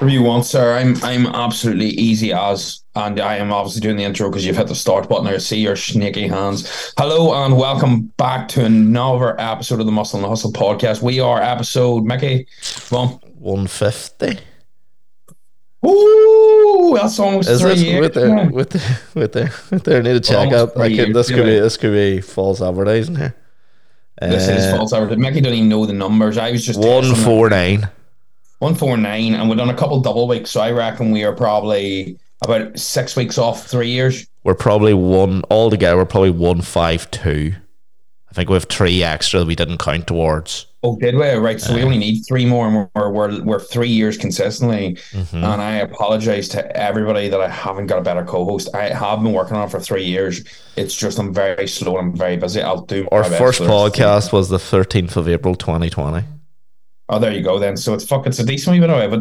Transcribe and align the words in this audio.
Review 0.00 0.22
one, 0.22 0.44
sir. 0.44 0.76
I'm 0.76 0.94
I'm 1.02 1.26
absolutely 1.26 1.88
easy 1.88 2.32
as, 2.32 2.82
and 2.94 3.18
I 3.18 3.36
am 3.36 3.52
obviously 3.52 3.80
doing 3.80 3.96
the 3.96 4.04
intro 4.04 4.28
because 4.30 4.46
you've 4.46 4.56
hit 4.56 4.68
the 4.68 4.74
start 4.76 5.08
button. 5.08 5.26
I 5.26 5.38
see 5.38 5.58
your 5.58 5.74
snaky 5.74 6.28
hands. 6.28 6.92
Hello 6.96 7.44
and 7.44 7.56
welcome 7.56 8.02
back 8.16 8.46
to 8.50 8.64
another 8.64 9.38
episode 9.40 9.80
of 9.80 9.86
the 9.86 9.92
Muscle 9.92 10.20
and 10.20 10.28
Hustle 10.28 10.52
podcast. 10.52 11.02
We 11.02 11.18
are 11.18 11.42
episode 11.42 12.04
Mickey 12.04 12.46
one 12.90 13.08
one 13.38 13.66
fifty. 13.66 14.38
Ooh, 15.84 16.92
that's 16.94 17.18
almost 17.18 17.48
Is 17.48 17.60
three 17.60 17.72
it 17.72 17.78
years. 17.78 18.00
with 18.00 18.14
the 18.14 18.50
with 18.52 18.70
the 18.70 19.00
with 19.16 19.32
the 19.32 19.52
with? 19.72 19.88
I 19.88 20.00
need 20.00 20.12
to 20.12 20.20
check. 20.20 20.52
I 20.76 20.86
years, 20.86 21.12
this 21.12 21.28
could 21.28 21.44
be 21.44 21.58
this 21.58 21.76
could 21.76 21.92
be 21.92 22.20
false 22.20 22.62
advertising 22.62 23.16
here. 23.16 23.34
This 24.20 24.46
is 24.46 24.64
Uh, 24.72 24.76
false 24.76 24.92
advertising. 24.92 25.22
Mickey 25.22 25.40
don't 25.40 25.54
even 25.54 25.68
know 25.68 25.86
the 25.86 25.92
numbers. 25.92 26.38
I 26.38 26.52
was 26.52 26.64
just 26.64 26.78
one 26.78 27.16
four 27.16 27.50
nine. 27.50 27.88
One 28.58 28.74
four 28.74 28.96
nine, 28.96 29.34
and 29.34 29.48
we've 29.48 29.58
done 29.58 29.70
a 29.70 29.76
couple 29.76 30.00
double 30.00 30.26
weeks. 30.28 30.50
So 30.50 30.60
I 30.60 30.70
reckon 30.72 31.10
we 31.12 31.24
are 31.24 31.32
probably 31.34 32.18
about 32.42 32.78
six 32.78 33.16
weeks 33.16 33.38
off 33.38 33.66
three 33.66 33.88
years. 33.90 34.26
We're 34.44 34.54
probably 34.54 34.94
one 34.94 35.42
all 35.50 35.70
together. 35.70 35.96
We're 35.96 36.04
probably 36.06 36.30
one 36.30 36.62
five 36.62 37.10
two. 37.10 37.54
I 38.30 38.34
think 38.34 38.50
we 38.50 38.54
have 38.54 38.64
three 38.64 39.02
extra 39.02 39.40
that 39.40 39.46
we 39.46 39.54
didn't 39.56 39.78
count 39.78 40.06
towards. 40.06 40.66
Oh, 40.84 40.96
did 40.96 41.16
we? 41.16 41.28
Right. 41.32 41.60
So 41.60 41.74
we 41.74 41.82
only 41.82 41.98
need 41.98 42.22
three 42.28 42.46
more, 42.46 42.66
and 42.68 42.88
we're 42.94 43.10
we're, 43.10 43.42
we're 43.42 43.58
three 43.60 43.88
years 43.88 44.16
consistently. 44.16 44.94
Mhm. 45.12 45.34
And 45.34 45.60
I 45.62 45.76
apologize 45.76 46.46
to 46.50 46.76
everybody 46.76 47.28
that 47.28 47.40
I 47.40 47.48
haven't 47.48 47.86
got 47.88 47.98
a 47.98 48.02
better 48.02 48.24
co-host. 48.24 48.68
I 48.74 48.90
have 48.90 49.22
been 49.22 49.32
working 49.32 49.56
on 49.56 49.66
it 49.66 49.70
for 49.70 49.80
three 49.80 50.04
years. 50.04 50.44
It's 50.76 50.94
just 50.94 51.18
I'm 51.18 51.34
very 51.34 51.66
slow 51.66 51.96
and 51.98 52.10
I'm 52.10 52.16
very 52.16 52.36
busy. 52.36 52.62
I'll 52.62 52.82
do 52.82 53.08
Our 53.10 53.24
first 53.24 53.30
for 53.30 53.38
the 53.38 53.44
rest 53.44 53.60
of 53.60 53.66
the- 53.66 53.72
podcast 53.72 54.32
was 54.32 54.48
the 54.50 54.58
thirteenth 54.58 55.16
of 55.16 55.28
April, 55.28 55.54
twenty 55.56 55.90
twenty. 55.90 56.24
Oh, 57.08 57.18
there 57.18 57.32
you 57.32 57.42
go 57.42 57.58
then. 57.58 57.76
So 57.76 57.94
it's 57.94 58.04
fuck. 58.06 58.26
It's 58.26 58.38
a 58.38 58.44
decent 58.44 58.74
wee 58.74 58.80
bit 58.80 58.90
away, 58.90 59.06
but 59.08 59.20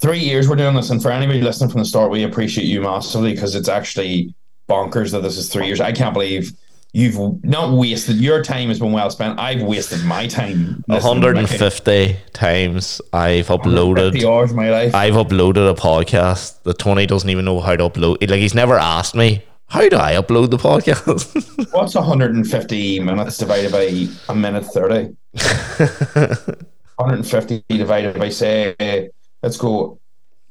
three 0.00 0.18
years 0.18 0.48
we're 0.48 0.56
doing 0.56 0.74
this, 0.74 0.90
and 0.90 1.02
for 1.02 1.10
anybody 1.10 1.40
listening 1.42 1.70
from 1.70 1.80
the 1.80 1.84
start, 1.84 2.10
we 2.10 2.22
appreciate 2.24 2.64
you 2.66 2.80
massively 2.80 3.32
because 3.34 3.54
it's 3.54 3.68
actually 3.68 4.34
bonkers 4.68 5.12
that 5.12 5.22
this 5.22 5.36
is 5.36 5.48
three 5.52 5.66
years. 5.66 5.80
I 5.80 5.92
can't 5.92 6.14
believe. 6.14 6.52
You've 6.94 7.44
not 7.44 7.74
wasted 7.76 8.16
your 8.16 8.42
time 8.42 8.68
has 8.70 8.78
been 8.80 8.92
well 8.92 9.10
spent. 9.10 9.38
I've 9.38 9.60
wasted 9.62 10.02
my 10.06 10.26
time. 10.26 10.82
One 10.86 10.96
listening 10.96 11.00
to 11.00 11.06
hundred 11.06 11.36
and 11.36 11.42
Mickey. 11.46 11.58
fifty 11.58 12.16
times 12.32 13.02
I've 13.12 13.50
150 13.50 14.20
uploaded. 14.20 14.24
hours 14.26 14.50
of 14.52 14.56
my 14.56 14.70
life. 14.70 14.94
I've 14.94 15.12
uploaded 15.12 15.70
a 15.70 15.74
podcast. 15.74 16.62
The 16.62 16.72
twenty 16.72 17.04
doesn't 17.04 17.28
even 17.28 17.44
know 17.44 17.60
how 17.60 17.76
to 17.76 17.90
upload. 17.90 18.26
Like 18.28 18.40
he's 18.40 18.54
never 18.54 18.78
asked 18.78 19.14
me 19.14 19.44
how 19.66 19.86
do 19.86 19.98
I 19.98 20.14
upload 20.14 20.48
the 20.48 20.56
podcast. 20.56 21.68
What's 21.74 21.94
150 21.94 23.00
minutes 23.00 23.36
divided 23.36 23.70
by 23.70 24.06
a 24.30 24.34
minute 24.34 24.64
30? 24.64 25.14
150 26.98 27.64
divided 27.68 28.18
by, 28.18 28.28
say, 28.28 29.10
let's 29.42 29.56
go. 29.56 29.98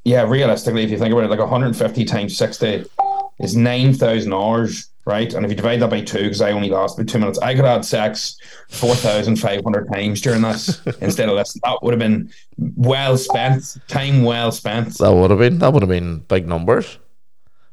Yeah, 0.03 0.23
realistically, 0.23 0.83
if 0.83 0.89
you 0.89 0.97
think 0.97 1.11
about 1.11 1.25
it, 1.25 1.29
like 1.29 1.39
150 1.39 2.05
times 2.05 2.37
60 2.37 2.85
is 3.39 3.55
9,000 3.55 4.33
hours, 4.33 4.89
right? 5.05 5.33
And 5.33 5.45
if 5.45 5.51
you 5.51 5.57
divide 5.57 5.81
that 5.81 5.89
by 5.89 6.01
two, 6.01 6.23
because 6.23 6.41
I 6.41 6.51
only 6.51 6.69
last 6.69 6.97
about 6.97 7.09
two 7.09 7.19
minutes, 7.19 7.39
I 7.39 7.53
could 7.53 7.65
have 7.65 7.77
had 7.77 7.85
sex 7.85 8.37
4,500 8.69 9.91
times 9.91 10.21
during 10.21 10.41
this 10.41 10.81
instead 11.01 11.29
of 11.29 11.35
this. 11.35 11.53
That 11.63 11.79
would 11.81 11.93
have 11.93 11.99
been 11.99 12.31
well 12.57 13.17
spent, 13.17 13.77
time 13.87 14.23
well 14.23 14.51
spent. 14.51 14.97
That 14.97 15.11
would 15.11 15.29
have 15.31 15.39
been 15.39 15.59
that 15.59 15.73
would 15.73 15.83
have 15.83 15.89
been 15.89 16.19
big 16.19 16.47
numbers. 16.47 16.99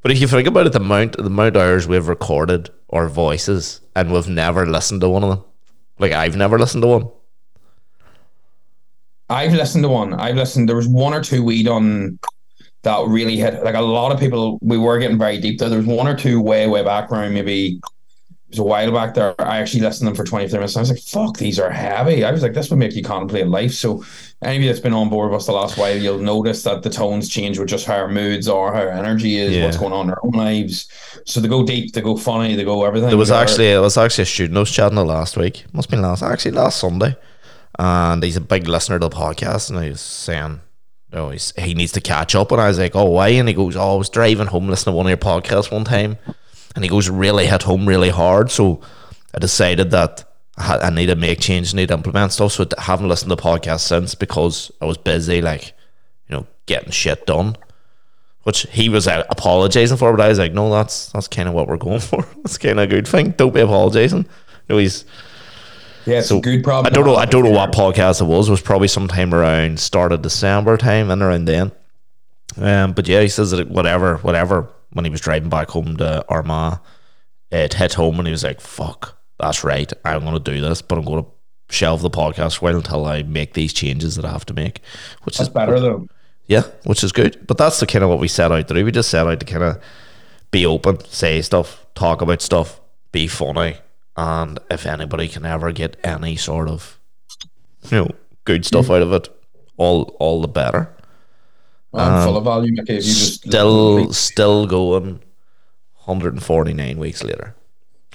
But 0.02 0.10
if 0.10 0.20
you 0.20 0.26
think 0.26 0.48
about 0.48 0.66
it, 0.66 0.72
the 0.72 0.80
amount 0.80 1.16
the 1.16 1.26
amount 1.26 1.56
of 1.56 1.62
hours 1.62 1.88
we've 1.88 2.08
recorded 2.08 2.70
our 2.90 3.08
voices 3.08 3.80
and 3.96 4.12
we've 4.12 4.28
never 4.28 4.66
listened 4.66 5.00
to 5.00 5.08
one 5.08 5.22
of 5.22 5.30
them. 5.30 5.44
Like 5.98 6.12
I've 6.12 6.36
never 6.36 6.58
listened 6.58 6.82
to 6.82 6.88
one. 6.88 7.08
I've 9.28 9.52
listened 9.52 9.84
to 9.84 9.88
one. 9.88 10.14
I've 10.14 10.36
listened. 10.36 10.68
There 10.68 10.76
was 10.76 10.88
one 10.88 11.14
or 11.14 11.22
two 11.22 11.42
we 11.42 11.62
done 11.62 12.18
that 12.82 13.06
really 13.08 13.36
hit. 13.36 13.62
Like 13.64 13.74
a 13.74 13.80
lot 13.80 14.12
of 14.12 14.20
people, 14.20 14.58
we 14.62 14.78
were 14.78 14.98
getting 14.98 15.18
very 15.18 15.38
deep 15.38 15.58
there. 15.58 15.68
There 15.68 15.78
was 15.78 15.86
one 15.86 16.06
or 16.06 16.16
two 16.16 16.40
way, 16.40 16.66
way 16.66 16.84
back 16.84 17.10
around 17.10 17.32
maybe 17.34 17.80
it 18.48 18.50
was 18.50 18.58
a 18.58 18.62
while 18.62 18.92
back 18.92 19.14
there. 19.14 19.34
I 19.40 19.58
actually 19.58 19.80
listened 19.80 20.06
to 20.06 20.10
them 20.10 20.14
for 20.14 20.28
20, 20.28 20.52
minutes. 20.52 20.76
And 20.76 20.80
I 20.80 20.82
was 20.82 20.90
like, 20.90 21.00
fuck, 21.00 21.38
these 21.38 21.58
are 21.58 21.70
heavy. 21.70 22.24
I 22.24 22.30
was 22.30 22.42
like, 22.42 22.52
this 22.52 22.68
would 22.70 22.78
make 22.78 22.94
you 22.94 23.02
contemplate 23.02 23.46
life. 23.46 23.72
So 23.72 24.04
anybody 24.42 24.68
that's 24.68 24.80
been 24.80 24.92
on 24.92 25.08
board 25.08 25.30
with 25.30 25.38
us 25.38 25.46
the 25.46 25.52
last 25.52 25.78
while, 25.78 25.96
you'll 25.96 26.18
notice 26.18 26.62
that 26.64 26.82
the 26.82 26.90
tones 26.90 27.30
change 27.30 27.58
with 27.58 27.68
just 27.68 27.86
how 27.86 27.96
our 27.96 28.08
moods 28.08 28.46
are, 28.46 28.72
how 28.72 28.80
our 28.82 28.90
energy 28.90 29.38
is, 29.38 29.56
Yeah. 29.56 29.64
what's 29.64 29.78
going 29.78 29.94
on 29.94 30.06
in 30.06 30.10
our 30.10 30.20
own 30.22 30.32
lives. 30.32 30.86
So 31.24 31.40
they 31.40 31.48
go 31.48 31.64
deep, 31.64 31.94
they 31.94 32.02
go 32.02 32.16
funny, 32.18 32.54
they 32.54 32.64
go 32.64 32.84
everything. 32.84 33.08
There 33.08 33.16
was 33.16 33.30
actually 33.30 33.72
it 33.72 33.80
was 33.80 33.96
actually 33.96 34.22
a 34.22 34.26
student 34.26 34.58
I 34.58 34.60
was 34.60 34.70
chatting 34.70 34.96
to 34.96 35.02
last 35.02 35.38
week. 35.38 35.64
Must 35.72 35.90
have 35.90 35.96
been 35.96 36.02
last 36.02 36.22
actually 36.22 36.52
last 36.52 36.78
Sunday. 36.78 37.16
And 37.78 38.22
he's 38.22 38.36
a 38.36 38.40
big 38.40 38.68
listener 38.68 38.98
to 38.98 39.08
the 39.08 39.14
podcast 39.14 39.70
and 39.70 39.82
he 39.82 39.90
was 39.90 40.00
saying 40.00 40.60
no, 41.14 41.30
he's, 41.30 41.52
he 41.56 41.74
needs 41.74 41.92
to 41.92 42.00
catch 42.00 42.34
up. 42.34 42.50
And 42.50 42.60
I 42.60 42.68
was 42.68 42.78
like, 42.78 42.96
oh, 42.96 43.10
why? 43.10 43.28
And 43.28 43.48
he 43.48 43.54
goes, 43.54 43.76
oh, 43.76 43.94
I 43.94 43.96
was 43.96 44.10
driving 44.10 44.48
home 44.48 44.68
listening 44.68 44.92
to 44.92 44.96
one 44.96 45.06
of 45.06 45.10
your 45.10 45.16
podcasts 45.16 45.70
one 45.70 45.84
time. 45.84 46.18
And 46.74 46.82
he 46.82 46.90
goes, 46.90 47.08
really 47.08 47.46
hit 47.46 47.62
home 47.62 47.86
really 47.86 48.10
hard. 48.10 48.50
So 48.50 48.80
I 49.32 49.38
decided 49.38 49.92
that 49.92 50.24
I, 50.58 50.90
need 50.90 51.06
to 51.06 51.16
make 51.16 51.38
change, 51.38 51.72
need 51.72 51.88
to 51.88 51.94
implement 51.94 52.32
stuff. 52.32 52.52
So 52.52 52.66
I 52.76 52.82
haven't 52.82 53.08
listened 53.08 53.30
to 53.30 53.36
the 53.36 53.42
podcast 53.42 53.80
since 53.80 54.16
because 54.16 54.72
I 54.80 54.86
was 54.86 54.98
busy, 54.98 55.40
like, 55.40 55.72
you 56.28 56.36
know, 56.36 56.46
getting 56.66 56.90
shit 56.90 57.26
done. 57.26 57.56
Which 58.42 58.66
he 58.70 58.90
was 58.90 59.08
uh, 59.08 59.24
apologizing 59.30 59.96
for, 59.96 60.12
but 60.12 60.22
I 60.22 60.28
was 60.28 60.38
like, 60.38 60.52
no, 60.52 60.70
that's 60.70 61.10
that's 61.12 61.28
kind 61.28 61.48
of 61.48 61.54
what 61.54 61.66
we're 61.66 61.78
going 61.78 62.00
for. 62.00 62.26
That's 62.42 62.58
kind 62.58 62.78
of 62.78 62.84
a 62.84 62.86
good 62.86 63.08
thing. 63.08 63.30
Don't 63.30 63.54
be 63.54 63.62
apologizing. 63.62 64.26
No, 64.68 64.76
he's 64.76 65.06
yeah, 66.06 66.18
it's 66.18 66.30
a 66.30 66.40
good 66.40 66.62
problem. 66.64 66.90
I 66.90 66.94
don't 66.94 67.06
know. 67.06 67.16
I 67.16 67.26
don't 67.26 67.44
know 67.44 67.50
what 67.50 67.72
podcast 67.72 68.20
it 68.20 68.24
was. 68.24 68.48
It 68.48 68.52
was 68.52 68.60
probably 68.60 68.88
sometime 68.88 69.34
around 69.34 69.80
start 69.80 70.12
of 70.12 70.22
December 70.22 70.76
time 70.76 71.10
and 71.10 71.22
around 71.22 71.46
then. 71.46 71.72
Um, 72.56 72.92
but 72.92 73.08
yeah, 73.08 73.20
he 73.20 73.28
says 73.28 73.50
that 73.50 73.68
whatever, 73.68 74.16
whatever. 74.18 74.68
When 74.92 75.04
he 75.04 75.10
was 75.10 75.20
driving 75.20 75.48
back 75.48 75.70
home 75.70 75.96
to 75.96 76.24
Armagh, 76.28 76.78
it 77.50 77.74
hit 77.74 77.94
home 77.94 78.18
and 78.18 78.28
he 78.28 78.32
was 78.32 78.44
like, 78.44 78.60
"Fuck, 78.60 79.18
that's 79.40 79.64
right. 79.64 79.92
I'm 80.04 80.20
going 80.22 80.34
to 80.34 80.38
do 80.52 80.60
this, 80.60 80.82
but 80.82 80.98
I'm 80.98 81.04
going 81.04 81.24
to 81.24 81.30
shelve 81.74 82.00
the 82.02 82.10
podcast 82.10 82.58
for 82.58 82.70
until 82.70 83.04
I 83.04 83.22
make 83.24 83.54
these 83.54 83.72
changes 83.72 84.14
that 84.14 84.24
I 84.24 84.30
have 84.30 84.46
to 84.46 84.54
make." 84.54 84.80
Which 85.24 85.38
That's 85.38 85.48
is 85.48 85.52
better 85.54 85.80
though. 85.80 86.06
yeah, 86.46 86.62
which 86.84 87.02
is 87.02 87.10
good. 87.10 87.44
But 87.46 87.58
that's 87.58 87.80
the 87.80 87.86
kind 87.86 88.04
of 88.04 88.10
what 88.10 88.20
we 88.20 88.28
set 88.28 88.52
out 88.52 88.68
to 88.68 88.74
do. 88.74 88.84
We 88.84 88.92
just 88.92 89.10
set 89.10 89.26
out 89.26 89.40
to 89.40 89.46
kind 89.46 89.64
of 89.64 89.82
be 90.52 90.64
open, 90.64 91.04
say 91.06 91.42
stuff, 91.42 91.84
talk 91.96 92.22
about 92.22 92.40
stuff, 92.40 92.80
be 93.10 93.26
funny, 93.26 93.76
and 94.16 94.58
if 94.70 94.86
anybody 94.86 95.28
can 95.28 95.44
ever 95.44 95.72
get 95.72 95.96
any 96.04 96.36
sort 96.36 96.68
of 96.68 96.98
you 97.90 97.98
know 97.98 98.10
good 98.44 98.64
stuff 98.64 98.90
out 98.90 99.02
of 99.02 99.12
it, 99.12 99.28
all 99.76 100.16
all 100.18 100.40
the 100.40 100.48
better. 100.48 100.90
I'm 101.92 102.26
full 102.26 102.36
of 102.36 102.44
value, 102.44 102.72
Mickey. 102.72 102.96
If 102.96 103.04
you 103.04 103.12
just 103.12 103.44
Um, 103.46 103.50
Still, 103.50 104.12
still 104.12 104.66
going. 104.66 105.20
149 106.04 106.98
weeks 106.98 107.22
later. 107.24 107.54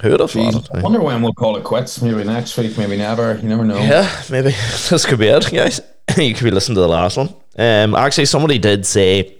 Who 0.02 0.12
would 0.12 0.20
have 0.20 0.32
thought 0.32 0.56
it? 0.56 0.70
I 0.74 0.80
eh? 0.80 0.82
wonder 0.82 1.02
when 1.02 1.22
we'll 1.22 1.34
call 1.34 1.58
it 1.58 1.64
quits. 1.64 2.02
Maybe 2.02 2.24
next 2.24 2.56
week, 2.58 2.78
maybe 2.78 2.98
never. 2.98 3.36
You 3.36 3.50
never 3.50 3.66
know. 3.66 3.78
Yeah, 3.78 4.10
maybe 4.30 4.50
this 4.90 5.06
could 5.06 5.20
be 5.20 5.28
it, 5.28 5.50
guys. 5.52 5.82
you 6.18 6.34
could 6.34 6.44
be 6.44 6.52
listening 6.52 6.76
to 6.76 6.82
the 6.82 6.88
last 6.88 7.18
one. 7.18 7.34
Um, 7.58 7.96
actually, 7.96 8.26
somebody 8.26 8.60
did 8.60 8.86
say, 8.86 9.36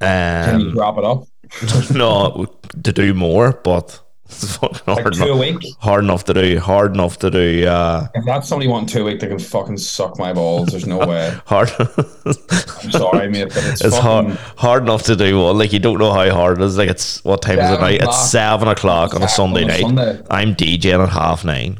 Can 0.00 0.60
you 0.60 0.68
um, 0.70 0.78
wrap 0.78 0.98
it 0.98 1.04
up? 1.04 1.24
no, 1.90 2.46
to 2.82 2.92
do 2.92 3.14
more, 3.14 3.52
but 3.64 4.00
it's 4.28 4.56
fucking 4.56 4.80
Like 4.86 5.02
hard, 5.02 5.14
two 5.14 5.22
a 5.24 5.26
enough, 5.42 5.62
week. 5.62 5.74
hard 5.78 6.04
enough 6.04 6.24
to 6.24 6.34
do. 6.34 6.58
Hard 6.58 6.94
enough 6.94 7.18
to 7.20 7.30
do. 7.30 7.66
Uh, 7.66 8.06
If 8.14 8.24
that's 8.24 8.48
somebody 8.48 8.68
wanting 8.68 8.88
two 8.88 9.02
a 9.02 9.04
week, 9.04 9.20
they 9.20 9.26
can 9.26 9.38
fucking 9.38 9.78
suck 9.78 10.18
my 10.18 10.32
balls. 10.32 10.68
There's 10.68 10.86
no 10.86 10.98
way. 10.98 11.34
hard. 11.46 11.70
I'm 12.26 12.90
sorry, 12.92 13.28
mate, 13.28 13.48
but 13.48 13.64
it's, 13.66 13.84
it's 13.84 13.96
hard, 13.96 14.26
hard 14.56 14.82
enough 14.82 15.02
to 15.04 15.16
do 15.16 15.40
one. 15.40 15.58
Like 15.58 15.72
you 15.72 15.78
don't 15.78 15.98
know 15.98 16.12
how 16.12 16.28
hard 16.30 16.60
it 16.60 16.64
is. 16.64 16.76
Like 16.78 16.90
it's 16.90 17.24
what 17.24 17.42
time 17.42 17.58
is 17.58 17.70
it 17.70 17.80
now? 17.80 17.86
It's 17.86 18.30
seven 18.30 18.68
o'clock 18.68 19.14
on 19.14 19.22
a 19.22 19.28
Sunday 19.28 19.64
on 19.64 19.70
a 19.70 19.72
night. 19.72 19.80
Sunday. 19.80 20.22
I'm 20.30 20.54
DJing 20.54 21.02
at 21.02 21.08
half 21.10 21.44
nine. 21.44 21.78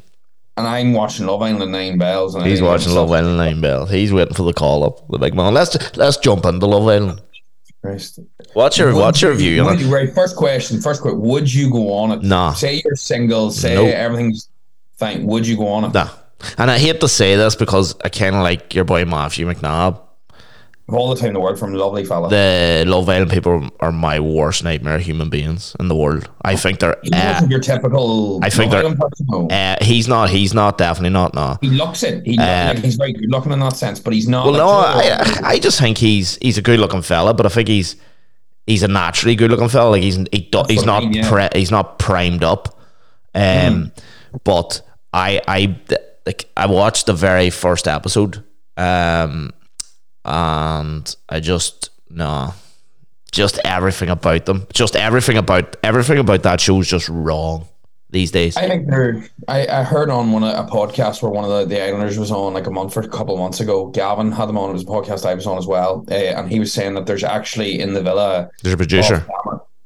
And 0.57 0.67
I'm 0.67 0.93
watching 0.93 1.27
Love 1.27 1.41
Island 1.43 1.71
Nine 1.71 1.99
Bells. 1.99 2.35
And 2.35 2.45
He's 2.45 2.61
watching 2.61 2.93
Love 2.93 3.13
Island 3.13 3.37
Nine 3.37 3.61
Bell. 3.61 3.87
He's 3.87 4.13
waiting 4.13 4.35
for 4.35 4.43
the 4.43 4.53
call 4.53 4.83
up. 4.83 5.07
The 5.09 5.19
big 5.19 5.35
man. 5.35 5.55
Let's 5.55 5.97
let's 5.97 6.17
jump 6.17 6.45
into 6.47 6.67
Love 6.67 6.89
Island. 6.89 7.21
Christ. 7.83 8.19
What's 8.55 8.77
your 8.77 8.93
Would 8.93 9.01
what's 9.01 9.23
your 9.23 9.35
view 9.35 9.61
on 9.61 9.67
would 9.67 9.81
it? 9.81 9.85
you- 9.85 9.95
Right, 9.95 10.13
first 10.13 10.37
question. 10.37 10.81
First 10.81 11.01
question. 11.03 11.21
Would 11.21 11.53
you 11.53 11.71
go 11.71 11.93
on 11.95 12.11
it? 12.13 12.23
Nah. 12.23 12.53
Say 12.53 12.83
you're 12.85 12.97
single. 12.97 13.51
Say 13.53 13.75
Nope. 13.75 13.95
everything's 13.95 14.49
fine. 14.99 15.25
Would 15.27 15.47
you 15.47 15.57
go 15.57 15.69
on 15.69 15.85
it? 15.85 15.95
Nah. 15.95 16.09
And 16.57 16.71
I 16.71 16.79
hate 16.79 17.01
to 17.01 17.09
say 17.09 17.37
this 17.37 17.55
because 17.55 17.95
I 18.05 18.09
kind 18.09 18.35
of 18.37 18.43
like 18.43 18.75
your 18.75 18.85
boy 18.85 19.05
Matthew 19.05 19.47
MacNabb. 19.47 20.01
All 20.91 21.11
the 21.11 21.17
time 21.17 21.29
in 21.29 21.35
the 21.35 21.41
world 21.41 21.59
from 21.59 21.75
lovely 21.75 22.03
fella. 22.05 22.31
The 22.31 22.85
Love 22.87 23.09
Island 23.11 23.31
people 23.31 23.69
are 23.81 23.93
my 23.93 24.19
worst 24.21 24.65
nightmare 24.65 24.99
human 24.99 25.29
beings 25.29 25.77
in 25.79 25.89
the 25.89 25.95
world. 25.95 26.31
I 26.43 26.57
think 26.57 26.79
they're. 26.81 26.97
He 27.03 27.11
Uh, 27.13 27.45
your 27.47 27.61
typical. 27.61 28.41
I 28.43 28.49
think 28.49 28.73
Love 28.73 28.97
they're- 28.99 29.47
uh, 29.51 29.77
he's 29.85 30.09
not. 30.09 30.31
He's 30.31 30.55
not. 30.55 30.79
Definitely 30.79 31.11
not. 31.11 31.35
No. 31.35 31.59
He 31.61 31.69
looks 31.69 32.03
it. 32.03 32.25
He 32.25 32.39
Um, 32.39 32.69
like, 32.77 32.79
he's 32.79 32.97
very 32.97 33.13
good 33.13 33.31
looking 33.31 33.53
in 33.53 33.61
that 33.61 33.77
sense, 33.77 34.01
but 34.01 34.15
he's 34.15 34.27
not. 34.29 34.47
Well, 34.47 34.55
like, 34.55 34.61
no. 34.63 35.45
I, 35.47 35.51
I 35.55 35.59
just 35.59 35.79
think 35.79 35.99
he's 35.99 36.39
he's 36.41 36.57
a 36.57 36.63
good 36.63 36.81
looking 36.81 37.03
fella, 37.03 37.35
but 37.35 37.45
I 37.45 37.51
think 37.51 37.69
he's 37.69 37.97
he's 38.67 38.83
a 38.83 38.89
naturally 38.89 39.37
good 39.37 39.51
looking 39.51 39.69
fella. 39.69 39.91
Like 39.91 40.03
he's 40.03 40.17
he 40.33 40.49
do, 40.51 40.63
he's 40.69 40.79
what 40.79 40.89
I 40.89 40.93
not 41.01 41.03
mean, 41.05 41.13
yeah. 41.13 41.29
pre, 41.29 41.49
he's 41.55 41.71
not 41.71 41.99
primed 41.99 42.43
up. 42.43 42.81
Um, 43.35 43.93
but 44.45 44.81
I 45.13 45.43
I 45.47 45.77
like 46.25 46.51
I 46.57 46.65
watched 46.67 47.05
the 47.07 47.13
very 47.13 47.51
first 47.51 47.87
episode. 47.87 48.43
Um, 48.79 49.53
and 50.29 51.17
I 51.29 51.41
just 51.41 51.91
no, 52.11 52.55
just 53.33 53.59
everything 53.65 54.09
about 54.11 54.47
them, 54.47 54.67
just 54.73 54.95
everything 54.97 55.37
about 55.37 55.77
everything 55.83 56.19
about 56.19 56.43
that 56.43 56.61
show 56.61 56.79
is 56.81 56.89
just 56.89 57.09
wrong 57.09 57.67
these 58.11 58.31
days. 58.31 58.57
I 58.57 58.67
think 58.69 58.89
they're. 58.89 59.25
I, 59.49 59.67
I 59.67 59.83
heard 59.83 60.11
on 60.11 60.33
one 60.33 60.45
of 60.45 60.67
a 60.67 60.71
podcast 60.71 61.23
where 61.23 61.31
one 61.31 61.45
of 61.45 61.51
the, 61.51 61.65
the 61.75 61.83
Islanders 61.83 62.19
was 62.19 62.31
on 62.31 62.55
like 62.55 62.67
a 62.67 62.71
month 62.71 62.97
or 62.97 63.01
a 63.01 63.09
couple 63.09 63.35
of 63.35 63.41
months 63.41 63.61
ago. 63.61 63.87
Gavin 63.89 64.33
had 64.33 64.47
them 64.47 64.59
on. 64.59 64.71
It 64.71 64.75
was 64.75 64.83
a 64.83 64.87
podcast 64.87 65.27
I 65.27 65.35
was 65.35 65.47
on 65.47 65.59
as 65.59 65.67
well, 65.67 66.05
uh, 66.11 66.15
and 66.15 66.51
he 66.51 66.59
was 66.59 66.73
saying 66.73 66.95
that 66.95 67.07
there's 67.07 67.25
actually 67.25 67.81
in 67.81 67.95
the 67.95 68.03
villa. 68.03 68.51
There's 68.63 68.75
a 68.75 68.79
producer. 68.79 69.27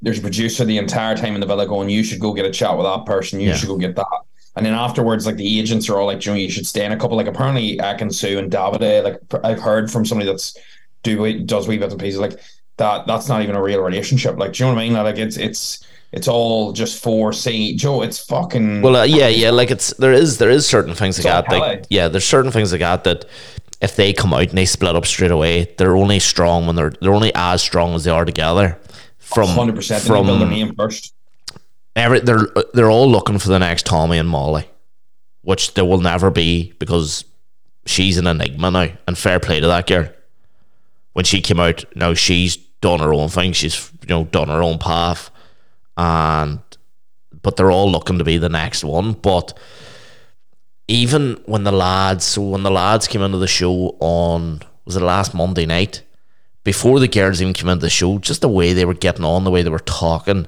There's 0.04 0.18
a 0.18 0.22
producer 0.22 0.64
the 0.64 0.78
entire 0.78 1.16
time 1.16 1.34
in 1.34 1.40
the 1.40 1.46
villa 1.46 1.66
going, 1.66 1.88
"You 1.88 2.02
should 2.02 2.20
go 2.20 2.32
get 2.32 2.44
a 2.44 2.50
chat 2.50 2.76
with 2.76 2.86
that 2.86 3.06
person. 3.06 3.38
You 3.40 3.48
Yeah. 3.50 3.56
should 3.56 3.68
go 3.68 3.76
get 3.76 3.94
that." 3.96 4.06
And 4.54 4.66
then 4.66 4.74
afterwards, 4.74 5.26
like 5.26 5.36
the 5.36 5.58
agents 5.58 5.88
are 5.88 5.98
all 5.98 6.06
like, 6.06 6.20
"Joe, 6.20 6.34
you 6.34 6.50
should 6.50 6.66
stay 6.66 6.84
in 6.84 6.92
a 6.92 6.96
couple." 6.96 7.16
Like 7.16 7.26
apparently, 7.26 7.78
Ekin-Su 7.78 8.38
and 8.38 8.52
Davide. 8.52 9.02
Like 9.02 9.44
I've 9.44 9.60
heard 9.60 9.90
from 9.90 10.04
somebody 10.04 10.30
that's 10.30 10.56
do 11.02 11.42
does 11.44 11.66
wee 11.66 11.78
bits 11.78 11.92
and 11.92 12.00
pieces 12.00 12.20
like 12.20 12.38
that. 12.76 13.06
That's 13.06 13.28
not 13.28 13.42
even 13.42 13.56
a 13.56 13.62
real 13.62 13.80
relationship. 13.80 14.38
Like, 14.38 14.52
do 14.52 14.64
you 14.64 14.68
know 14.68 14.74
what 14.74 14.82
I 14.82 14.84
mean? 14.84 14.92
Like 14.94 15.16
it's 15.16 15.36
it's 15.36 15.84
it's 16.12 16.28
all 16.28 16.72
just 16.72 17.02
for 17.02 17.32
say 17.32 17.74
Joe. 17.74 18.02
It's 18.02 18.18
fucking 18.18 18.82
Well, 18.82 18.96
uh, 18.96 19.04
yeah, 19.04 19.28
yeah, 19.28 19.50
like 19.50 19.70
it's 19.70 19.94
there 19.94 20.12
is 20.12 20.38
there 20.38 20.50
is 20.50 20.66
certain 20.66 20.94
things 20.94 21.18
It's 21.18 21.26
all 21.26 21.42
that. 21.42 21.50
Like, 21.50 21.86
yeah, 21.88 22.08
there's 22.08 22.26
certain 22.26 22.50
things 22.50 22.72
like 22.72 22.80
that 22.80 23.04
that 23.04 23.24
if 23.80 23.96
they 23.96 24.12
come 24.12 24.34
out 24.34 24.48
and 24.48 24.58
they 24.58 24.66
split 24.66 24.94
up 24.94 25.06
straight 25.06 25.30
away, 25.30 25.74
they're 25.78 25.96
only 25.96 26.20
strong 26.20 26.66
when 26.66 26.76
they're 26.76 26.92
they're 27.00 27.14
only 27.14 27.32
as 27.34 27.62
strong 27.62 27.94
as 27.94 28.04
they 28.04 28.10
are 28.10 28.26
together. 28.26 28.78
From 29.18 29.48
hundred 29.48 29.76
percent. 29.76 30.04
From 30.04 30.26
build 30.26 30.42
their 30.42 30.48
name 30.48 30.74
first. 30.74 31.14
Every 31.96 32.20
they're 32.20 32.48
they're 32.74 32.90
all 32.90 33.10
looking 33.10 33.38
for 33.38 33.48
the 33.48 33.58
next 33.58 33.86
Tommy 33.86 34.18
and 34.18 34.28
Molly, 34.28 34.68
which 35.42 35.74
there 35.74 35.84
will 35.84 36.00
never 36.00 36.30
be 36.30 36.72
because 36.78 37.24
she's 37.86 38.18
an 38.18 38.26
enigma 38.26 38.70
now. 38.70 38.88
And 39.06 39.16
fair 39.16 39.40
play 39.40 39.60
to 39.60 39.66
that 39.66 39.86
girl. 39.86 40.08
When 41.12 41.24
she 41.24 41.40
came 41.40 41.60
out, 41.60 41.84
now 41.94 42.14
she's 42.14 42.56
done 42.56 43.00
her 43.00 43.12
own 43.12 43.28
thing. 43.28 43.52
She's 43.52 43.90
you 44.02 44.08
know 44.08 44.24
done 44.24 44.48
her 44.48 44.62
own 44.62 44.78
path, 44.78 45.30
and 45.96 46.60
but 47.42 47.56
they're 47.56 47.70
all 47.70 47.90
looking 47.90 48.18
to 48.18 48.24
be 48.24 48.38
the 48.38 48.48
next 48.48 48.84
one. 48.84 49.12
But 49.12 49.56
even 50.88 51.40
when 51.46 51.64
the 51.64 51.72
lads, 51.72 52.24
so 52.24 52.42
when 52.42 52.62
the 52.62 52.70
lads 52.70 53.08
came 53.08 53.22
into 53.22 53.38
the 53.38 53.46
show 53.46 53.96
on 54.00 54.60
was 54.84 54.96
it 54.96 55.02
last 55.02 55.34
Monday 55.34 55.66
night, 55.66 56.02
before 56.64 57.00
the 57.00 57.08
girls 57.08 57.40
even 57.40 57.54
came 57.54 57.68
into 57.68 57.82
the 57.82 57.90
show, 57.90 58.18
just 58.18 58.40
the 58.40 58.48
way 58.48 58.72
they 58.72 58.84
were 58.84 58.94
getting 58.94 59.24
on, 59.24 59.44
the 59.44 59.50
way 59.50 59.62
they 59.62 59.70
were 59.70 59.78
talking, 59.80 60.46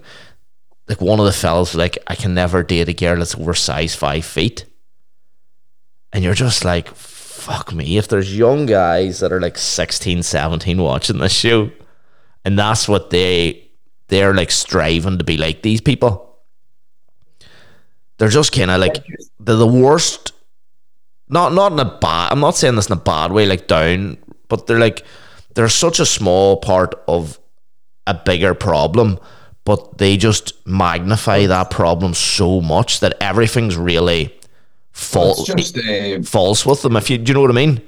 like 0.89 1.01
one 1.01 1.19
of 1.19 1.27
the 1.27 1.33
fellas 1.33 1.75
like, 1.75 1.99
I 2.07 2.15
can 2.15 2.35
never 2.35 2.63
date 2.63 2.89
a 2.89 2.93
girl 2.93 3.17
that's 3.17 3.35
over 3.35 3.55
size 3.55 3.95
five 3.95 4.25
feet. 4.25 4.67
And 6.13 6.23
you're 6.23 6.35
just 6.35 6.65
like, 6.65 6.89
fuck 6.89 7.75
me. 7.75 7.97
If 7.97 8.09
there's 8.09 8.37
young 8.37 8.67
guys 8.67 9.21
that 9.21 9.33
are 9.33 9.41
like 9.41 9.59
16, 9.59 10.23
17 10.23 10.81
watching 10.81 11.19
this 11.19 11.33
show, 11.33 11.71
and 12.45 12.59
that's 12.59 12.89
what 12.89 13.11
they 13.11 13.71
they're 14.09 14.35
like 14.35 14.51
striving 14.51 15.19
to 15.19 15.25
be 15.25 15.37
like 15.37 15.63
these 15.63 15.81
people. 15.81 16.39
They're 18.19 18.29
just 18.29 18.53
kind 18.53 18.71
of 18.71 18.81
like 18.81 19.05
they're 19.41 19.57
the 19.57 19.67
worst. 19.67 20.33
Not 21.29 21.55
not 21.55 21.73
in 21.73 21.81
a 21.81 21.99
bad. 21.99 22.33
I'm 22.33 22.41
not 22.41 22.55
saying 22.55 22.77
this 22.77 22.87
in 22.87 22.93
a 22.93 23.01
bad 23.01 23.33
way, 23.33 23.47
like 23.47 23.67
down, 23.67 24.19
but 24.49 24.67
they're 24.67 24.79
like 24.79 25.05
they're 25.55 25.69
such 25.69 25.99
a 25.99 26.07
small 26.07 26.59
part 26.59 26.95
of 27.09 27.41
a 28.07 28.15
bigger 28.15 28.55
problem, 28.55 29.19
but 29.65 29.99
they 29.99 30.17
just 30.17 30.55
magnify 30.67 31.47
that 31.47 31.71
problem 31.71 32.15
so 32.15 32.61
much 32.61 33.01
that 33.01 33.17
everything's 33.21 33.77
really 33.77 34.35
false 34.93 35.49
uh, 35.49 36.23
false 36.25 36.65
with 36.65 36.83
them. 36.83 36.97
If 36.97 37.11
you 37.11 37.19
do 37.19 37.31
you 37.31 37.35
know 37.35 37.41
what 37.41 37.51
I 37.51 37.55
mean? 37.55 37.81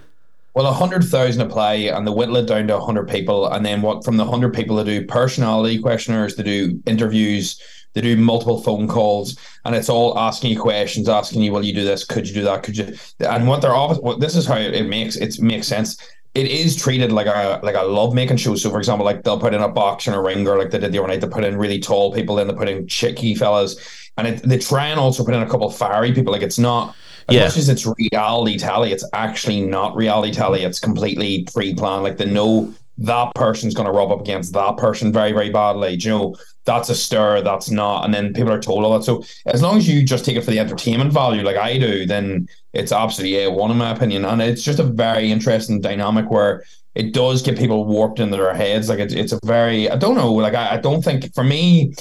well, 0.57 0.67
a 0.69 0.73
hundred 0.73 1.05
thousand 1.05 1.43
apply, 1.43 1.75
and 1.75 2.07
they 2.07 2.11
whittle 2.11 2.39
it 2.39 2.47
down 2.47 2.67
to 2.69 2.79
a 2.79 2.81
hundred 2.81 3.11
people, 3.11 3.47
and 3.47 3.65
then 3.65 3.83
what? 3.83 4.07
From 4.07 4.17
the 4.17 4.25
hundred 4.25 4.55
people, 4.55 4.77
they 4.77 4.85
do 4.85 5.07
personality 5.07 5.79
questionnaires, 5.79 6.35
they 6.35 6.45
do 6.45 6.83
interviews, 6.87 7.61
they 7.93 8.01
do 8.01 8.17
multiple 8.17 8.63
phone 8.63 8.89
calls, 8.89 9.39
and 9.67 9.75
it's 9.75 9.91
all 9.91 10.19
asking 10.19 10.53
you 10.53 10.59
questions, 10.59 11.11
asking 11.11 11.43
you, 11.43 11.53
"Will 11.53 11.63
you 11.63 11.75
do 11.75 11.85
this? 11.85 12.05
Could 12.05 12.27
you 12.27 12.33
do 12.33 12.43
that? 12.45 12.63
Could 12.63 12.79
you?" 12.79 12.97
And 13.21 13.47
what 13.47 13.61
they're 13.61 13.75
always, 13.75 13.99
this 14.19 14.35
is 14.35 14.47
how 14.47 14.57
it 14.57 14.87
makes 14.87 15.17
it 15.17 15.39
makes 15.43 15.67
sense. 15.67 15.99
It 16.37 16.49
is 16.49 16.77
treated 16.77 17.13
like 17.13 17.27
a 17.27 17.61
like 17.63 17.75
a 17.77 17.83
love 17.83 18.13
making 18.15 18.37
show. 18.37 18.55
So, 18.57 18.69
for 18.71 18.79
example, 18.79 19.07
like 19.07 19.23
they'll 19.23 19.41
put 19.41 19.55
in 19.55 19.63
a 19.63 19.69
box 19.69 20.07
and 20.07 20.15
a 20.15 20.21
ring, 20.21 20.47
or 20.47 20.59
like 20.59 20.71
they 20.71 20.79
did 20.79 20.93
the 20.93 20.99
other 20.99 21.09
night, 21.09 21.23
they 21.23 21.29
put 21.29 21.45
in 21.45 21.57
really 21.57 21.79
tall 21.81 22.13
people, 22.13 22.37
then 22.37 22.47
they 22.47 22.55
put 22.55 22.69
in 22.69 22.87
chicky 22.87 23.35
fellas, 23.35 23.77
and 24.19 24.29
it, 24.29 24.43
they 24.43 24.59
try 24.59 24.89
and 24.89 25.01
also 25.01 25.25
put 25.25 25.35
in 25.35 25.43
a 25.43 25.49
couple 25.49 25.67
of 25.67 25.75
fiery 25.75 26.13
people. 26.13 26.33
Like 26.33 26.43
it's 26.43 26.59
not 26.59 26.95
as 27.29 27.35
Yeah. 27.35 27.45
much 27.45 27.57
as 27.57 27.69
it's 27.71 27.87
reality 28.13 28.59
tally, 28.59 28.93
it's 28.93 29.05
actually 29.15 29.63
not 29.63 29.97
reality 29.97 30.31
tally. 30.33 30.63
It's 30.63 30.79
completely 30.79 31.47
pre-planned. 31.53 32.05
Like 32.05 32.19
they 32.19 32.27
know 32.27 32.73
that 32.99 33.35
person's 33.35 33.75
going 33.75 33.87
to 33.87 33.93
rub 33.93 34.11
up 34.11 34.21
against 34.21 34.53
that 34.55 34.77
person 34.77 35.13
very, 35.13 35.33
very 35.33 35.51
badly. 35.51 35.97
Do 35.97 36.09
you 36.09 36.15
know, 36.15 36.37
that's 36.65 36.89
a 36.89 36.95
stir, 36.95 37.43
that's 37.43 37.71
not. 37.71 38.05
And 38.05 38.15
then 38.15 38.33
people 38.33 38.53
are 38.53 38.61
told 38.61 38.85
all 38.85 38.99
that. 38.99 39.05
So 39.05 39.23
as 39.47 39.63
long 39.63 39.77
as 39.77 39.89
you 39.89 40.03
just 40.03 40.25
take 40.25 40.37
it 40.37 40.45
for 40.45 40.51
the 40.51 40.59
entertainment 40.59 41.13
value, 41.13 41.43
like 41.43 41.57
I 41.57 41.79
do, 41.79 42.07
then 42.07 42.49
it's 42.73 42.93
absolutely 42.93 43.45
a 43.45 43.51
one 43.51 43.71
in 43.71 43.77
my 43.77 43.91
opinion. 43.91 44.25
And 44.25 44.41
it's 44.41 44.63
just 44.63 44.79
a 44.79 44.85
very 44.85 45.31
interesting 45.31 45.81
dynamic 45.81 46.31
where 46.31 46.65
it 46.95 47.13
does 47.13 47.43
get 47.43 47.59
people 47.59 47.85
warped 47.85 48.19
into 48.19 48.37
their 48.37 48.55
heads. 48.55 48.89
Like 48.89 48.99
it's, 48.99 49.13
it's 49.13 49.33
a 49.33 49.39
very, 49.45 49.91
I 49.91 49.97
don't 49.97 50.17
know, 50.17 50.33
like 50.33 50.55
I, 50.55 50.75
I 50.75 50.77
don't 50.79 51.03
think 51.03 51.35
for 51.35 51.45
me, 51.45 51.93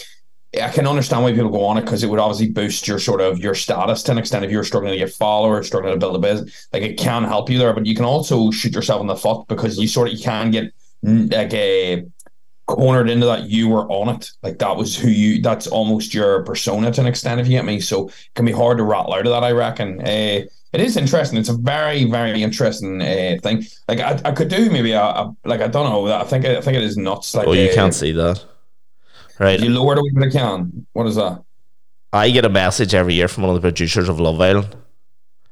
I 0.62 0.69
can 0.69 0.88
understand 0.88 1.24
why 1.24 1.33
people 1.33 1.50
go 1.50 1.65
on 1.65 1.77
it 1.77 1.81
because 1.81 2.01
it 2.01 2.09
would 2.09 2.19
obviously 2.19 2.50
boost 2.50 2.88
your 2.88 3.00
sort 3.00 3.19
of 3.19 3.39
your 3.39 3.56
status 3.56 4.03
to 4.03 4.13
an 4.13 4.18
extent 4.18 4.45
if 4.45 4.51
you're 4.51 4.63
struggling 4.63 4.94
to 4.94 4.98
get 4.98 5.12
followers, 5.13 5.68
struggling 5.68 5.94
to 5.94 6.00
build 6.00 6.15
a 6.15 6.19
business. 6.19 6.68
Like 6.71 6.83
it 6.83 6.98
can 6.98 7.25
help 7.25 7.50
you 7.50 7.57
there, 7.57 7.74
but 7.74 7.86
you 7.86 7.94
can 7.94 8.06
also 8.06 8.51
shoot 8.51 8.74
yourself 8.74 9.01
in 9.01 9.07
the 9.07 9.18
foot 9.18 9.48
because 9.50 9.77
you 9.77 9.88
sort 9.88 10.07
of 10.07 10.13
you 10.13 10.24
can 10.24 10.51
get 10.51 10.74
like 11.06 11.54
a 11.54 12.06
cornered 12.68 13.10
into 13.10 13.28
that 13.28 13.44
you 13.44 13.69
were 13.69 13.88
on 13.92 14.16
it. 14.16 14.30
Like 14.42 14.57
that 14.60 14.75
was 14.75 14.96
who 14.98 15.07
you. 15.10 15.42
That's 15.42 15.68
almost 15.68 16.13
your 16.13 16.44
persona 16.44 16.92
to 16.92 17.02
an 17.02 17.07
extent, 17.07 17.40
if 17.40 17.48
you 17.48 17.54
get 17.54 17.66
me. 17.66 17.80
So 17.80 18.07
it 18.10 18.16
can 18.34 18.46
be 18.46 18.52
hard 18.52 18.78
to 18.78 18.84
rattle 18.84 19.13
out 19.13 19.25
of 19.25 19.31
that. 19.31 19.44
I 19.44 19.52
reckon. 19.52 20.02
Uh, 20.02 20.46
it 20.74 20.81
is 20.81 20.98
interesting. 20.98 21.38
It's 21.38 21.48
a 21.48 21.54
very, 21.54 22.04
very 22.04 22.44
interesting 22.44 23.02
uh, 23.02 23.38
thing. 23.42 23.63
Like 23.88 24.00
I, 24.00 24.19
I 24.25 24.31
could 24.34 24.50
do 24.50 24.69
maybe 24.69 24.92
a, 24.92 25.02
a 25.02 25.36
like 25.46 25.62
I 25.62 25.68
don't 25.68 25.90
know. 25.90 26.12
I 26.12 26.24
think 26.25 26.44
I 26.46 26.60
think 26.60 26.75
it 26.75 26.84
is 26.84 26.98
nuts. 26.98 27.34
Like 27.34 27.48
Oh, 27.48 27.54
you 27.54 27.69
uh, 27.69 27.74
can't 27.74 27.94
see 27.94 28.12
that, 28.12 28.44
right? 29.40 29.60
You 29.60 29.69
lower 29.69 29.96
the. 29.96 30.25
I 30.25 30.30
can. 30.30 30.86
What 30.94 31.08
is 31.08 31.16
that? 31.16 31.44
I 32.12 32.30
get 32.30 32.46
a 32.46 32.50
message 32.50 32.94
every 32.94 33.13
year 33.13 33.28
from 33.28 33.44
one 33.44 33.56
of 33.56 33.62
the 33.62 33.66
producers 33.66 34.10
of 34.10 34.19
Love 34.19 34.42
Island. 34.42 34.75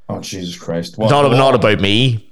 Oh 0.10 0.20
Jesus 0.20 0.58
Christ! 0.58 0.98
What, 0.98 1.10
not 1.10 1.24
what- 1.30 1.38
not 1.38 1.56
about 1.56 1.80
me. 1.80 2.30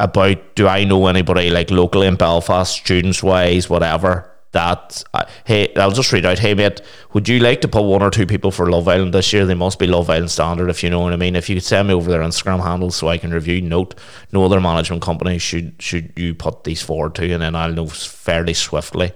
About 0.00 0.56
do 0.56 0.66
I 0.66 0.84
know 0.84 1.06
anybody 1.06 1.50
like 1.50 1.70
locally 1.70 2.06
in 2.06 2.16
Belfast, 2.16 2.74
students 2.74 3.22
wise, 3.22 3.70
whatever. 3.70 4.30
That 4.50 5.02
uh, 5.12 5.24
hey, 5.44 5.74
I'll 5.74 5.90
just 5.90 6.12
read 6.12 6.24
out. 6.24 6.38
Hey 6.38 6.54
mate, 6.54 6.80
would 7.12 7.28
you 7.28 7.40
like 7.40 7.60
to 7.62 7.68
put 7.68 7.82
one 7.82 8.02
or 8.02 8.10
two 8.10 8.26
people 8.26 8.52
for 8.52 8.70
Love 8.70 8.86
Island 8.86 9.12
this 9.12 9.32
year? 9.32 9.46
They 9.46 9.54
must 9.54 9.80
be 9.80 9.88
Love 9.88 10.08
Island 10.08 10.30
standard, 10.30 10.70
if 10.70 10.84
you 10.84 10.90
know 10.90 11.00
what 11.00 11.12
I 11.12 11.16
mean. 11.16 11.34
If 11.34 11.48
you 11.48 11.56
could 11.56 11.64
send 11.64 11.88
me 11.88 11.94
over 11.94 12.08
their 12.08 12.22
Instagram 12.22 12.62
handles 12.62 12.94
so 12.94 13.08
I 13.08 13.18
can 13.18 13.32
review. 13.32 13.60
Note, 13.60 13.94
no 14.30 14.44
other 14.44 14.60
management 14.60 15.02
company 15.02 15.38
should 15.38 15.74
should 15.80 16.12
you 16.16 16.34
put 16.34 16.64
these 16.64 16.82
forward 16.82 17.16
to, 17.16 17.32
and 17.32 17.42
then 17.42 17.56
I'll 17.56 17.72
know 17.72 17.86
fairly 17.86 18.54
swiftly. 18.54 19.12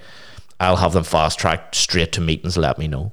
I'll 0.59 0.77
have 0.77 0.93
them 0.93 1.05
fast 1.05 1.39
tracked 1.39 1.77
straight 1.77 2.11
to 2.13 2.21
meetings. 2.21 2.57
Let 2.57 2.79
me 2.79 2.89
know. 2.89 3.13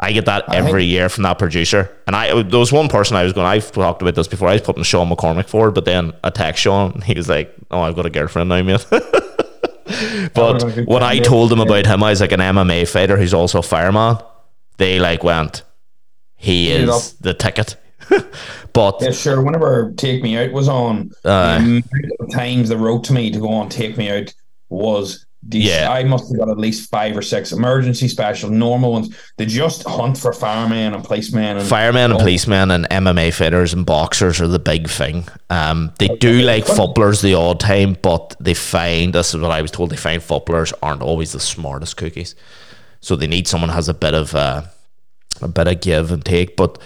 I 0.00 0.12
get 0.12 0.26
that 0.26 0.54
every 0.54 0.84
year 0.84 1.08
from 1.08 1.24
that 1.24 1.38
producer. 1.38 1.90
And 2.06 2.14
I 2.14 2.42
there 2.42 2.60
was 2.60 2.72
one 2.72 2.88
person 2.88 3.16
I 3.16 3.24
was 3.24 3.32
going, 3.32 3.46
I've 3.46 3.72
talked 3.72 4.00
about 4.00 4.14
this 4.14 4.28
before. 4.28 4.48
I 4.48 4.52
was 4.52 4.62
putting 4.62 4.84
Sean 4.84 5.10
McCormick 5.10 5.48
forward, 5.48 5.72
but 5.74 5.84
then 5.84 6.12
I 6.22 6.30
text 6.30 6.62
Sean 6.62 6.92
and 6.92 7.04
he 7.04 7.14
was 7.14 7.28
like, 7.28 7.52
Oh, 7.70 7.80
I've 7.80 7.96
got 7.96 8.06
a 8.06 8.10
girlfriend 8.10 8.48
now, 8.48 8.62
mate. 8.62 8.86
but 10.34 10.86
when 10.86 11.02
I 11.02 11.18
told 11.18 11.50
them 11.50 11.58
yeah. 11.58 11.64
about 11.64 11.86
him, 11.86 12.02
I 12.02 12.10
was 12.10 12.20
like 12.20 12.32
an 12.32 12.40
MMA 12.40 12.88
fighter 12.88 13.16
who's 13.16 13.34
also 13.34 13.58
a 13.58 13.62
fireman. 13.62 14.18
They 14.76 15.00
like 15.00 15.24
went, 15.24 15.64
He 16.36 16.70
Eat 16.70 16.82
it 16.82 16.88
is 16.88 17.14
the 17.14 17.34
ticket. 17.34 17.76
but 18.72 18.98
Yeah, 19.00 19.10
sure. 19.10 19.42
Whenever 19.42 19.92
Take 19.96 20.22
Me 20.22 20.36
Out 20.36 20.52
was 20.52 20.68
on, 20.68 21.10
Aye. 21.24 21.82
the 21.90 22.16
uh. 22.20 22.26
times 22.32 22.68
they 22.68 22.76
wrote 22.76 23.02
to 23.04 23.12
me 23.12 23.32
to 23.32 23.40
go 23.40 23.48
on 23.48 23.68
Take 23.68 23.96
Me 23.96 24.10
Out 24.10 24.32
was. 24.68 25.26
These, 25.50 25.64
Yeah. 25.64 25.90
I 25.90 26.04
must 26.04 26.28
have 26.28 26.38
got 26.38 26.50
at 26.50 26.58
least 26.58 26.90
five 26.90 27.16
or 27.16 27.22
six 27.22 27.52
emergency 27.52 28.06
special, 28.06 28.50
normal 28.50 28.92
ones. 28.92 29.16
They 29.38 29.46
just 29.46 29.82
hunt 29.84 30.18
for 30.18 30.34
firemen 30.34 30.92
and 30.92 31.02
policemen 31.02 31.56
and 31.56 31.66
firemen 31.66 32.10
and 32.10 32.20
policemen 32.20 32.70
and 32.70 32.86
MMA 32.90 33.32
fighters 33.32 33.72
and 33.72 33.86
boxers 33.86 34.42
are 34.42 34.48
the 34.48 34.58
big 34.58 34.90
thing. 34.90 35.26
Um, 35.48 35.92
they 35.98 36.08
do 36.08 36.42
like 36.42 36.66
footballers 36.66 37.22
the 37.22 37.32
odd 37.32 37.60
time, 37.60 37.96
but 38.02 38.36
they 38.38 38.52
find 38.52 39.14
this 39.14 39.32
is 39.32 39.40
what 39.40 39.50
I 39.50 39.62
was 39.62 39.70
told. 39.70 39.88
They 39.88 39.96
find 39.96 40.22
footballers 40.22 40.74
aren't 40.82 41.00
always 41.02 41.32
the 41.32 41.40
smartest 41.40 41.96
cookies, 41.96 42.34
so 43.00 43.16
they 43.16 43.26
need 43.26 43.48
someone 43.48 43.70
who 43.70 43.76
has 43.76 43.88
a 43.88 43.94
bit 43.94 44.12
of 44.12 44.34
uh, 44.34 44.62
a 45.40 45.48
bit 45.48 45.66
of 45.66 45.80
give 45.80 46.12
and 46.12 46.22
take. 46.22 46.56
But 46.56 46.78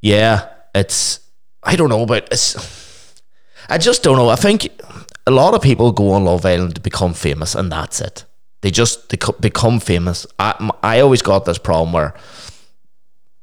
yeah, 0.00 0.48
it's 0.76 1.18
I 1.64 1.74
don't 1.74 1.88
know 1.88 2.02
about 2.02 2.28
it's. 2.30 2.54
I 3.68 3.78
just 3.78 4.04
don't 4.04 4.16
know. 4.16 4.28
I 4.28 4.36
think 4.36 4.68
a 5.26 5.30
lot 5.30 5.54
of 5.54 5.62
people 5.62 5.92
go 5.92 6.12
on 6.12 6.24
Love 6.24 6.46
Island 6.46 6.76
to 6.76 6.80
become 6.80 7.12
famous, 7.12 7.54
and 7.54 7.70
that's 7.70 8.00
it. 8.00 8.24
They 8.62 8.70
just 8.70 9.08
they 9.10 9.18
become 9.40 9.80
famous. 9.80 10.26
I 10.38 10.70
I 10.82 11.00
always 11.00 11.22
got 11.22 11.44
this 11.44 11.58
problem 11.58 11.92
where 11.92 12.14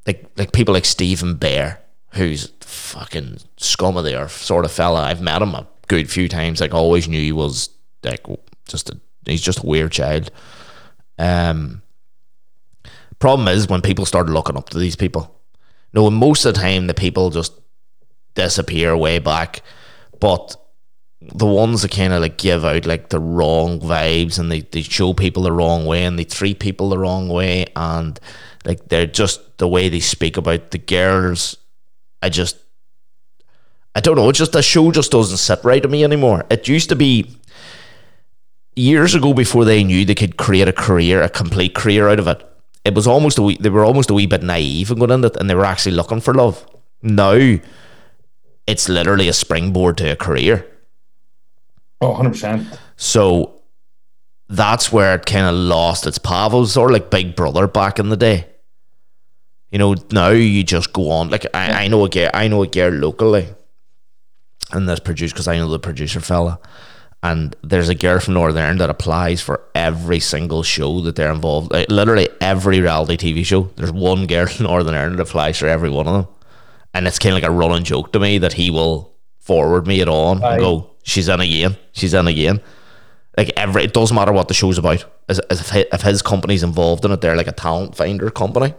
like 0.07 0.25
like 0.37 0.51
people 0.53 0.73
like 0.73 0.85
Stephen 0.85 1.35
Bear, 1.35 1.81
who's 2.13 2.51
fucking 2.61 3.37
scum 3.57 3.97
of 3.97 4.05
the 4.05 4.19
earth 4.19 4.37
sort 4.37 4.65
of 4.65 4.71
fella. 4.71 5.03
I've 5.03 5.21
met 5.21 5.41
him. 5.41 5.55
a 5.55 5.67
good 5.87 6.09
few 6.09 6.27
times. 6.29 6.61
Like 6.61 6.73
always 6.73 7.07
knew 7.07 7.19
he 7.19 7.31
was 7.31 7.69
like 8.03 8.25
just 8.67 8.89
a, 8.89 8.99
he's 9.25 9.41
just 9.41 9.63
a 9.63 9.65
weird 9.65 9.91
child. 9.91 10.31
Um, 11.19 11.81
problem 13.19 13.47
is 13.47 13.67
when 13.67 13.81
people 13.81 14.05
start 14.05 14.27
looking 14.27 14.57
up 14.57 14.69
to 14.69 14.79
these 14.79 14.95
people. 14.95 15.39
No, 15.93 16.09
most 16.09 16.43
of 16.45 16.53
the 16.53 16.59
time 16.59 16.87
the 16.87 16.93
people 16.93 17.29
just 17.29 17.53
disappear 18.33 18.97
way 18.97 19.19
back, 19.19 19.61
but 20.19 20.55
the 21.31 21.45
ones 21.45 21.81
that 21.81 21.91
kind 21.91 22.13
of 22.13 22.21
like 22.21 22.37
give 22.37 22.65
out 22.65 22.85
like 22.85 23.09
the 23.09 23.19
wrong 23.19 23.79
vibes 23.79 24.37
and 24.37 24.51
they, 24.51 24.61
they 24.61 24.81
show 24.81 25.13
people 25.13 25.43
the 25.43 25.51
wrong 25.51 25.85
way 25.85 26.03
and 26.03 26.19
they 26.19 26.23
treat 26.23 26.59
people 26.59 26.89
the 26.89 26.97
wrong 26.97 27.29
way 27.29 27.65
and 27.75 28.19
like 28.65 28.89
they're 28.89 29.05
just 29.05 29.57
the 29.57 29.67
way 29.67 29.89
they 29.89 29.99
speak 29.99 30.37
about 30.37 30.71
the 30.71 30.77
girls 30.77 31.57
i 32.21 32.29
just 32.29 32.57
i 33.95 33.99
don't 33.99 34.15
know 34.15 34.29
it's 34.29 34.39
just 34.39 34.51
the 34.51 34.61
show 34.61 34.91
just 34.91 35.11
doesn't 35.11 35.37
sit 35.37 35.63
right 35.63 35.83
to 35.83 35.89
me 35.89 36.03
anymore. 36.03 36.45
It 36.49 36.67
used 36.67 36.89
to 36.89 36.95
be 36.95 37.37
years 38.75 39.15
ago 39.15 39.33
before 39.33 39.65
they 39.65 39.83
knew 39.83 40.03
they 40.03 40.15
could 40.15 40.37
create 40.37 40.67
a 40.67 40.73
career 40.73 41.21
a 41.21 41.29
complete 41.29 41.75
career 41.75 42.09
out 42.09 42.19
of 42.19 42.27
it. 42.27 42.43
It 42.83 42.95
was 42.95 43.07
almost 43.07 43.37
a 43.37 43.43
wee, 43.43 43.57
they 43.59 43.69
were 43.69 43.85
almost 43.85 44.09
a 44.09 44.13
wee 44.13 44.25
bit 44.25 44.43
naive 44.43 44.91
and 44.91 44.99
going 44.99 45.11
into 45.11 45.27
it 45.27 45.37
and 45.37 45.49
they 45.49 45.55
were 45.55 45.65
actually 45.65 45.95
looking 45.95 46.19
for 46.19 46.33
love. 46.33 46.67
Now 47.01 47.57
it's 48.65 48.89
literally 48.89 49.27
a 49.27 49.33
springboard 49.33 49.97
to 49.97 50.11
a 50.11 50.15
career 50.15 50.72
Oh, 52.03 52.13
100%. 52.15 52.77
so 52.95 53.61
that's 54.49 54.91
where 54.91 55.15
it 55.15 55.25
kind 55.25 55.47
of 55.47 55.55
lost 55.55 56.05
its 56.05 56.17
power. 56.17 56.53
It 56.53 56.59
was 56.59 56.73
sort 56.73 56.91
of 56.91 56.93
like 56.93 57.09
Big 57.09 57.35
Brother 57.35 57.67
back 57.67 57.97
in 57.99 58.09
the 58.09 58.17
day. 58.17 58.47
You 59.71 59.79
know, 59.79 59.95
now 60.11 60.29
you 60.29 60.63
just 60.63 60.93
go 60.93 61.09
on. 61.09 61.29
Like 61.29 61.45
I, 61.53 61.85
I 61.85 61.87
know 61.87 62.05
a 62.05 62.09
girl, 62.09 62.29
I 62.33 62.47
know 62.47 62.61
a 62.61 62.67
girl 62.67 62.91
locally, 62.91 63.47
and 64.71 64.87
this 64.87 64.99
produced 64.99 65.33
because 65.33 65.47
I 65.47 65.57
know 65.57 65.69
the 65.69 65.79
producer 65.79 66.19
fella, 66.19 66.59
and 67.23 67.55
there's 67.63 67.89
a 67.89 67.95
girl 67.95 68.19
from 68.19 68.35
Northern 68.35 68.61
Ireland 68.61 68.81
that 68.81 68.91
applies 68.91 69.41
for 69.41 69.61
every 69.73 70.19
single 70.19 70.61
show 70.61 71.01
that 71.01 71.15
they're 71.15 71.31
involved. 71.31 71.71
Like, 71.71 71.89
literally 71.89 72.29
every 72.39 72.81
reality 72.81 73.17
TV 73.17 73.43
show. 73.43 73.71
There's 73.75 73.91
one 73.91 74.27
girl 74.27 74.45
from 74.45 74.65
Northern 74.65 74.93
Ireland 74.93 75.17
that 75.17 75.27
applies 75.27 75.57
for 75.57 75.67
every 75.67 75.89
one 75.89 76.07
of 76.07 76.13
them, 76.13 76.33
and 76.93 77.07
it's 77.07 77.17
kind 77.17 77.35
of 77.35 77.41
like 77.41 77.49
a 77.49 77.55
running 77.55 77.83
joke 77.83 78.13
to 78.13 78.19
me 78.19 78.37
that 78.37 78.53
he 78.53 78.69
will 78.69 79.15
forward 79.39 79.87
me 79.87 80.01
it 80.01 80.07
on 80.07 80.43
Aye. 80.43 80.51
and 80.53 80.59
go, 80.61 80.91
"She's 81.03 81.27
in 81.27 81.39
again. 81.39 81.77
She's 81.91 82.13
in 82.13 82.27
again." 82.27 82.61
like 83.37 83.51
every 83.57 83.83
it 83.83 83.93
doesn't 83.93 84.15
matter 84.15 84.31
what 84.31 84.47
the 84.47 84.53
show's 84.53 84.77
about. 84.77 85.05
As, 85.29 85.39
as 85.39 85.61
if, 85.61 85.75
if 85.91 86.01
his 86.01 86.21
company's 86.21 86.63
involved 86.63 87.05
in 87.05 87.11
it 87.11 87.21
they're 87.21 87.35
like 87.35 87.47
a 87.47 87.51
talent 87.51 87.95
finder 87.95 88.29
company. 88.29 88.73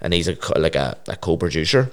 And 0.00 0.12
he's 0.12 0.28
a 0.28 0.36
like 0.58 0.76
a, 0.76 0.96
a 1.08 1.16
co-producer. 1.16 1.90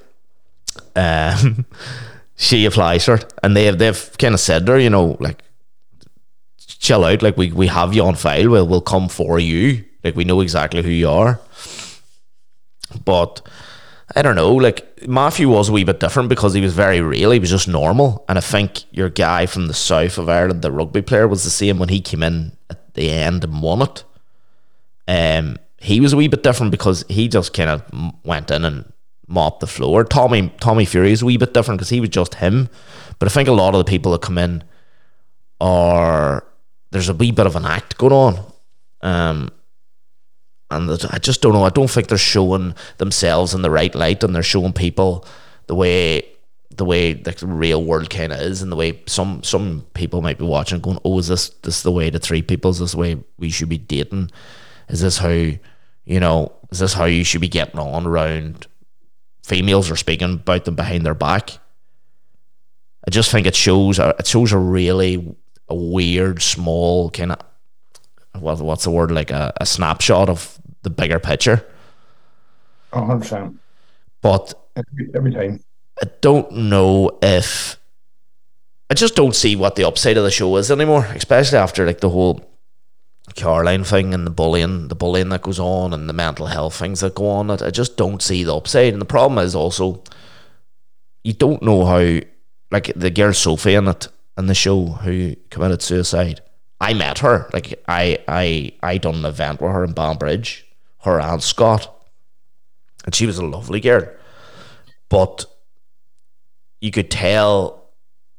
Um 0.96 1.66
she 2.36 2.66
applies 2.66 3.06
for 3.06 3.16
it. 3.16 3.34
And 3.44 3.56
they 3.56 3.66
have 3.66 3.78
they've 3.78 4.18
kind 4.18 4.34
of 4.34 4.40
said 4.40 4.68
her 4.68 4.80
you 4.80 4.90
know 4.90 5.18
like 5.20 5.44
chill 6.58 7.06
out. 7.06 7.22
Like 7.22 7.38
we, 7.38 7.52
we 7.52 7.68
have 7.68 7.94
you 7.94 8.04
on 8.04 8.16
file. 8.16 8.50
We'll, 8.50 8.68
we'll 8.68 8.82
come 8.82 9.10
for 9.10 9.40
you. 9.40 9.84
Like 10.04 10.16
we 10.16 10.26
know 10.26 10.42
exactly 10.42 10.84
who 10.84 10.90
you 10.90 11.10
are. 11.10 11.40
But 13.04 13.42
I 14.16 14.22
don't 14.22 14.36
know. 14.36 14.54
Like 14.54 15.08
Matthew 15.08 15.50
was 15.50 15.70
a 15.70 15.74
wee 15.74 15.84
bit 15.84 16.00
different 16.00 16.30
because 16.30 16.54
he 16.54 16.62
was 16.62 16.74
very 16.74 17.02
real. 17.02 17.32
He 17.32 17.40
was 17.40 17.50
just 17.50 17.68
normal, 17.68 18.24
and 18.30 18.38
I 18.38 18.42
think 18.42 18.84
your 18.92 19.10
guy 19.10 19.46
from 19.46 19.68
the 19.68 19.74
south 19.74 20.18
of 20.18 20.30
Ireland, 20.30 20.62
the 20.62 20.72
rugby 20.72 21.02
player, 21.02 21.28
was 21.28 21.44
the 21.44 21.50
same 21.50 21.78
when 21.78 21.90
he 21.90 22.00
came 22.00 22.24
in 22.24 22.54
at 22.70 22.94
the 22.94 23.10
end 23.10 23.44
and 23.44 23.62
won 23.62 23.82
it. 23.82 24.04
Um, 25.08 25.58
he 25.78 26.00
was 26.00 26.14
a 26.14 26.18
wee 26.18 26.28
bit 26.28 26.44
different 26.44 26.72
because 26.72 27.04
he 27.10 27.28
just 27.28 27.54
kind 27.54 27.70
of 27.70 27.84
went 28.24 28.50
in 28.50 28.64
and 28.64 28.92
mopped 29.28 29.60
the 29.60 29.68
floor. 29.68 30.04
Tommy 30.04 30.54
Tommy 30.62 30.86
Fury 30.86 31.12
is 31.12 31.22
a 31.22 31.26
wee 31.26 31.38
bit 31.38 31.54
different 31.54 31.80
because 31.80 31.90
he 31.90 32.00
was 32.00 32.10
just 32.10 32.36
him. 32.36 32.70
But 33.20 33.28
I 33.28 33.32
think 33.32 33.50
a 33.50 33.54
lot 33.54 33.76
of 33.76 33.80
the 33.86 33.90
people 33.90 34.12
that 34.14 34.22
come 34.22 34.38
in 34.38 34.64
are 35.60 36.46
there's 36.92 37.10
a 37.10 37.14
wee 37.14 37.32
bit 37.32 37.46
of 37.46 37.56
an 37.56 37.66
act 37.66 37.98
going 37.98 38.14
on. 38.14 38.54
Um, 39.02 39.50
and 40.70 40.90
I 41.12 41.18
just 41.20 41.42
don't 41.42 41.54
know. 41.54 41.64
I 41.64 41.70
don't 41.70 41.90
think 41.90 42.08
they're 42.08 42.18
showing 42.18 42.76
themselves 42.98 43.54
in 43.54 43.62
the 43.62 43.72
right 43.72 43.94
light, 43.94 44.24
and 44.24 44.36
they're 44.36 44.44
showing 44.44 44.74
people 44.74 45.26
the 45.68 45.76
way 45.76 46.24
the 46.76 46.86
way 46.86 47.16
like 47.26 47.38
the 47.38 47.48
real 47.48 47.84
world 47.84 48.10
kind 48.10 48.32
of 48.32 48.40
is, 48.40 48.62
and 48.62 48.72
the 48.72 48.76
way 48.76 49.02
some 49.08 49.44
some 49.44 49.86
people 49.94 50.22
might 50.22 50.38
be 50.38 50.46
watching, 50.46 50.80
going, 50.80 51.00
"Oh, 51.04 51.20
is 51.20 51.28
this 51.28 51.50
this 51.64 51.82
the 51.82 51.92
way 51.92 52.10
to 52.10 52.20
treat 52.20 52.48
people? 52.48 52.72
Is 52.72 52.80
this 52.80 52.92
the 52.92 52.98
way 52.98 53.18
we 53.38 53.50
should 53.50 53.70
be 53.70 53.78
dating? 53.78 54.32
Is 54.90 55.02
this 55.02 55.18
how 55.18 55.30
you 55.30 56.20
know? 56.20 56.52
Is 56.72 56.80
this 56.80 56.94
how 56.94 57.06
you 57.06 57.24
should 57.24 57.42
be 57.42 57.48
getting 57.48 57.80
on 57.80 58.06
around 58.06 58.68
females 59.44 59.90
or 59.90 59.96
speaking 59.96 60.34
about 60.34 60.66
them 60.66 60.76
behind 60.76 61.06
their 61.06 61.16
back?" 61.16 61.60
I 63.08 63.10
just 63.10 63.32
think 63.32 63.48
it 63.48 63.56
shows 63.56 64.00
it 64.00 64.28
shows 64.28 64.52
a 64.52 64.58
really 64.58 65.36
a 65.70 65.76
weird 65.76 66.42
small 66.42 67.10
kind 67.10 67.32
of 67.32 67.40
what 68.40 68.60
what's 68.60 68.84
the 68.84 68.92
word 68.92 69.12
like 69.12 69.32
a, 69.32 69.54
a 69.60 69.66
snapshot 69.66 70.30
of 70.30 70.60
the 70.84 70.90
bigger 70.90 71.20
picture. 71.20 71.66
Oh, 72.94 73.02
100%. 73.02 73.58
But 74.22 74.54
Every, 75.14 75.32
time. 75.32 75.60
I 76.02 76.08
don't 76.22 76.52
know 76.52 77.18
if 77.22 77.78
I 78.90 78.94
just 78.94 79.16
don't 79.16 79.36
see 79.36 79.56
what 79.56 79.76
the 79.76 79.84
upside 79.84 80.18
of 80.18 80.24
the 80.24 80.32
show 80.32 80.56
is 80.58 80.72
anymore, 80.72 81.06
especially 81.16 81.58
after 81.58 81.86
like 81.86 82.00
the 82.00 82.10
whole 82.10 82.42
Caroline 83.36 83.84
thing 83.84 84.14
and 84.14 84.26
the 84.26 84.32
bullying, 84.32 84.88
the 84.88 84.96
bullying 84.96 85.30
that 85.30 85.42
goes 85.42 85.60
on, 85.60 85.94
and 85.94 86.08
the 86.08 86.14
mental 86.14 86.48
health 86.48 86.76
things 86.76 87.02
that 87.02 87.16
go 87.16 87.28
on. 87.30 87.52
I 87.52 87.58
I 87.66 87.72
just 87.72 87.98
don't 87.98 88.22
see 88.22 88.44
the 88.44 88.56
upside, 88.56 88.94
and 88.94 89.02
the 89.02 89.06
problem 89.06 89.44
is 89.44 89.56
also 89.56 90.04
you 91.24 91.34
don't 91.34 91.62
know 91.62 91.86
how, 91.86 92.20
like 92.72 92.92
the 92.96 93.10
girl 93.10 93.34
Sophie 93.34 93.74
in 93.74 93.88
it 93.90 94.08
in 94.38 94.48
the 94.48 94.56
show 94.56 94.86
who 94.86 95.36
committed 95.50 95.82
suicide. 95.82 96.42
I 96.80 96.94
met 96.94 97.20
her, 97.20 97.50
like 97.54 97.84
I 97.88 98.20
I 98.28 98.72
I 98.84 98.98
done 98.98 99.16
an 99.16 99.26
event 99.26 99.62
with 99.62 99.72
her 99.72 99.84
in 99.84 99.94
Banbridge, 99.94 100.66
her 101.02 101.20
and 101.20 101.42
Scott, 101.42 101.94
and 103.06 103.16
she 103.16 103.26
was 103.26 103.38
a 103.38 103.46
lovely 103.46 103.80
girl, 103.80 104.08
but 105.10 105.46
you 106.80 106.92
could 106.92 107.10
tell 107.10 107.90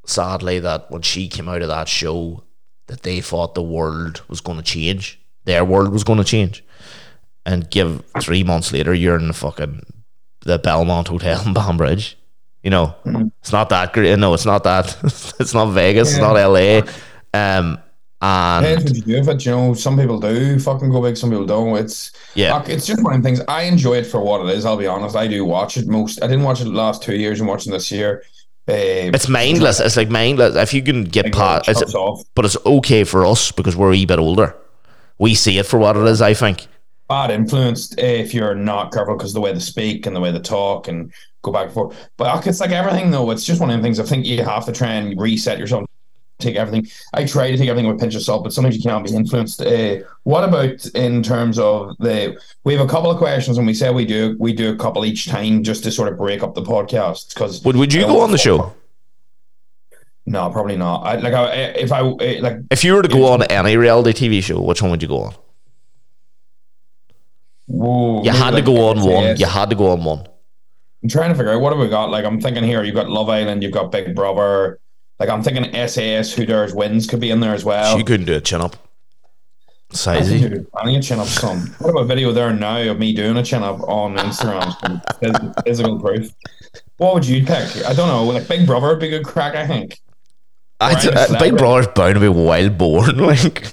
sadly 0.06 0.58
that 0.60 0.90
when 0.90 1.02
she 1.02 1.28
came 1.28 1.48
out 1.48 1.62
of 1.62 1.68
that 1.68 1.88
show 1.88 2.44
that 2.86 3.02
they 3.02 3.20
thought 3.20 3.54
the 3.54 3.62
world 3.62 4.22
was 4.28 4.40
going 4.40 4.58
to 4.58 4.64
change. 4.64 5.20
Their 5.44 5.64
world 5.64 5.92
was 5.92 6.04
going 6.04 6.18
to 6.18 6.24
change. 6.24 6.64
And 7.46 7.70
give 7.70 8.04
three 8.20 8.44
months 8.44 8.72
later 8.72 8.92
you're 8.92 9.18
in 9.18 9.28
the 9.28 9.34
fucking 9.34 9.82
the 10.42 10.58
belmont 10.58 11.08
hotel 11.08 11.46
in 11.46 11.54
banbridge 11.54 12.18
you 12.62 12.70
know? 12.70 12.94
It's 13.40 13.52
not 13.52 13.70
that 13.70 13.92
great 13.92 14.18
no 14.18 14.34
it's 14.34 14.44
not 14.44 14.64
that 14.64 14.96
it's 15.40 15.54
not 15.54 15.66
vegas 15.66 16.10
it's 16.10 16.18
not 16.18 16.34
la 16.34 16.82
um 17.32 17.78
and 18.20 18.64
Depends 18.64 18.84
what 18.84 18.96
you 18.96 19.02
do 19.02 19.18
with 19.20 19.28
it. 19.28 19.46
You 19.46 19.52
know, 19.52 19.74
some 19.74 19.96
people 19.96 20.18
do 20.18 20.58
fucking 20.58 20.90
go 20.90 21.02
big, 21.02 21.16
some 21.16 21.30
people 21.30 21.46
don't. 21.46 21.76
It's 21.76 22.12
Yeah. 22.34 22.56
Look, 22.56 22.68
it's 22.68 22.86
just 22.86 23.02
one 23.02 23.14
of 23.14 23.22
the 23.22 23.28
things. 23.28 23.40
I 23.48 23.62
enjoy 23.62 23.98
it 23.98 24.06
for 24.06 24.20
what 24.20 24.40
it 24.44 24.54
is. 24.54 24.64
I'll 24.64 24.76
be 24.76 24.86
honest. 24.86 25.16
I 25.16 25.26
do 25.28 25.44
watch 25.44 25.76
it 25.76 25.86
most. 25.86 26.22
I 26.22 26.26
didn't 26.26 26.44
watch 26.44 26.60
it 26.60 26.64
the 26.64 26.70
last 26.70 27.02
two 27.02 27.16
years. 27.16 27.40
I'm 27.40 27.46
watching 27.46 27.72
this 27.72 27.90
year. 27.90 28.24
Uh, 28.68 29.08
it's 29.14 29.30
mindless 29.30 29.80
it's 29.80 29.96
like 29.96 30.10
mindless 30.10 30.54
if 30.54 30.74
you 30.74 30.82
can 30.82 31.02
get 31.02 31.24
like, 31.24 31.32
past 31.32 31.68
it 31.70 31.80
it's, 31.80 31.94
off. 31.94 32.22
but 32.34 32.44
it's 32.44 32.56
okay 32.66 33.02
for 33.02 33.24
us 33.24 33.50
because 33.50 33.74
we're 33.74 33.94
a 33.94 34.04
bit 34.04 34.18
older 34.18 34.54
we 35.16 35.34
see 35.34 35.56
it 35.56 35.64
for 35.64 35.78
what 35.78 35.96
it 35.96 36.06
is 36.06 36.20
i 36.20 36.34
think 36.34 36.66
bad 37.08 37.30
influenced 37.30 37.98
if 37.98 38.34
you're 38.34 38.54
not 38.54 38.92
careful 38.92 39.16
because 39.16 39.32
the 39.32 39.40
way 39.40 39.52
they 39.52 39.58
speak 39.58 40.04
and 40.04 40.14
the 40.14 40.20
way 40.20 40.30
they 40.30 40.38
talk 40.38 40.86
and 40.86 41.10
go 41.42 41.52
back 41.52 41.66
and 41.66 41.74
forth. 41.74 42.10
But 42.16 42.46
it's 42.46 42.60
like 42.60 42.70
everything 42.70 43.10
though. 43.10 43.30
It's 43.30 43.44
just 43.44 43.60
one 43.60 43.70
of 43.70 43.76
the 43.76 43.82
things 43.82 43.98
I 43.98 44.04
think 44.04 44.26
you 44.26 44.42
have 44.42 44.66
to 44.66 44.72
try 44.72 44.92
and 44.92 45.18
reset 45.20 45.58
yourself. 45.58 45.86
Take 46.38 46.54
everything. 46.54 46.86
I 47.14 47.24
try 47.24 47.50
to 47.50 47.56
take 47.56 47.68
everything 47.68 47.88
with 47.90 47.96
a 47.96 48.00
pinch 48.00 48.14
of 48.14 48.22
salt, 48.22 48.44
but 48.44 48.52
sometimes 48.52 48.76
you 48.76 48.82
can't 48.82 49.04
be 49.04 49.12
influenced. 49.12 49.60
Uh, 49.60 49.96
what 50.22 50.44
about 50.44 50.86
in 50.94 51.22
terms 51.22 51.58
of 51.58 51.96
the? 51.98 52.40
We 52.62 52.74
have 52.74 52.86
a 52.86 52.88
couple 52.88 53.10
of 53.10 53.18
questions, 53.18 53.58
and 53.58 53.66
we 53.66 53.74
say 53.74 53.90
we 53.90 54.04
do 54.04 54.36
we 54.38 54.52
do 54.52 54.72
a 54.72 54.76
couple 54.76 55.04
each 55.04 55.26
time 55.28 55.64
just 55.64 55.82
to 55.84 55.90
sort 55.90 56.12
of 56.12 56.16
break 56.16 56.44
up 56.44 56.54
the 56.54 56.62
podcast. 56.62 57.34
Because 57.34 57.64
would, 57.64 57.74
would 57.74 57.92
you 57.92 58.02
go 58.02 58.20
on 58.20 58.30
the 58.30 58.38
show 58.38 58.72
No, 60.26 60.48
probably 60.50 60.76
not. 60.76 61.02
I, 61.04 61.16
like 61.16 61.34
I, 61.34 61.52
if 61.52 61.90
I 61.90 62.00
eh, 62.20 62.38
like 62.40 62.58
If 62.70 62.84
you 62.84 62.94
were 62.94 63.02
to 63.02 63.08
go 63.08 63.24
on 63.32 63.42
any 63.44 63.76
reality 63.76 64.12
TV 64.12 64.42
show, 64.42 64.60
which 64.60 64.80
one 64.80 64.92
would 64.92 65.02
you 65.02 65.08
go 65.08 65.22
on? 65.22 65.34
whoa, 67.66 68.22
You 68.22 68.30
had 68.30 68.52
to 68.52 68.62
go 68.62 68.88
on 68.88 69.00
one. 69.00 69.36
You 69.36 69.46
had 69.46 69.70
to 69.70 69.76
go 69.76 69.90
on 69.90 70.04
one. 70.04 70.26
I'm 71.02 71.08
trying 71.08 71.30
to 71.30 71.36
figure 71.36 71.52
out 71.52 71.60
what 71.60 71.72
have 71.72 71.80
we 71.80 71.88
got. 71.88 72.10
Like 72.10 72.24
I'm 72.24 72.40
thinking 72.40 72.64
here, 72.64 72.82
you've 72.82 72.94
got 72.94 73.08
Love 73.08 73.28
Island, 73.28 73.62
you've 73.62 73.72
got 73.72 73.92
Big 73.92 74.14
Brother. 74.14 74.80
Like 75.18 75.28
I'm 75.28 75.42
thinking 75.42 75.72
SAS, 75.88 76.32
Who 76.32 76.46
Dares 76.46 76.72
Wins 76.72 77.06
could 77.06 77.20
be 77.20 77.30
in 77.30 77.40
there 77.40 77.54
as 77.54 77.64
well. 77.64 77.98
you 77.98 78.04
couldn't 78.04 78.26
do 78.26 78.36
a 78.36 78.40
chin 78.40 78.60
up. 78.60 78.76
Sizey. 79.92 80.40
think 80.40 80.68
I 80.76 80.86
need 80.86 80.98
a 80.98 81.02
chin 81.02 81.18
up 81.18 81.26
some. 81.26 81.60
What 81.78 81.90
about 81.90 82.02
a 82.02 82.06
video 82.06 82.30
there 82.30 82.52
now 82.52 82.78
of 82.90 82.98
me 82.98 83.14
doing 83.14 83.36
a 83.38 83.42
chin 83.42 83.62
up 83.62 83.80
on 83.80 84.16
Instagram? 84.16 85.64
Physical 85.64 85.98
proof. 85.98 86.30
What 86.98 87.14
would 87.14 87.26
you 87.26 87.44
pick? 87.44 87.84
I 87.86 87.94
don't 87.94 88.08
know. 88.08 88.24
Like 88.24 88.46
Big 88.48 88.66
Brother 88.66 88.88
would 88.88 89.00
be 89.00 89.06
a 89.06 89.18
good 89.18 89.24
crack, 89.24 89.54
I 89.54 89.66
think. 89.66 89.98
I, 90.80 90.92
uh, 90.92 90.98
Slater. 90.98 91.38
Big 91.38 91.56
Brother's 91.56 91.86
bound 91.88 92.14
to 92.14 92.20
be 92.20 92.28
wild 92.28 92.78
born. 92.78 93.16
Like, 93.28 93.72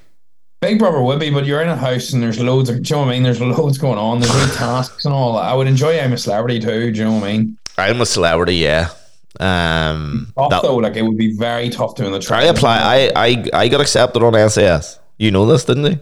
Big 0.62 0.80
Brother 0.80 1.02
would 1.02 1.20
be, 1.20 1.30
but 1.30 1.46
you're 1.46 1.62
in 1.62 1.68
a 1.68 1.76
house 1.76 2.14
and 2.14 2.24
there's 2.24 2.40
loads 2.40 2.70
of, 2.70 2.82
do 2.82 2.90
you 2.90 2.96
know 2.96 3.02
what 3.02 3.10
I 3.10 3.12
mean? 3.12 3.24
There's 3.24 3.42
loads 3.42 3.78
going 3.78 4.00
on. 4.00 4.22
There's 4.22 4.56
tasks 4.56 5.06
and 5.06 5.14
all. 5.14 5.34
That. 5.34 5.44
I 5.44 5.54
would 5.54 5.68
enjoy 5.68 6.00
I'm 6.00 6.14
a 6.14 6.18
celebrity 6.18 6.60
too. 6.60 6.92
Do 6.92 6.98
you 6.98 7.06
know 7.06 7.14
what 7.16 7.24
I 7.26 7.38
mean? 7.38 7.58
I'm 7.78 8.02
a 8.02 8.06
celebrity, 8.06 8.56
yeah. 8.56 8.90
Um, 9.40 10.32
Tough 10.38 10.50
that- 10.50 10.62
though, 10.64 10.76
like 10.78 10.96
it 10.96 11.02
would 11.04 11.18
be 11.18 11.36
very 11.36 11.70
tough 11.70 11.96
doing 11.96 12.12
the 12.12 12.28
I 12.34 12.44
apply. 12.44 12.78
I, 12.80 13.12
I 13.16 13.46
I 13.54 13.68
got 13.68 13.82
accepted 13.82 14.24
on 14.24 14.50
SAS. 14.50 15.00
You 15.18 15.32
know 15.32 15.46
this, 15.46 15.66
didn't 15.66 15.86
you? 15.86 16.00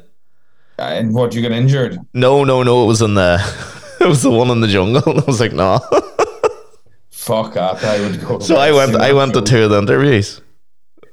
and 0.79 1.13
what 1.13 1.33
you 1.35 1.41
got 1.41 1.51
injured? 1.51 1.97
No, 2.13 2.43
no, 2.43 2.63
no. 2.63 2.83
It 2.83 2.87
was 2.87 3.01
in 3.01 3.13
the. 3.15 3.39
It 3.99 4.07
was 4.07 4.21
the 4.21 4.31
one 4.31 4.49
in 4.49 4.59
the 4.59 4.67
jungle. 4.67 5.01
I 5.21 5.23
was 5.25 5.39
like, 5.39 5.53
no. 5.53 5.79
Fuck 7.09 7.53
that! 7.53 7.81
I 7.85 8.01
would 8.01 8.19
go. 8.19 8.39
So 8.39 8.57
I 8.57 8.73
went. 8.73 8.97
I 8.97 9.13
went 9.13 9.33
to 9.35 9.41
two 9.41 9.63
of 9.63 9.69
the 9.69 9.77
interviews. 9.77 10.41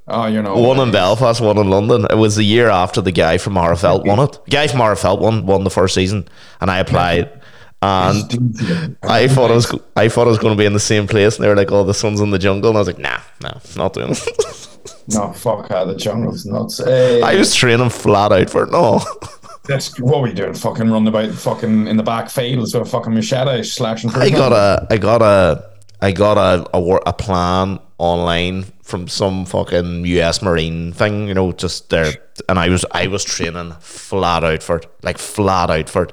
Oh, 0.08 0.26
you 0.26 0.42
know, 0.42 0.56
One 0.58 0.80
in 0.80 0.90
Belfast, 0.90 1.40
one 1.40 1.56
in 1.56 1.70
London. 1.70 2.04
It 2.10 2.16
was 2.16 2.34
the 2.34 2.42
year 2.42 2.68
after 2.68 3.00
the 3.00 3.12
guy 3.12 3.38
from 3.38 3.54
Magherafelt 3.54 4.04
won 4.04 4.18
it. 4.18 4.40
The 4.44 4.50
guy 4.50 4.66
from 4.66 4.80
Magherafelt 4.80 5.20
won 5.20 5.46
won 5.46 5.62
the 5.62 5.70
first 5.70 5.94
season, 5.94 6.26
and 6.60 6.68
I 6.68 6.78
applied. 6.78 7.39
And 7.82 8.96
I 9.02 9.26
thought 9.26 9.50
I 9.50 9.54
was 9.54 9.74
I 9.96 10.08
thought 10.08 10.26
I 10.26 10.30
was 10.30 10.38
going 10.38 10.54
to 10.54 10.58
be 10.58 10.66
in 10.66 10.74
the 10.74 10.80
same 10.80 11.06
place, 11.06 11.36
and 11.36 11.44
they 11.44 11.48
were 11.48 11.56
like, 11.56 11.72
"Oh, 11.72 11.84
this 11.84 12.02
one's 12.02 12.20
in 12.20 12.30
the 12.30 12.38
jungle," 12.38 12.70
and 12.70 12.76
I 12.76 12.80
was 12.80 12.88
like, 12.88 12.98
"Nah, 12.98 13.20
no, 13.42 13.58
not 13.76 13.94
doing 13.94 14.10
it." 14.10 14.66
No, 15.08 15.32
fuck 15.32 15.68
that. 15.68 15.88
The 15.88 15.96
jungle's 15.96 16.46
nuts. 16.46 16.78
Uh, 16.80 17.20
I 17.24 17.34
was 17.34 17.54
training 17.54 17.90
flat 17.90 18.32
out 18.32 18.48
for 18.48 18.62
it. 18.62 18.70
No, 18.70 19.00
That's 19.64 19.98
what 20.00 20.20
were 20.20 20.28
you 20.28 20.34
doing? 20.34 20.54
Fucking 20.54 20.90
running 20.90 21.08
about, 21.08 21.30
fucking 21.32 21.86
in 21.86 21.96
the 21.96 22.02
back 22.02 22.30
fields 22.30 22.74
with 22.74 22.86
a 22.86 22.90
fucking 22.90 23.14
machete 23.14 23.62
slashing. 23.62 24.10
I 24.10 24.30
got 24.30 24.52
a, 24.52 24.86
I 24.90 24.96
got 24.98 25.22
a, 25.22 25.70
I 26.00 26.12
got 26.12 26.38
a, 26.38 26.76
a, 26.76 26.82
a 27.06 27.12
plan 27.12 27.78
online 27.98 28.64
from 28.82 29.06
some 29.06 29.44
fucking 29.44 30.06
U.S. 30.06 30.42
Marine 30.42 30.92
thing, 30.92 31.28
you 31.28 31.34
know, 31.34 31.52
just 31.52 31.90
there, 31.90 32.12
and 32.48 32.58
I 32.58 32.68
was, 32.68 32.84
I 32.92 33.06
was 33.06 33.22
training 33.22 33.72
flat 33.80 34.42
out 34.44 34.62
for 34.62 34.78
it, 34.78 34.86
like 35.02 35.18
flat 35.18 35.70
out 35.70 35.88
for 35.88 36.04
it, 36.04 36.12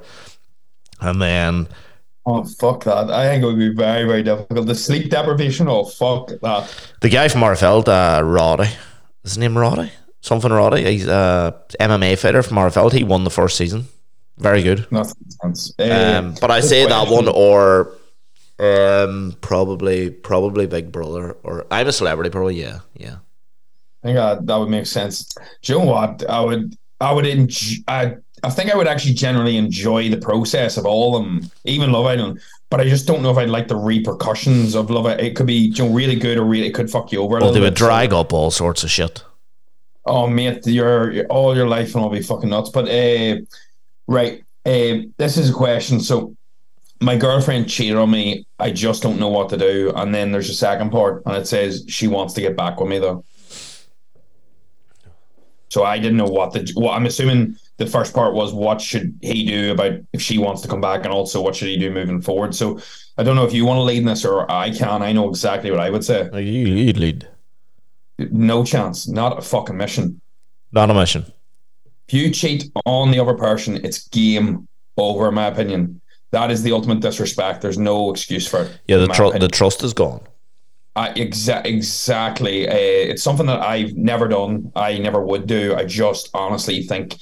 and 1.00 1.22
then 1.22 1.68
Oh 2.30 2.44
fuck 2.44 2.84
that! 2.84 3.10
I 3.10 3.26
think 3.28 3.42
it 3.42 3.46
would 3.46 3.58
be 3.58 3.74
very, 3.74 4.06
very 4.06 4.22
difficult. 4.22 4.68
The 4.68 4.76
sleep 4.76 5.10
deprivation. 5.10 5.70
Oh 5.70 5.86
fuck 5.86 6.28
that! 6.42 6.92
the 7.00 7.08
guy 7.08 7.30
from 7.30 7.40
Magherafelt, 7.40 7.88
uh, 7.88 8.22
Roddy, 8.22 8.64
is 9.24 9.32
his 9.32 9.38
name 9.38 9.58
Roddy? 9.58 9.92
Something 10.20 10.52
Roddy. 10.52 10.84
He's 10.84 11.08
a 11.08 11.56
MMA 11.80 12.18
fighter 12.18 12.44
from 12.44 12.58
Magherafelt. 12.58 12.92
He 12.92 13.06
won 13.06 13.24
the 13.24 13.30
first 13.30 13.56
season. 13.56 13.88
Very 14.38 14.62
good. 14.62 14.88
Uh, 14.92 15.06
Um, 15.80 16.36
but 16.42 16.52
I 16.52 16.60
say 16.60 16.86
that 16.86 17.08
one 17.08 17.30
or 17.30 17.94
um 18.60 19.36
probably 19.40 20.10
probably 20.10 20.66
Big 20.68 20.92
Brother 20.92 21.38
or 21.44 21.66
I'm 21.72 21.88
a 21.88 21.92
celebrity 21.94 22.30
probably 22.30 22.60
yeah 22.60 22.80
yeah. 22.96 23.18
I 24.04 24.08
think 24.08 24.18
that, 24.18 24.46
that 24.48 24.58
would 24.58 24.70
make 24.70 24.86
sense. 24.86 25.34
Do 25.62 25.74
you 25.74 25.80
know 25.80 25.86
what? 25.86 26.28
I 26.30 26.40
would, 26.42 26.76
I 27.00 27.12
would, 27.14 27.26
enj- 27.26 27.84
I, 27.88 28.18
I 28.44 28.50
think 28.50 28.72
I 28.72 28.78
would 28.78 28.88
actually 28.88 29.14
generally 29.14 29.58
enjoy 29.58 30.10
the 30.10 30.18
process 30.18 30.78
of 30.78 30.86
all 30.86 31.16
of 31.16 31.24
them, 31.24 31.50
even 31.66 31.92
Love 31.92 32.06
Island. 32.06 32.40
But 32.70 32.82
I 32.82 32.84
just 32.84 33.08
don't 33.08 33.24
know 33.24 33.32
if 33.32 33.38
I'd 33.38 33.50
like 33.50 33.68
the 33.68 33.76
repercussions 33.76 34.76
of 34.76 34.90
Love 34.90 35.06
Island. 35.06 35.22
It 35.22 35.36
could 35.36 35.48
be 35.48 35.72
you 35.74 35.84
know, 35.84 35.94
really 35.94 36.16
good 36.16 36.38
or 36.38 36.44
really 36.46 36.68
it 36.68 36.74
could 36.74 36.90
fuck 36.92 37.12
you 37.12 37.22
over. 37.22 37.38
A 37.38 37.42
Well, 37.42 37.52
they 37.52 37.60
would 37.60 37.74
bit. 37.74 37.80
So- 37.80 37.86
drag 37.88 38.14
up 38.14 38.34
all 38.34 38.52
sorts 38.52 38.84
of 38.84 38.92
shit. 38.92 39.24
Oh 40.06 40.26
mate, 40.28 40.66
your 40.66 41.26
all 41.26 41.54
your 41.56 41.68
life 41.68 41.94
and 41.94 42.02
all 42.04 42.10
be 42.10 42.22
fucking 42.22 42.50
nuts. 42.50 42.70
But 42.70 42.88
uh, 42.88 43.40
right, 44.08 44.42
uh, 44.66 45.04
this 45.18 45.36
is 45.38 45.50
a 45.50 45.54
question. 45.54 46.00
So 46.00 46.34
my 47.02 47.18
girlfriend 47.18 47.70
cheated 47.70 47.98
on 47.98 48.12
me. 48.12 48.46
I 48.58 48.72
just 48.72 49.04
don't 49.04 49.20
know 49.20 49.28
what 49.28 49.50
to 49.50 49.58
do. 49.58 49.92
And 49.96 50.16
then 50.16 50.32
there's 50.32 50.50
a 50.50 50.54
second 50.54 50.92
part, 50.92 51.24
and 51.26 51.36
it 51.36 51.46
says 51.48 51.84
she 51.90 52.08
wants 52.08 52.34
to 52.36 52.42
get 52.42 52.56
back 52.56 52.80
with 52.80 52.88
me 52.90 53.00
though. 53.00 53.26
So 55.70 55.84
I 55.84 55.98
didn't 56.00 56.18
know 56.18 56.26
what 56.26 56.54
the. 56.54 56.72
Well, 56.78 56.92
I'm 56.92 57.06
assuming 57.06 57.58
the 57.78 57.86
first 57.86 58.14
part 58.14 58.34
was 58.34 58.54
what 58.54 58.82
should 58.82 59.18
he 59.22 59.46
do 59.46 59.72
about 59.72 59.94
if 60.12 60.22
she 60.22 60.38
wants 60.38 60.62
to 60.64 60.68
come 60.68 60.82
back, 60.82 61.04
and 61.04 61.14
also 61.14 61.42
what 61.42 61.56
should 61.56 61.68
he 61.68 61.78
do 61.78 61.92
moving 61.92 62.22
forward. 62.22 62.54
So 62.56 62.80
I 63.18 63.24
don't 63.24 63.36
know 63.36 63.46
if 63.46 63.54
you 63.54 63.66
want 63.66 63.78
to 63.78 63.84
lead 63.84 64.00
in 64.00 64.06
this 64.06 64.26
or 64.26 64.52
I 64.52 64.72
can. 64.72 65.02
I 65.02 65.12
know 65.14 65.30
exactly 65.30 65.72
what 65.72 65.80
I 65.80 65.90
would 65.90 66.04
say. 66.04 66.30
You, 66.34 66.94
lead. 66.94 67.28
No 68.18 68.64
chance. 68.64 69.08
Not 69.08 69.38
a 69.38 69.42
fucking 69.42 69.78
mission. 69.78 70.20
Not 70.72 70.90
a 70.90 70.94
mission. 70.94 71.26
If 72.08 72.14
you 72.14 72.32
cheat 72.32 72.72
on 72.86 73.12
the 73.12 73.20
other 73.20 73.36
person, 73.36 73.84
it's 73.86 74.08
game 74.08 74.68
over, 74.98 75.28
in 75.28 75.36
my 75.36 75.46
opinion. 75.48 76.02
That 76.32 76.52
is 76.52 76.64
the 76.64 76.72
ultimate 76.72 77.00
disrespect. 77.00 77.62
There's 77.62 77.78
no 77.78 78.12
excuse 78.12 78.48
for 78.48 78.64
it. 78.64 78.80
Yeah, 78.88 78.98
the 78.98 79.08
tr- 79.08 79.38
the 79.38 79.48
trust 79.48 79.84
is 79.84 79.94
gone. 79.94 80.22
I, 80.96 81.14
exa- 81.14 81.66
exactly. 81.66 82.68
Uh, 82.68 82.74
it's 82.74 83.22
something 83.22 83.46
that 83.46 83.62
I've 83.62 83.94
never 83.96 84.28
done. 84.28 84.72
I 84.76 84.98
never 84.98 85.24
would 85.24 85.46
do. 85.46 85.76
I 85.76 85.86
just 85.86 86.30
honestly 86.34 86.82
think 86.84 87.16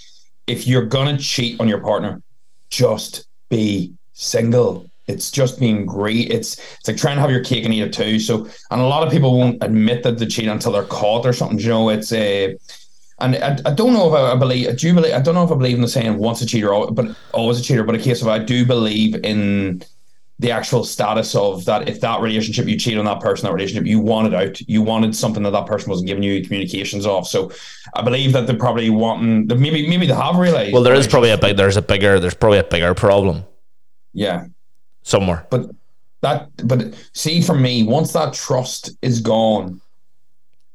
if 0.48 0.68
you're 0.68 0.86
gonna 0.86 1.18
cheat 1.18 1.60
on 1.60 1.68
your 1.68 1.80
partner, 1.80 2.22
just 2.70 3.28
be 3.50 3.94
single. 4.14 4.90
It's 5.08 5.30
just 5.30 5.60
being 5.60 5.86
great. 5.86 6.32
It's 6.32 6.58
it's 6.80 6.88
like 6.88 6.98
trying 6.98 7.16
to 7.16 7.22
have 7.22 7.32
your 7.32 7.44
cake 7.44 7.64
and 7.64 7.74
eat 7.74 7.84
it 7.84 7.94
too. 7.94 8.20
So, 8.20 8.48
and 8.72 8.82
a 8.82 8.86
lot 8.86 9.06
of 9.06 9.12
people 9.12 9.38
won't 9.38 9.64
admit 9.64 10.04
that 10.04 10.18
they 10.18 10.26
cheat 10.26 10.48
until 10.48 10.72
they're 10.72 10.84
caught 10.84 11.26
or 11.26 11.34
something. 11.34 11.60
You 11.60 11.70
know, 11.70 11.90
it's 11.90 12.12
a. 12.12 12.58
and 13.20 13.36
I, 13.36 13.58
I 13.66 13.74
don't 13.74 13.94
know 13.94 14.08
if 14.08 14.14
I, 14.14 14.32
I 14.32 14.36
believe. 14.36 14.78
Do 14.78 14.88
you 14.88 14.94
believe? 14.96 15.14
I 15.14 15.20
don't 15.20 15.36
know 15.36 15.44
if 15.44 15.52
I 15.52 15.56
believe 15.56 15.76
in 15.76 15.82
the 15.82 15.88
saying 15.88 16.18
"once 16.18 16.42
a 16.42 16.46
cheater, 16.46 16.72
but 16.92 17.16
always 17.34 17.60
a 17.60 17.64
cheater." 17.64 17.84
But 17.84 17.96
a 17.96 18.00
case 18.00 18.22
of 18.24 18.28
I 18.28 18.40
do 18.40 18.66
believe 18.66 19.16
in 19.24 19.84
the 20.40 20.52
actual 20.52 20.84
status 20.84 21.34
of 21.36 21.64
that 21.66 21.88
if 21.88 22.02
that 22.02 22.20
relationship 22.20 22.68
you 22.68 22.78
cheat 22.78 22.98
on 22.98 23.06
that 23.06 23.22
person 23.22 23.46
that 23.48 23.54
relationship 23.54 23.88
you 23.88 24.00
wanted 24.00 24.34
out 24.34 24.60
you 24.68 24.82
wanted 24.82 25.16
something 25.16 25.44
that 25.44 25.52
that 25.52 25.66
person 25.66 25.90
wasn't 25.90 26.06
giving 26.08 26.24
you 26.24 26.44
communications 26.44 27.06
of 27.06 27.26
so 27.26 27.50
i 27.96 28.02
believe 28.02 28.34
that 28.34 28.46
they're 28.46 28.58
probably 28.58 28.90
wanting 28.90 29.48
maybe 29.48 29.88
maybe 29.88 30.06
they 30.06 30.14
have 30.14 30.36
realized 30.38 30.74
Well, 30.74 30.84
there 30.84 30.94
is 30.94 31.08
probably 31.08 31.30
a 31.32 31.38
big. 31.38 31.56
There's 31.56 31.78
a 31.78 31.82
bigger. 31.82 32.20
There's 32.20 32.36
probably 32.36 32.60
a 32.60 32.64
bigger 32.66 32.94
problem 32.94 33.46
yeah 34.14 34.46
somewhere. 35.04 35.48
but 35.50 35.70
that 36.22 36.50
but 36.68 36.94
see 37.14 37.42
for 37.42 37.56
me 37.56 37.84
once 37.84 38.12
that 38.14 38.34
trust 38.34 38.92
is 39.02 39.22
gone 39.22 39.80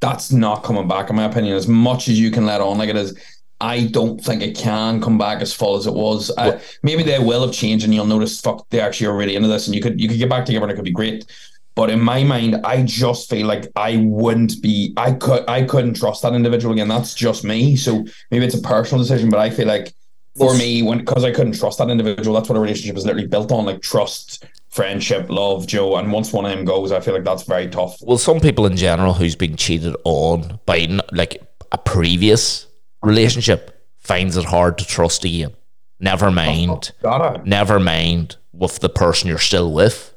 that's 0.01 0.33
not 0.33 0.63
coming 0.65 0.89
back 0.89 1.11
in 1.11 1.17
my 1.17 1.25
opinion 1.25 1.55
as 1.55 1.69
much 1.69 2.09
as 2.09 2.19
you 2.19 2.31
can 2.31 2.47
let 2.47 2.61
on 2.63 2.79
like 2.79 2.89
it 2.89 2.97
is 2.97 3.19
I 3.61 3.87
don't 3.87 4.19
think 4.19 4.43
it 4.43 4.57
can 4.57 5.01
come 5.01 5.19
back 5.19 5.43
as 5.43 5.53
full 5.53 5.77
as 5.77 5.87
it 5.87 5.95
was. 5.95 6.31
Uh, 6.37 6.59
maybe 6.83 7.03
they 7.03 7.19
will 7.19 7.45
have 7.45 7.55
changed, 7.55 7.85
and 7.85 7.95
you'll 7.95 8.07
notice. 8.07 8.41
Fuck, 8.41 8.69
they 8.71 8.81
actually 8.81 9.09
are 9.09 9.17
really 9.17 9.37
into 9.37 9.49
this, 9.49 9.67
and 9.67 9.75
you 9.75 9.83
could 9.83 10.01
you 10.01 10.09
could 10.09 10.19
get 10.19 10.31
back 10.31 10.47
together, 10.47 10.65
and 10.65 10.73
it 10.73 10.77
could 10.77 10.85
be 10.85 10.91
great. 10.91 11.27
But 11.75 11.91
in 11.91 12.01
my 12.01 12.25
mind, 12.25 12.57
I 12.65 12.83
just 12.83 13.31
feel 13.31 13.47
like 13.47 13.71
I 13.77 13.99
wouldn't 13.99 14.61
be. 14.63 14.93
I 14.97 15.13
could. 15.13 15.49
I 15.49 15.63
couldn't 15.65 15.95
trust 15.95 16.23
that 16.23 16.33
individual 16.33 16.73
again. 16.73 16.89
That's 16.89 17.15
just 17.15 17.45
me. 17.45 17.77
So 17.77 18.05
maybe 18.31 18.47
it's 18.47 18.55
a 18.55 18.63
personal 18.63 19.03
decision, 19.03 19.31
but 19.31 19.41
I 19.41 19.51
feel 19.51 19.69
like 19.69 19.95
for 20.37 20.57
me, 20.57 20.83
when 20.83 20.99
because 20.99 21.25
I 21.25 21.31
couldn't 21.31 21.59
trust 21.59 21.79
that 21.79 21.91
individual, 21.91 22.35
that's 22.35 22.49
what 22.49 22.57
a 22.57 22.61
relationship 22.61 22.97
is 22.97 23.05
literally 23.05 23.29
built 23.29 23.53
on, 23.53 23.67
like 23.67 23.83
trust, 23.83 24.45
friendship, 24.71 25.29
love, 25.29 25.67
Joe. 25.67 25.97
And 25.97 26.11
once 26.13 26.33
one 26.33 26.45
of 26.47 26.51
them 26.51 26.65
goes, 26.65 26.93
I 26.93 27.01
feel 27.01 27.15
like 27.15 27.25
that's 27.25 27.43
very 27.43 27.69
tough. 27.69 27.99
Well, 28.01 28.19
some 28.19 28.41
people 28.41 28.67
in 28.67 28.77
general 28.77 29.13
who's 29.13 29.37
been 29.37 29.57
cheated 29.57 29.95
on 30.05 30.59
by 30.67 31.01
like 31.13 31.43
a 31.73 31.79
previous 31.79 32.67
relationship 33.03 33.87
finds 33.99 34.37
it 34.37 34.45
hard 34.47 34.79
to 34.79 34.85
trust 34.87 35.25
again. 35.25 35.53
Never 35.99 36.31
mind. 36.31 36.93
Gotta. 37.03 37.47
never 37.47 37.79
mind 37.79 38.37
with 38.53 38.79
the 38.81 38.89
person 38.89 39.29
you're 39.29 39.39
still 39.39 39.73
with. 39.73 40.15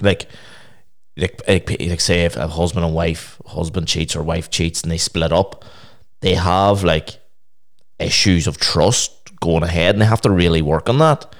Like, 0.00 0.28
like, 1.16 1.40
like, 1.48 1.68
like 1.80 2.00
say 2.00 2.24
if 2.24 2.36
a 2.36 2.46
husband 2.46 2.84
and 2.84 2.94
wife, 2.94 3.40
husband 3.46 3.88
cheats 3.88 4.14
or 4.14 4.22
wife 4.22 4.50
cheats 4.50 4.82
and 4.82 4.92
they 4.92 4.98
split 4.98 5.32
up, 5.32 5.64
they 6.20 6.34
have 6.34 6.84
like 6.84 7.18
issues 7.98 8.46
of 8.46 8.58
trust 8.58 9.12
going 9.40 9.64
ahead 9.64 9.94
and 9.94 10.02
they 10.02 10.06
have 10.06 10.20
to 10.20 10.30
really 10.30 10.62
work 10.62 10.88
on 10.88 10.98
that. 10.98 11.34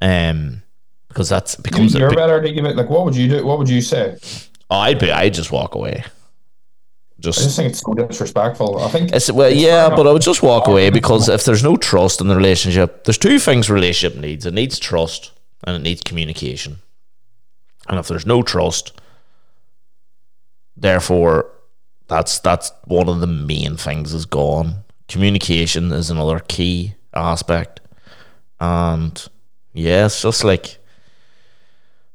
Um, 0.00 0.62
because 1.08 1.28
that's 1.28 1.56
becomes 1.56 1.94
You're 1.94 2.10
big- 2.10 2.18
better 2.18 2.40
to 2.42 2.52
give 2.52 2.64
it. 2.66 2.76
Like, 2.76 2.90
what 2.90 3.04
would 3.04 3.16
you 3.16 3.28
do? 3.28 3.46
What 3.46 3.58
would 3.58 3.68
you 3.68 3.80
say? 3.80 4.18
oh, 4.70 4.76
I'd 4.76 4.98
be 4.98 5.10
I'd 5.10 5.34
just 5.34 5.50
walk 5.50 5.74
away. 5.74 6.04
I 7.18 7.22
just 7.22 7.38
Just 7.38 7.56
think 7.56 7.70
it's 7.70 7.80
so 7.80 7.94
disrespectful. 7.94 8.78
I 8.82 8.88
think 8.88 9.12
it's, 9.12 9.30
well, 9.32 9.50
it's 9.50 9.60
yeah, 9.60 9.88
but 9.88 10.06
I 10.06 10.12
would 10.12 10.22
just 10.22 10.42
walk 10.42 10.68
away 10.68 10.90
because 10.90 11.28
if 11.28 11.44
there's 11.44 11.62
no 11.64 11.76
trust 11.76 12.20
in 12.20 12.28
the 12.28 12.36
relationship, 12.36 13.04
there's 13.04 13.18
two 13.18 13.38
things 13.38 13.70
relationship 13.70 14.20
needs. 14.20 14.44
It 14.44 14.52
needs 14.52 14.78
trust 14.78 15.32
and 15.64 15.76
it 15.76 15.80
needs 15.80 16.02
communication. 16.02 16.76
And 17.88 17.98
if 17.98 18.08
there's 18.08 18.26
no 18.26 18.42
trust, 18.42 19.00
therefore, 20.76 21.50
that's 22.08 22.38
that's 22.40 22.70
one 22.84 23.08
of 23.08 23.20
the 23.20 23.26
main 23.26 23.76
things 23.76 24.12
is 24.12 24.26
gone. 24.26 24.84
Communication 25.08 25.92
is 25.92 26.10
another 26.10 26.40
key 26.40 26.94
aspect, 27.14 27.80
and 28.60 29.26
yeah, 29.72 30.06
it's 30.06 30.20
just 30.20 30.44
like. 30.44 30.78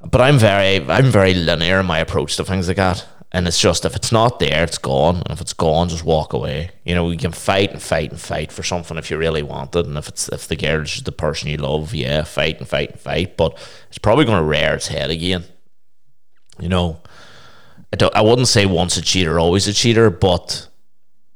But 0.03 0.19
I'm 0.21 0.37
very 0.37 0.83
I'm 0.89 1.11
very 1.11 1.33
linear 1.33 1.79
in 1.79 1.85
my 1.85 1.99
approach 1.99 2.35
to 2.37 2.43
things 2.43 2.67
like 2.67 2.77
that. 2.77 3.05
And 3.33 3.47
it's 3.47 3.59
just 3.59 3.85
if 3.85 3.95
it's 3.95 4.11
not 4.11 4.39
there, 4.39 4.63
it's 4.63 4.77
gone. 4.77 5.17
And 5.17 5.31
if 5.31 5.39
it's 5.39 5.53
gone, 5.53 5.87
just 5.87 6.03
walk 6.03 6.33
away. 6.33 6.71
You 6.83 6.95
know, 6.95 7.09
you 7.09 7.17
can 7.17 7.31
fight 7.31 7.71
and 7.71 7.81
fight 7.81 8.11
and 8.11 8.19
fight 8.19 8.51
for 8.51 8.61
something 8.61 8.97
if 8.97 9.09
you 9.09 9.17
really 9.17 9.41
want 9.41 9.75
it. 9.75 9.85
And 9.85 9.97
if 9.97 10.09
it's 10.09 10.27
if 10.29 10.47
the 10.47 10.57
girl 10.57 10.81
is 10.81 11.03
the 11.03 11.13
person 11.13 11.49
you 11.49 11.57
love, 11.57 11.93
yeah, 11.93 12.23
fight 12.23 12.59
and 12.59 12.67
fight 12.67 12.91
and 12.91 12.99
fight. 12.99 13.37
But 13.37 13.57
it's 13.87 13.97
probably 13.97 14.25
gonna 14.25 14.43
rear 14.43 14.73
its 14.73 14.87
head 14.87 15.09
again. 15.09 15.45
You 16.59 16.69
know. 16.69 17.01
I 17.93 17.97
don't 17.97 18.15
I 18.15 18.21
wouldn't 18.21 18.47
say 18.47 18.65
once 18.65 18.97
a 18.97 19.01
cheater, 19.01 19.39
always 19.39 19.67
a 19.67 19.73
cheater, 19.73 20.09
but 20.09 20.67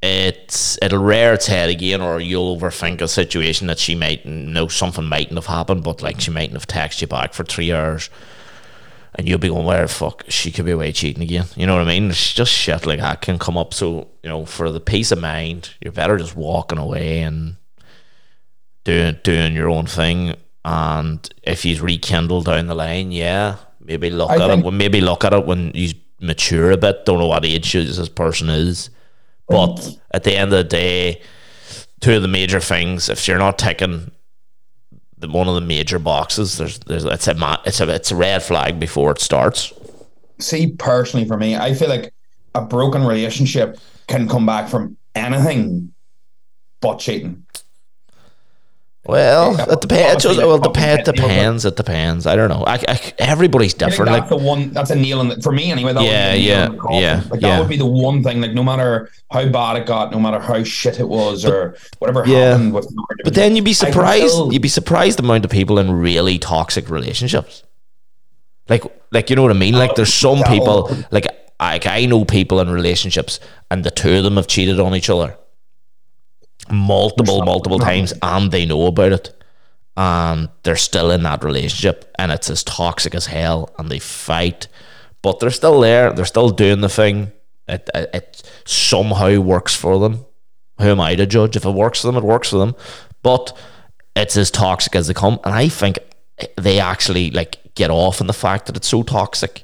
it's 0.01 0.77
it'll 0.81 1.03
rear 1.03 1.33
its 1.33 1.47
head 1.47 1.69
again 1.69 2.01
or 2.01 2.19
you'll 2.19 2.55
overthink 2.57 3.01
a 3.01 3.07
situation 3.07 3.67
that 3.67 3.79
she 3.79 3.95
might 3.95 4.25
know 4.25 4.67
something 4.67 5.05
mightn't 5.05 5.37
have 5.37 5.47
happened, 5.47 5.83
but 5.83 6.01
like 6.01 6.21
she 6.21 6.31
mightn't 6.31 6.53
have 6.53 6.67
texted 6.67 7.01
you 7.01 7.07
back 7.07 7.33
for 7.33 7.43
three 7.43 7.73
hours 7.73 8.09
and 9.17 9.27
you'll 9.27 9.39
be 9.39 9.49
going, 9.49 9.65
"Where 9.65 9.83
the 9.83 9.87
fuck 9.87 10.25
she 10.27 10.51
could 10.51 10.65
be 10.65 10.71
away 10.71 10.91
cheating 10.91 11.23
again?" 11.23 11.45
You 11.55 11.65
know 11.65 11.75
what 11.75 11.87
I 11.87 11.87
mean? 11.87 12.09
It's 12.09 12.33
just 12.33 12.51
shit 12.51 12.85
like 12.85 12.99
that 12.99 13.21
can 13.21 13.39
come 13.39 13.57
up. 13.57 13.73
So 13.73 14.09
you 14.23 14.29
know, 14.29 14.45
for 14.45 14.71
the 14.71 14.79
peace 14.79 15.11
of 15.11 15.19
mind, 15.19 15.71
you're 15.81 15.93
better 15.93 16.17
just 16.17 16.35
walking 16.35 16.77
away 16.77 17.21
and 17.21 17.55
doing 18.83 19.17
doing 19.23 19.53
your 19.53 19.69
own 19.69 19.85
thing. 19.85 20.35
And 20.63 21.27
if 21.43 21.63
he's 21.63 21.81
rekindled 21.81 22.45
down 22.45 22.67
the 22.67 22.75
line, 22.75 23.11
yeah, 23.11 23.57
maybe 23.79 24.09
look 24.09 24.31
I 24.31 24.35
at 24.35 24.49
think- 24.49 24.65
it. 24.65 24.71
Maybe 24.71 25.01
look 25.01 25.23
at 25.23 25.33
it 25.33 25.45
when 25.45 25.71
he's 25.73 25.95
mature 26.19 26.71
a 26.71 26.77
bit. 26.77 27.05
Don't 27.05 27.19
know 27.19 27.27
what 27.27 27.45
age 27.45 27.73
this 27.73 28.09
person 28.09 28.49
is, 28.49 28.89
but 29.47 29.75
mm. 29.75 29.99
at 30.11 30.23
the 30.23 30.35
end 30.35 30.51
of 30.53 30.57
the 30.57 30.63
day, 30.63 31.21
two 32.01 32.15
of 32.15 32.21
the 32.21 32.27
major 32.27 32.59
things. 32.59 33.09
If 33.09 33.27
you're 33.27 33.37
not 33.37 33.57
ticking 33.59 34.11
the 35.17 35.29
one 35.29 35.47
of 35.47 35.55
the 35.55 35.61
major 35.61 35.99
boxes, 35.99 36.57
there's 36.57 36.79
there's 36.79 37.05
it's 37.05 37.27
a 37.27 37.61
it's 37.65 37.79
a 37.79 37.89
it's 37.89 38.11
a 38.11 38.15
red 38.15 38.43
flag 38.43 38.79
before 38.79 39.11
it 39.11 39.19
starts. 39.19 39.73
See, 40.39 40.73
personally, 40.73 41.25
for 41.25 41.37
me, 41.37 41.55
I 41.55 41.73
feel 41.73 41.89
like 41.89 42.13
a 42.53 42.61
broken 42.61 43.03
relationship 43.03 43.77
can 44.07 44.27
come 44.27 44.45
back 44.45 44.69
from 44.69 44.97
anything 45.13 45.93
but 46.81 46.99
cheating. 46.99 47.44
Well, 49.07 49.59
it 49.71 49.81
depends. 49.81 50.25
Well, 50.25 50.55
it 50.55 50.63
depends. 50.63 51.03
pet 51.03 51.05
deal, 51.05 51.13
but- 51.13 51.29
Depends. 51.29 51.65
It 51.65 51.75
depends. 51.75 52.25
I 52.25 52.35
don't 52.35 52.49
know. 52.49 52.63
I, 52.65 52.83
I, 52.87 53.13
everybody's 53.19 53.75
different. 53.75 54.09
that's 54.11 54.31
Like, 54.31 54.39
the 54.39 54.43
one. 54.45 54.71
That's 54.71 54.89
a 54.89 54.95
nail 54.95 55.21
in 55.21 55.27
the, 55.29 55.39
for 55.41 55.51
me 55.51 55.71
anyway. 55.71 55.93
That 55.93 56.03
Yeah, 56.03 56.31
would 56.31 56.35
be 56.37 56.39
a 56.39 56.41
nail 56.41 56.57
yeah, 56.57 56.65
in 56.65 56.71
the 56.71 56.77
coffin. 56.79 57.01
yeah, 57.01 57.21
Like 57.29 57.41
yeah. 57.41 57.49
that 57.49 57.59
would 57.59 57.69
be 57.69 57.77
the 57.77 57.85
one 57.85 58.23
thing. 58.23 58.41
Like 58.41 58.53
no 58.53 58.63
matter 58.63 59.11
how 59.31 59.47
bad 59.47 59.77
it 59.77 59.85
got, 59.85 60.11
no 60.11 60.19
matter 60.19 60.39
how 60.39 60.63
shit 60.63 60.99
it 60.99 61.07
was, 61.07 61.45
or 61.45 61.75
whatever 61.99 62.23
Yeah. 62.25 62.51
happened 62.51 62.73
with. 62.73 62.91
but 63.23 63.35
then 63.35 63.55
you'd 63.55 63.63
be 63.65 63.73
surprised. 63.73 64.29
still- 64.29 64.51
You'd 64.51 64.61
be 64.63 64.67
surprised 64.69 65.19
the 65.19 65.23
amount 65.23 65.45
of 65.45 65.51
people 65.51 65.77
in 65.77 65.91
really 65.91 66.39
toxic 66.39 66.89
relationships. 66.89 67.61
Like, 68.67 68.83
like 69.11 69.29
you 69.29 69.35
know 69.35 69.43
what 69.43 69.51
I 69.51 69.55
mean? 69.55 69.75
Like, 69.75 69.93
there's 69.95 70.09
oh, 70.25 70.35
some 70.35 70.43
people. 70.51 70.87
Oh. 70.89 71.03
Like, 71.11 71.27
like 71.59 71.85
I 71.85 72.05
know 72.07 72.25
people 72.25 72.59
in 72.59 72.69
relationships, 72.71 73.39
and 73.69 73.83
the 73.83 73.91
two 73.91 74.15
of 74.17 74.23
them 74.23 74.37
have 74.37 74.47
cheated 74.47 74.79
on 74.79 74.95
each 74.95 75.09
other 75.11 75.37
multiple, 76.71 77.43
multiple 77.43 77.79
times, 77.79 78.13
and 78.21 78.51
they 78.51 78.65
know 78.65 78.87
about 78.87 79.11
it. 79.11 79.31
and 79.97 80.49
they're 80.63 80.75
still 80.75 81.09
in 81.09 81.23
that 81.23 81.41
relationship 81.43 82.13
and 82.19 82.29
it's 82.29 82.49
as 82.49 82.63
toxic 82.65 83.15
as 83.15 83.27
hell 83.27 83.73
and 83.77 83.89
they 83.89 83.99
fight. 83.99 84.67
But 85.21 85.39
they're 85.39 85.49
still 85.51 85.79
there 85.79 86.11
they're 86.11 86.25
still 86.25 86.49
doing 86.49 86.81
the 86.81 86.89
thing. 86.89 87.31
It, 87.67 87.89
it, 87.95 88.09
it 88.13 88.51
somehow 88.65 89.39
works 89.39 89.73
for 89.73 89.97
them. 89.99 90.25
Who 90.79 90.89
am 90.89 90.99
i 90.99 91.15
to 91.15 91.25
judge? 91.25 91.55
If 91.55 91.65
it 91.65 91.71
works 91.71 92.01
for 92.01 92.07
them 92.07 92.17
it 92.17 92.23
works 92.25 92.49
for 92.49 92.57
them. 92.57 92.75
But 93.23 93.57
it's 94.17 94.35
as 94.35 94.51
toxic 94.51 94.95
as 94.95 95.07
they 95.07 95.13
come 95.13 95.39
and 95.45 95.53
i 95.53 95.69
think 95.69 95.97
they 96.57 96.79
actually 96.79 97.31
like 97.31 97.73
get 97.75 97.89
off 97.89 98.19
on 98.19 98.27
the 98.27 98.33
fact 98.33 98.65
that 98.65 98.75
it's 98.75 98.89
so 98.89 99.01
toxic. 99.03 99.63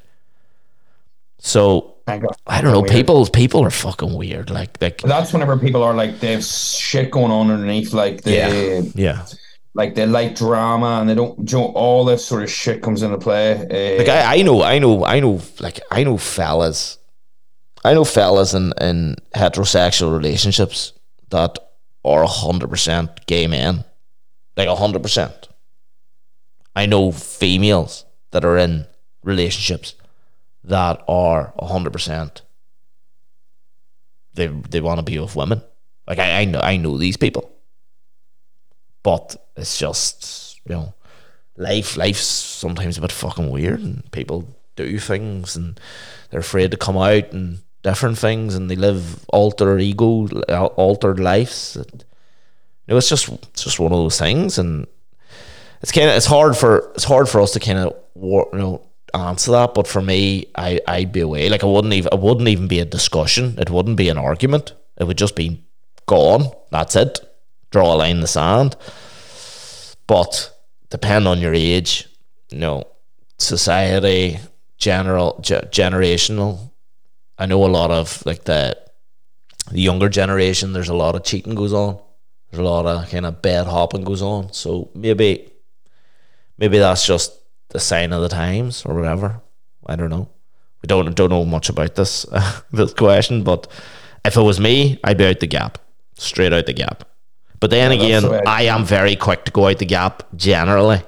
So 1.40 1.91
I 2.08 2.62
don't 2.62 2.72
know. 2.72 2.82
Weird. 2.82 2.92
People, 2.92 3.26
people 3.28 3.64
are 3.64 3.70
fucking 3.70 4.14
weird. 4.14 4.50
Like, 4.50 4.82
like, 4.82 5.02
That's 5.02 5.34
whenever 5.34 5.58
people 5.58 5.84
are 5.84 5.94
like 5.94 6.20
they 6.20 6.32
have 6.34 6.44
shit 6.44 7.12
going 7.12 7.32
on 7.32 7.52
underneath, 7.52 7.94
like 7.94 8.22
they 8.24 8.38
yeah, 8.38 8.82
yeah. 8.96 9.26
like 9.74 9.96
they 9.96 10.06
like 10.06 10.36
drama 10.36 11.00
and 11.00 11.10
they 11.10 11.16
don't. 11.16 11.52
You 11.52 11.60
know, 11.60 11.66
all 11.68 12.06
this 12.06 12.26
sort 12.26 12.44
of 12.44 12.50
shit 12.50 12.82
comes 12.82 13.02
into 13.02 13.18
play. 13.18 13.54
Uh, 13.54 14.00
Like 14.00 14.10
I, 14.10 14.38
I 14.38 14.42
know, 14.42 14.64
I 14.64 14.80
know, 14.80 15.06
I 15.06 15.20
know, 15.20 15.42
like 15.60 15.80
I 15.92 16.04
know 16.04 16.18
fellas, 16.18 16.98
I 17.84 17.94
know 17.94 18.04
fellas 18.04 18.54
in, 18.54 18.74
in 18.82 19.16
heterosexual 19.36 20.16
relationships 20.16 20.94
that 21.30 21.58
are 22.04 22.26
hundred 22.26 22.70
percent 22.70 23.26
gay 23.28 23.48
men, 23.48 23.84
like 24.58 24.70
hundred 24.70 25.04
percent. 25.04 25.48
I 26.76 26.86
know 26.86 27.12
females 27.12 28.06
that 28.32 28.46
are 28.46 28.58
in 28.58 28.86
relationships 29.24 29.94
that 30.64 31.04
are 31.08 31.54
hundred 31.60 31.94
percent. 31.94 32.42
They 34.34 34.48
they 34.48 34.82
want 34.82 35.00
to 35.00 35.04
be 35.04 35.20
with 35.20 35.36
women. 35.36 35.62
Like 36.08 36.20
I, 36.20 36.42
I 36.42 36.46
know 36.46 36.60
I 36.60 36.78
know 36.78 36.98
these 36.98 37.18
people, 37.18 37.52
but 39.04 39.36
it's 39.56 39.78
just 39.78 40.60
you 40.68 40.76
know 40.76 40.94
life 41.58 41.98
life's 41.98 42.22
sometimes 42.22 42.98
a 42.98 43.02
bit 43.02 43.12
fucking 43.12 43.50
weird 43.50 43.80
and 43.80 44.10
people 44.12 44.48
do 44.76 45.00
things 45.00 45.56
and 45.56 45.80
they're 46.30 46.40
afraid 46.40 46.72
to 46.72 46.78
come 46.78 46.98
out 46.98 47.32
and 47.34 47.60
different 47.84 48.18
things 48.18 48.56
and 48.56 48.70
they 48.70 48.76
live 48.76 49.26
alter 49.30 49.78
ego 49.78 50.28
altered 50.76 51.20
lives 51.20 51.76
and, 51.76 52.06
you 52.88 52.94
know 52.94 52.98
it's 52.98 53.10
just 53.10 53.30
it's 53.30 53.64
just 53.64 53.80
one 53.80 53.92
of 53.92 53.98
those 53.98 54.20
things 54.20 54.58
and 54.58 54.88
it's 55.82 55.92
kind 55.92 56.10
of 56.10 56.16
it's 56.16 56.26
hard 56.26 56.56
for 56.56 56.92
it's 56.96 57.04
hard 57.04 57.28
for 57.28 57.42
us 57.42 57.52
to 57.52 57.60
kind 57.60 57.80
of 57.80 57.96
you 58.16 58.46
know 58.54 58.82
answer 59.14 59.52
that 59.52 59.74
but 59.74 59.88
for 59.88 60.02
me 60.02 60.46
I 60.56 60.80
I'd 60.88 61.12
be 61.12 61.22
away 61.22 61.50
like 61.50 61.64
I 61.64 61.68
wouldn't 61.68 61.94
even 61.94 62.10
it 62.12 62.20
wouldn't 62.20 62.48
even 62.48 62.68
be 62.68 62.80
a 62.80 62.86
discussion 62.86 63.56
it 63.58 63.70
wouldn't 63.70 63.98
be 63.98 64.10
an 64.10 64.18
argument 64.18 64.74
it 64.98 65.06
would 65.06 65.18
just 65.18 65.36
be 65.36 65.64
gone 66.06 66.52
that's 66.72 66.96
it 66.96 67.20
draw 67.72 67.94
a 67.94 67.96
line 67.96 68.18
in 68.18 68.22
the 68.22 68.28
sand 68.28 68.76
but 70.12 70.52
depend 70.90 71.26
on 71.26 71.40
your 71.40 71.54
age, 71.54 72.08
you 72.50 72.60
know, 72.60 72.84
society, 73.40 74.40
general, 74.78 75.40
ge- 75.42 75.66
generational. 75.72 76.72
I 77.38 77.46
know 77.48 77.66
a 77.66 77.72
lot 77.80 77.92
of 77.92 78.24
like 78.26 78.44
the, 78.44 78.78
the 79.72 79.80
younger 79.80 80.10
generation. 80.10 80.74
There's 80.74 80.90
a 80.90 80.94
lot 80.94 81.16
of 81.16 81.24
cheating 81.24 81.56
goes 81.56 81.72
on. 81.74 81.98
There's 82.50 82.60
a 82.60 82.70
lot 82.70 82.86
of 82.86 83.10
kind 83.10 83.26
of 83.26 83.42
bed 83.42 83.68
hopping 83.68 84.04
goes 84.04 84.22
on. 84.22 84.52
So 84.52 84.92
maybe, 84.94 85.50
maybe 86.58 86.78
that's 86.78 87.06
just 87.06 87.32
the 87.72 87.80
sign 87.80 88.14
of 88.14 88.22
the 88.22 88.30
times 88.30 88.86
or 88.86 88.94
whatever. 88.96 89.42
I 89.88 89.96
don't 89.96 90.10
know. 90.10 90.30
We 90.82 90.88
don't 90.88 91.14
don't 91.16 91.30
know 91.30 91.46
much 91.46 91.70
about 91.70 91.96
this 91.96 92.26
this 92.72 92.94
question, 92.94 93.44
but 93.44 93.68
if 94.26 94.38
it 94.38 94.42
was 94.42 94.60
me, 94.60 95.00
I'd 95.04 95.18
be 95.18 95.26
out 95.26 95.40
the 95.40 95.48
gap, 95.48 95.78
straight 96.18 96.54
out 96.54 96.66
the 96.66 96.74
gap. 96.74 97.04
But 97.60 97.70
then 97.70 97.92
Yeah, 97.92 97.98
again, 98.06 98.24
the 98.24 98.44
I- 98.48 98.64
am 98.64 98.86
very 98.86 99.16
quick 99.16 99.46
to 99.46 99.52
go 99.52 99.68
out 99.68 99.78
the 99.80 99.86
gap 99.86 100.24
generally 100.36 101.02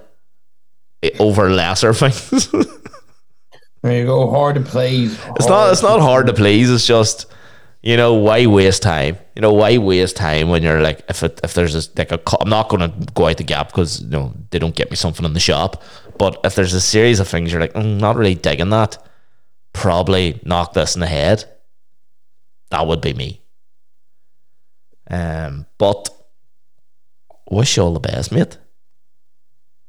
eh, 1.02 1.10
over 1.20 1.50
lesser 1.50 1.94
things. 2.02 2.50
there 3.82 3.98
you 4.00 4.06
go. 4.06 4.30
Hard 4.32 4.56
to 4.56 4.62
please. 4.62 5.20
it's 5.36 5.48
not 5.48 5.72
it's 5.72 5.82
not 5.84 6.00
hard 6.00 6.28
to 6.28 6.34
please. 6.34 6.70
It's 6.72 6.86
just 6.88 7.26
you 7.84 7.98
know 7.98 8.14
why 8.14 8.46
waste 8.46 8.82
time? 8.82 9.18
You 9.36 9.42
know 9.42 9.54
why 9.54 9.78
waste 9.78 10.16
time 10.16 10.50
when 10.50 10.64
you're 10.64 10.82
like 10.82 11.04
if 11.10 11.22
it, 11.24 11.40
if 11.44 11.54
there's 11.54 11.76
a, 11.76 11.90
like 11.98 12.12
a 12.12 12.20
I'm 12.42 12.50
not 12.50 12.70
going 12.70 12.90
to 12.90 13.14
go 13.14 13.28
out 13.28 13.38
the 13.38 13.44
gap 13.44 13.68
because 13.68 14.02
you 14.02 14.10
know 14.10 14.34
they 14.52 14.60
don't 14.60 14.76
get 14.76 14.90
me 14.90 14.96
something 14.96 15.26
in 15.26 15.34
the 15.34 15.40
shop. 15.40 15.84
But 16.18 16.40
if 16.44 16.56
there's 16.56 16.74
a 16.74 16.82
series 16.82 17.20
of 17.20 17.28
things 17.28 17.52
you're 17.52 17.62
like 17.62 17.74
mm, 17.74 18.00
not 18.00 18.16
really 18.16 18.36
digging 18.36 18.70
that, 18.70 18.98
probably 19.74 20.40
knock 20.46 20.74
this 20.74 20.96
in 20.96 21.02
the 21.02 21.08
head. 21.08 21.46
That 22.72 22.88
would 22.88 23.02
be 23.02 23.14
me. 23.14 23.42
Um, 25.10 25.66
but 25.78 26.10
wish 27.52 27.78
you 27.78 27.84
all 27.84 27.94
the 27.94 28.00
best, 28.00 28.32
mate. 28.32 28.58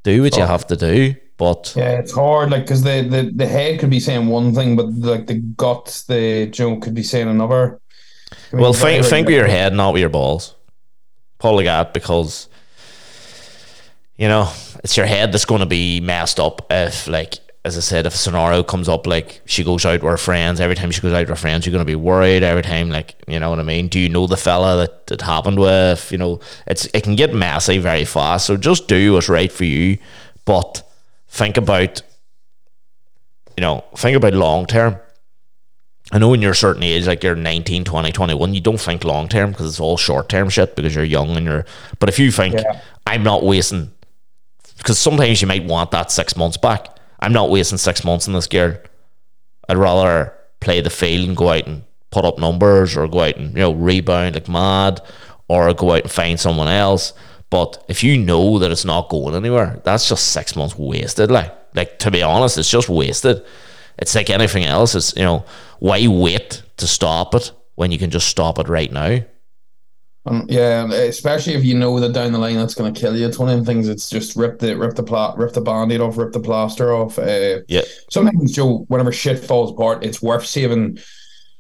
Do 0.03 0.23
what 0.23 0.37
you 0.37 0.43
Oh. 0.43 0.47
have 0.47 0.67
to 0.67 0.77
do, 0.77 1.15
but 1.39 1.73
Yeah, 1.77 1.99
it's 2.01 2.13
hard. 2.13 2.51
Like 2.51 2.63
because 2.65 2.83
the, 2.83 3.03
the 3.09 3.33
the 3.35 3.47
head 3.47 3.81
could 3.81 3.91
be 3.91 4.01
saying 4.01 4.27
one 4.27 4.55
thing, 4.55 4.77
but 4.77 4.87
like 4.93 5.27
the 5.27 5.35
guts, 5.57 6.03
the 6.05 6.47
joke 6.51 6.83
could 6.83 6.95
be 6.95 7.03
saying 7.03 7.29
another. 7.29 7.81
I 8.53 8.57
mean, 8.57 8.63
well, 8.63 8.73
think, 8.73 9.05
think 9.05 9.27
with 9.27 9.37
your 9.37 9.49
head, 9.49 9.73
not 9.73 9.93
with 9.93 10.01
your 10.01 10.11
balls. 10.11 10.55
Probably 11.39 11.65
that 11.65 11.93
because 11.93 12.49
you 14.17 14.29
know 14.29 14.51
it's 14.85 14.97
your 14.97 15.07
head 15.07 15.33
that's 15.33 15.45
going 15.45 15.61
to 15.61 15.67
be 15.67 16.01
messed 16.01 16.39
up 16.39 16.67
if, 16.71 17.09
like, 17.09 17.39
as 17.65 17.79
I 17.79 17.81
said, 17.81 18.05
if 18.05 18.15
a 18.15 18.19
scenario 18.19 18.63
comes 18.63 18.89
up, 18.89 19.07
like 19.07 19.41
she 19.47 19.65
goes 19.65 19.87
out 19.87 20.03
with 20.03 20.11
her 20.11 20.19
friends, 20.19 20.61
every 20.61 20.77
time 20.77 20.91
she 20.91 21.01
goes 21.01 21.15
out 21.15 21.21
with 21.21 21.31
her 21.31 21.37
friends, 21.37 21.65
you're 21.65 21.73
going 21.73 21.85
to 21.85 21.91
be 21.91 21.97
worried. 21.97 22.43
Every 22.43 22.63
time, 22.63 22.91
like, 22.91 23.15
you 23.27 23.41
know 23.41 23.49
what 23.49 23.59
I 23.59 23.63
mean? 23.63 23.89
Do 23.89 23.99
you 23.99 24.11
know 24.11 24.27
the 24.27 24.37
fella 24.37 24.77
that 24.77 25.11
it 25.11 25.23
happened 25.23 25.59
with? 25.59 26.13
You 26.13 26.19
know, 26.19 26.41
it's 26.67 26.85
it 26.93 27.03
can 27.03 27.17
get 27.17 27.35
messy 27.35 27.79
very 27.79 28.05
fast. 28.05 28.47
So 28.47 28.59
just 28.59 28.87
do 28.89 29.15
what's 29.15 29.31
right 29.31 29.51
for 29.51 29.65
you, 29.65 29.97
but 30.45 30.83
think 31.29 31.57
about, 31.57 32.03
you 33.57 33.63
know, 33.63 33.85
think 33.97 34.17
about 34.17 34.35
long 34.35 34.67
term. 34.67 34.97
I 36.15 36.19
know 36.19 36.29
when 36.29 36.41
you're 36.41 36.53
a 36.53 36.57
certain 36.57 36.85
age, 36.85 37.09
like 37.09 37.25
you're 37.25 37.35
19, 37.35 37.83
20, 37.83 38.13
21, 38.13 38.55
you 38.55 38.61
don't 38.61 38.81
think 38.81 39.03
long 39.03 39.29
term 39.29 39.51
because 39.51 39.67
it's 39.67 39.81
all 39.81 39.97
short 39.97 40.29
term 40.29 40.49
shit 40.49 40.77
because 40.77 40.95
you're 40.95 41.03
young 41.03 41.37
and 41.37 41.45
you're. 41.45 41.67
But 41.99 42.09
if 42.09 42.21
you 42.21 42.31
think, 42.31 42.55
Yeah. 42.55 42.81
I'm 43.05 43.25
not 43.25 43.43
wasting, 43.43 43.91
because 44.79 44.97
sometimes 44.97 45.43
you 45.43 45.49
might 45.49 45.65
want 45.65 45.91
that 45.91 46.13
six 46.13 46.37
months 46.37 46.57
back. 46.57 46.87
I'm 47.19 47.33
not 47.33 47.51
wasting 47.51 47.79
six 47.79 48.05
months 48.05 48.29
in 48.29 48.33
this 48.33 48.47
girl. 48.47 48.77
I'd 49.69 49.77
rather 49.77 50.33
play 50.61 50.81
the 50.81 50.89
field 50.89 51.27
and 51.27 51.37
go 51.37 51.51
out 51.51 51.67
and 51.67 51.83
put 52.11 52.25
up 52.25 52.39
numbers 52.39 52.97
or 52.97 53.09
go 53.09 53.21
out 53.21 53.37
and, 53.37 53.53
you 53.53 53.61
know, 53.61 53.73
rebound 53.73 54.37
like 54.37 54.49
mad 54.49 55.01
or 55.49 55.75
go 55.75 55.93
out 55.95 56.03
and 56.03 56.11
find 56.13 56.39
someone 56.39 56.69
else. 56.69 57.13
But 57.51 57.85
if 57.89 58.05
you 58.05 58.19
know 58.19 58.61
that 58.61 58.71
it's 58.71 58.85
not 58.85 59.09
going 59.09 59.35
anywhere, 59.35 59.81
that's 59.83 60.09
just 60.09 60.29
six 60.29 60.55
months 60.55 60.79
wasted. 60.79 61.31
Like, 61.31 61.53
like 61.75 61.99
to 61.99 62.11
be 62.13 62.23
honest, 62.23 62.57
it's 62.57 62.71
just 62.71 62.89
wasted. 62.89 63.45
It's 63.99 64.15
like 64.15 64.31
anything 64.31 64.65
else. 64.65 64.95
It's 64.95 65.17
you 65.17 65.23
know 65.23 65.45
why 65.79 66.07
wait 66.07 66.63
to 66.79 66.87
stop 66.87 67.35
it 67.35 67.53
when 67.75 67.93
you 67.93 67.99
can 67.99 68.11
just 68.11 68.29
stop 68.29 68.59
it 68.59 68.69
right 68.69 68.91
now. 68.91 69.21
Um, 70.27 70.47
yeah, 70.49 70.91
especially 70.91 71.53
if 71.53 71.65
you 71.65 71.75
know 71.75 72.01
that 72.01 72.15
down 72.15 72.33
the 72.33 72.39
line 72.39 72.57
that's 72.57 72.75
going 72.75 72.93
to 72.93 72.99
kill 72.99 73.15
you. 73.15 73.27
It's 73.27 73.39
one 73.39 73.51
of 73.51 73.57
them 73.57 73.65
things. 73.67 73.89
It's 73.89 74.09
just 74.09 74.37
rip 74.37 74.59
the 74.59 74.75
rip 74.77 74.95
the 74.95 75.03
plot, 75.03 75.37
rip 75.37 75.53
the 75.53 75.61
band-aid 75.61 76.01
off, 76.01 76.17
rip 76.17 76.33
the 76.33 76.41
plaster 76.41 76.95
off. 76.95 77.19
Uh, 77.19 77.61
Yeah. 77.69 77.83
Sometimes, 78.09 78.53
Joe, 78.53 78.87
whenever 78.89 79.13
shit 79.13 79.45
falls 79.45 79.71
apart, 79.71 80.03
it's 80.05 80.23
worth 80.23 80.47
saving. 80.47 80.99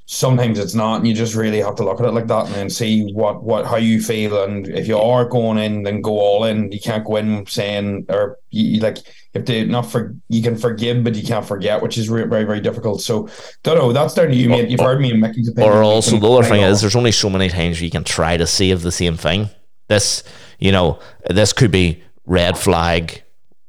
Sometimes 0.07 0.59
it's 0.59 0.75
not, 0.75 0.97
and 0.97 1.09
you 1.09 1.15
just 1.15 1.35
really 1.35 1.61
have 1.61 1.77
to 1.77 1.85
look 1.85 1.99
at 1.99 2.07
it 2.07 2.13
like 2.13 2.27
that 2.27 2.47
and 2.47 2.55
then 2.55 2.69
see 2.69 3.11
what 3.15 3.43
what 3.43 3.65
how 3.65 3.77
you 3.77 4.03
feel. 4.03 4.45
And 4.45 4.69
if 4.69 4.87
you 4.87 4.99
are 4.99 5.25
going 5.25 5.57
in, 5.57 5.83
then 5.83 6.03
go 6.03 6.19
all 6.19 6.45
in. 6.45 6.71
You 6.71 6.79
can't 6.79 7.05
go 7.05 7.17
in 7.17 7.47
saying 7.47 8.05
or 8.11 8.39
you, 8.51 8.81
like 8.81 8.99
have 9.35 9.47
to 9.47 9.65
not 9.67 9.83
for 9.83 10.15
you 10.29 10.43
can 10.43 10.59
forgive, 10.59 11.03
but 11.03 11.15
you 11.15 11.27
can't 11.27 11.47
forget, 11.47 11.83
which 11.83 11.97
is 11.97 12.11
re- 12.11 12.27
very 12.27 12.45
very 12.45 12.61
difficult. 12.61 13.01
So, 13.01 13.29
don't 13.63 13.79
know. 13.79 13.93
That's 13.95 14.13
down 14.13 14.29
to 14.29 14.35
you, 14.35 14.51
mate. 14.51 14.69
You've 14.69 14.81
heard 14.81 15.01
me 15.01 15.11
and 15.11 15.23
Mickey's 15.23 15.49
opinion. 15.49 15.73
Or 15.73 15.83
also 15.83 16.19
the 16.19 16.31
other 16.31 16.47
thing 16.47 16.63
is 16.63 16.83
there's 16.83 16.97
only 16.97 17.13
so 17.13 17.31
many 17.31 17.49
times 17.49 17.81
you 17.81 17.91
can 17.91 18.05
try 18.05 18.37
to 18.37 18.47
save 18.47 18.83
the 18.83 18.93
same 18.93 19.17
thing. 19.17 19.49
This, 19.89 20.23
you 20.59 20.71
know, 20.71 20.99
this 21.29 21.53
could 21.55 21.71
be 21.71 22.03
red 22.27 22.57
flag 22.59 23.24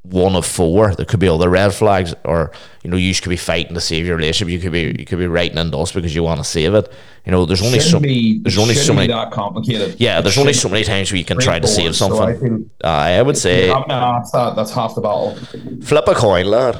one 0.10 0.36
of 0.36 0.46
four. 0.46 0.94
There 0.96 1.06
could 1.06 1.20
be 1.20 1.28
other 1.28 1.50
red 1.50 1.74
flags, 1.74 2.14
or 2.24 2.52
you 2.84 2.90
know, 2.90 2.98
you 2.98 3.14
could 3.16 3.30
be 3.30 3.38
fighting 3.38 3.74
to 3.74 3.82
save 3.82 4.06
your 4.06 4.16
relationship. 4.18 4.52
You 4.52 4.60
could 4.60 4.72
be 4.72 4.96
you 5.00 5.06
could 5.06 5.20
be 5.20 5.28
writing 5.28 5.58
in 5.58 5.72
dust 5.72 5.94
because 5.94 6.14
you 6.14 6.24
want 6.24 6.40
to 6.40 6.44
save 6.44 6.74
it. 6.74 6.92
You 7.26 7.32
know, 7.32 7.46
there's 7.46 7.64
only 7.64 7.80
so 7.80 8.00
be, 8.00 8.40
there's 8.40 8.58
only 8.58 8.76
so 8.76 8.94
many. 8.94 9.08
that 9.08 9.32
complicated. 9.32 9.96
Yeah, 10.00 10.22
there's 10.22 10.38
only 10.38 10.54
so 10.54 10.70
many 10.70 10.84
times 10.84 11.12
where 11.12 11.18
you 11.18 11.26
can 11.26 11.40
try 11.40 11.60
to 11.60 11.68
save 11.68 11.96
something. 11.96 12.18
So 12.18 12.24
I 12.24 12.36
feel- 12.36 12.66
Uh, 12.84 12.88
I 12.88 13.22
would 13.22 13.38
say 13.38 13.68
Yeah, 13.68 13.84
that's 13.88 14.32
that. 14.32 14.56
That's 14.56 14.72
half 14.72 14.94
the 14.96 15.02
battle. 15.02 15.36
flip 15.84 16.08
a 16.08 16.14
coin, 16.14 16.46
lad. 16.46 16.80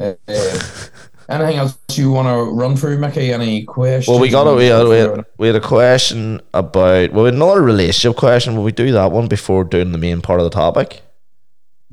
Uh, 0.00 0.14
anything 1.28 1.56
else 1.58 1.78
you 1.92 2.10
want 2.10 2.26
to 2.26 2.52
run 2.52 2.76
through, 2.76 2.98
Mickey? 2.98 3.32
Any 3.32 3.62
questions? 3.64 4.08
Well, 4.08 4.18
we 4.20 4.28
got 4.28 4.46
a 4.46 4.54
we 4.54 4.66
had, 4.66 4.88
we 4.88 4.96
had, 4.96 5.24
we 5.38 5.46
had 5.46 5.56
a 5.56 5.60
question 5.60 6.40
about 6.52 7.12
well, 7.12 7.26
another 7.26 7.62
relationship 7.62 8.16
question. 8.16 8.56
Will 8.56 8.64
we 8.64 8.72
do 8.72 8.90
that 8.92 9.12
one 9.12 9.28
before 9.28 9.64
doing 9.64 9.92
the 9.92 9.98
main 9.98 10.20
part 10.20 10.40
of 10.40 10.44
the 10.44 10.50
topic? 10.50 11.02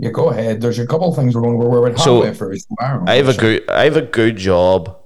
Yeah, 0.01 0.11
go 0.11 0.29
ahead. 0.29 0.61
There's 0.61 0.79
a 0.79 0.87
couple 0.87 1.09
of 1.09 1.15
things 1.17 1.35
we're 1.35 1.41
going. 1.41 1.57
We're, 1.57 1.67
we're 1.67 1.87
about 1.89 1.99
So. 1.99 2.23
So 2.23 2.75
I, 2.79 3.15
have 3.15 3.27
a 3.27 3.33
good 3.33 3.69
I 3.69 3.83
have 3.83 3.97
a 3.97 4.01
good 4.01 4.37
job, 4.37 4.97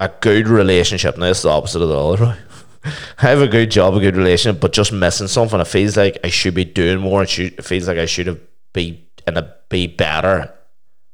a 0.00 0.12
good 0.20 0.48
relationship. 0.48 1.16
Now 1.16 1.26
it's 1.26 1.42
the 1.42 1.50
opposite 1.50 1.80
of 1.80 1.88
the 1.88 1.98
other. 1.98 2.36
Right? 2.82 2.94
I 3.18 3.28
have 3.28 3.42
a 3.42 3.46
good 3.46 3.70
job, 3.70 3.94
a 3.94 4.00
good 4.00 4.16
relationship, 4.16 4.58
but 4.58 4.72
just 4.72 4.90
missing 4.90 5.28
something. 5.28 5.60
It 5.60 5.66
feels 5.66 5.98
like 5.98 6.18
I 6.24 6.30
should 6.30 6.54
be 6.54 6.64
doing 6.64 6.98
more. 6.98 7.22
It, 7.22 7.28
should, 7.28 7.52
it 7.52 7.64
feels 7.64 7.86
like 7.86 7.98
I 7.98 8.06
should 8.06 8.26
have 8.26 8.40
be 8.72 9.06
and 9.26 9.36
a 9.36 9.54
be 9.68 9.86
better. 9.86 10.52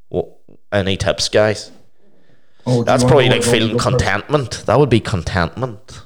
Well, 0.08 0.38
any 0.72 0.96
tips, 0.96 1.28
guys? 1.28 1.72
Oh, 2.64 2.84
That's 2.84 3.02
probably 3.04 3.28
like 3.28 3.42
feeling 3.42 3.78
contentment. 3.78 4.64
That 4.66 4.78
would 4.78 4.90
be 4.90 5.00
contentment. 5.00 6.02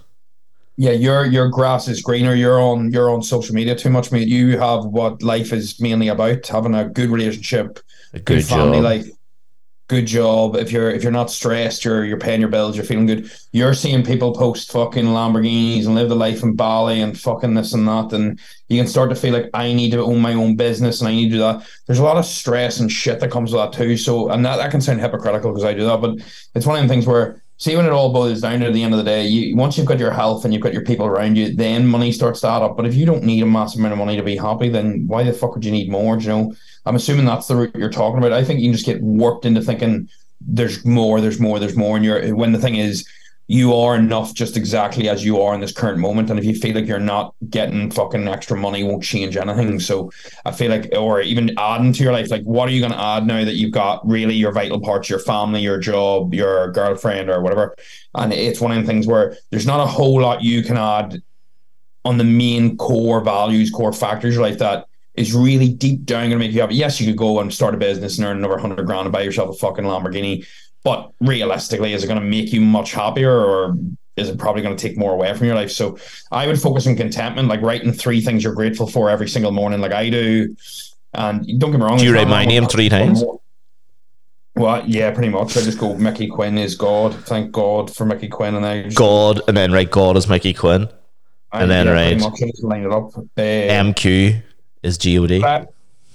Yeah, 0.76 0.92
your 0.92 1.26
your 1.26 1.48
grass 1.48 1.88
is 1.88 2.00
greener. 2.00 2.35
You're 2.35 2.61
on 2.61 2.90
you're 2.92 3.11
on 3.11 3.22
social 3.22 3.54
media 3.54 3.74
too 3.76 3.90
much, 3.90 4.11
mate. 4.12 4.28
You 4.28 4.59
have 4.59 4.85
what 4.87 5.22
life 5.22 5.52
is 5.52 5.78
mainly 5.80 6.09
about: 6.09 6.46
having 6.46 6.74
a 6.74 6.88
good 6.88 7.11
relationship, 7.11 7.78
A 8.14 8.18
good, 8.20 8.38
good 8.38 8.46
family 8.46 8.78
job. 8.78 8.85
life, 8.85 9.06
good 9.88 10.06
job. 10.06 10.56
If 10.56 10.72
you're 10.72 10.90
if 10.90 11.02
you're 11.02 11.12
not 11.12 11.30
stressed, 11.30 11.85
you're 11.85 12.06
you're 12.06 12.18
paying 12.18 12.40
your 12.40 12.48
bills, 12.48 12.76
you're 12.76 12.85
feeling 12.87 13.04
good. 13.06 13.30
You're 13.52 13.74
seeing 13.74 14.02
people 14.04 14.33
post 14.33 14.72
fucking 14.72 15.04
Lamborghinis 15.04 15.85
and 15.85 15.94
live 15.94 16.09
the 16.09 16.16
life 16.16 16.42
in 16.42 16.54
Bali 16.56 17.02
and 17.02 17.18
fucking 17.18 17.52
this 17.54 17.74
and 17.74 17.87
that, 17.87 18.12
and 18.14 18.40
you 18.68 18.78
can 18.78 18.87
start 18.88 19.11
to 19.11 19.16
feel 19.16 19.35
like 19.35 19.50
I 19.52 19.74
need 19.74 19.90
to 19.90 20.02
own 20.02 20.20
my 20.20 20.33
own 20.33 20.56
business 20.56 21.00
and 21.00 21.09
I 21.09 21.12
need 21.12 21.26
to 21.26 21.37
do 21.37 21.38
that. 21.40 21.66
There's 21.87 21.98
a 21.98 22.04
lot 22.04 22.16
of 22.16 22.24
stress 22.24 22.80
and 22.80 22.90
shit 22.90 23.20
that 23.20 23.30
comes 23.30 23.52
with 23.52 23.61
that 23.61 23.72
too. 23.76 23.98
So, 23.98 24.30
and 24.30 24.46
that 24.46 24.56
that 24.56 24.70
can 24.70 24.80
sound 24.80 25.00
hypocritical 25.00 25.50
because 25.52 25.64
I 25.64 25.74
do 25.74 25.85
that, 25.85 26.00
but 26.00 26.16
it's 26.54 26.64
one 26.64 26.78
of 26.78 26.88
the 26.88 26.88
things 26.88 27.06
where. 27.06 27.42
See, 27.61 27.77
when 27.77 27.85
it 27.85 27.92
all 27.92 28.11
boils 28.11 28.40
down 28.40 28.61
to 28.61 28.70
the 28.70 28.83
end 28.83 28.94
of 28.94 28.99
the 28.99 29.05
day, 29.05 29.27
you 29.27 29.55
once 29.55 29.77
you've 29.77 29.87
got 29.87 29.99
your 29.99 30.12
health 30.12 30.46
and 30.46 30.55
you've 30.55 30.62
got 30.62 30.73
your 30.73 30.83
people 30.83 31.05
around 31.05 31.37
you, 31.37 31.55
then 31.55 31.87
money 31.87 32.11
starts 32.11 32.40
to 32.40 32.49
add 32.49 32.62
up. 32.62 32.75
But 32.75 32.87
if 32.87 32.94
you 32.94 33.05
don't 33.05 33.23
need 33.23 33.42
a 33.42 33.46
massive 33.46 33.81
amount 33.81 33.92
of 33.92 33.99
money 33.99 34.16
to 34.16 34.23
be 34.23 34.35
happy, 34.35 34.70
then 34.70 35.07
why 35.07 35.25
the 35.25 35.35
fuck 35.35 35.55
would 35.55 35.64
you 35.66 35.70
need 35.70 35.90
more? 35.90 36.16
Do 36.16 36.23
you 36.23 36.29
know? 36.31 36.55
I'm 36.87 36.96
assuming 36.96 37.27
that's 37.27 37.49
the 37.49 37.57
route 37.57 37.75
you're 37.75 37.90
talking 37.90 38.16
about. 38.16 38.33
I 38.33 38.44
think 38.44 38.61
you 38.61 38.68
can 38.68 38.73
just 38.73 38.87
get 38.87 39.03
warped 39.03 39.44
into 39.44 39.61
thinking 39.61 40.09
there's 40.40 40.87
more, 40.87 41.20
there's 41.20 41.38
more, 41.38 41.59
there's 41.59 41.77
more, 41.77 41.96
and 41.96 42.05
you're 42.05 42.35
when 42.35 42.53
the 42.53 42.59
thing 42.59 42.77
is 42.77 43.07
you 43.50 43.74
are 43.74 43.96
enough 43.96 44.32
just 44.32 44.56
exactly 44.56 45.08
as 45.08 45.24
you 45.24 45.42
are 45.42 45.52
in 45.54 45.60
this 45.60 45.72
current 45.72 45.98
moment. 45.98 46.30
And 46.30 46.38
if 46.38 46.44
you 46.44 46.54
feel 46.54 46.72
like 46.72 46.86
you're 46.86 47.00
not 47.00 47.34
getting 47.48 47.90
fucking 47.90 48.28
extra 48.28 48.56
money, 48.56 48.84
won't 48.84 49.02
change 49.02 49.36
anything. 49.36 49.80
So 49.80 50.12
I 50.44 50.52
feel 50.52 50.70
like, 50.70 50.88
or 50.96 51.20
even 51.20 51.58
adding 51.58 51.92
to 51.94 52.02
your 52.04 52.12
life, 52.12 52.30
like 52.30 52.44
what 52.44 52.68
are 52.68 52.70
you 52.70 52.78
going 52.78 52.92
to 52.92 53.00
add 53.02 53.26
now 53.26 53.44
that 53.44 53.56
you've 53.56 53.72
got 53.72 54.06
really 54.08 54.36
your 54.36 54.52
vital 54.52 54.80
parts, 54.80 55.10
your 55.10 55.18
family, 55.18 55.62
your 55.62 55.80
job, 55.80 56.32
your 56.32 56.70
girlfriend, 56.70 57.28
or 57.28 57.42
whatever? 57.42 57.74
And 58.14 58.32
it's 58.32 58.60
one 58.60 58.70
of 58.70 58.80
the 58.80 58.86
things 58.86 59.08
where 59.08 59.36
there's 59.50 59.66
not 59.66 59.80
a 59.80 59.86
whole 59.86 60.20
lot 60.20 60.44
you 60.44 60.62
can 60.62 60.76
add 60.76 61.20
on 62.04 62.18
the 62.18 62.24
main 62.24 62.76
core 62.76 63.20
values, 63.20 63.72
core 63.72 63.92
factors 63.92 64.38
like 64.38 64.58
that 64.58 64.86
is 65.14 65.34
really 65.34 65.68
deep 65.68 66.04
down 66.04 66.28
going 66.28 66.30
to 66.30 66.38
make 66.38 66.52
you 66.52 66.60
happy. 66.60 66.76
Yes, 66.76 67.00
you 67.00 67.06
could 67.08 67.18
go 67.18 67.40
and 67.40 67.52
start 67.52 67.74
a 67.74 67.78
business 67.78 68.16
and 68.16 68.28
earn 68.28 68.36
another 68.36 68.58
hundred 68.58 68.86
grand 68.86 69.06
and 69.06 69.12
buy 69.12 69.22
yourself 69.22 69.56
a 69.56 69.58
fucking 69.58 69.84
Lamborghini, 69.84 70.46
but 70.83 71.12
realistically, 71.21 71.93
is 71.93 72.05
it 72.05 72.07
going 72.07 72.21
to 72.21 72.27
make 72.27 72.53
you 72.53 72.61
much 72.61 72.93
happier 72.93 73.33
or 73.33 73.77
is 74.16 74.29
it 74.29 74.38
probably 74.38 74.62
going 74.62 74.77
to 74.77 74.88
take 74.88 74.97
more 74.97 75.12
away 75.12 75.33
from 75.35 75.47
your 75.47 75.57
life? 75.57 75.71
So 75.71 75.99
I 76.31 76.47
would 76.47 76.61
focus 76.61 76.87
on 76.87 76.97
contentment, 76.97 77.49
like 77.49 77.62
writing 77.62 77.93
three 77.93 78.21
things 78.21 78.45
you're 78.45 78.55
grateful 78.55 78.87
for 78.87 79.11
every 79.11 79.29
single 79.29 79.53
morning, 79.53 79.81
like 79.81 79.93
I 79.93 80.11
do. 80.11 80.55
And 81.12 81.59
don't 81.59 81.73
get 81.73 81.81
me 81.81 81.87
wrong. 81.87 81.99
Do 81.99 82.05
you 82.05 82.14
write 82.14 82.29
my 82.29 82.45
name 82.45 82.66
three 82.66 82.88
times? 82.88 83.25
Well, 84.57 84.85
yeah, 84.87 85.11
pretty 85.12 85.31
much. 85.31 85.57
I 85.57 85.62
just 85.62 85.79
go 85.79 85.97
Mickey 85.97 86.27
Quinn 86.27 86.59
is 86.59 86.75
God. 86.75 87.14
Thank 87.25 87.53
God 87.53 87.95
for 87.95 88.05
Mickey 88.05 88.29
Quinn, 88.29 88.55
and 88.57 88.85
just, 88.85 88.97
God, 88.97 89.40
and 89.49 89.57
then 89.57 89.73
write 89.73 89.90
God 89.90 90.16
is 90.16 90.29
Mickey 90.29 90.53
Quinn. 90.53 90.88
I, 91.53 91.62
and 91.62 91.71
then 91.71 91.87
yeah, 91.87 91.93
right. 91.93 92.09
pretty 92.11 92.31
much 92.31 92.43
I 92.43 92.47
just 92.51 92.62
line 92.62 92.85
it 92.85 92.93
up. 92.93 93.16
Uh, 93.16 93.23
MQ 93.37 94.43
is 94.83 94.99
God. 94.99 95.69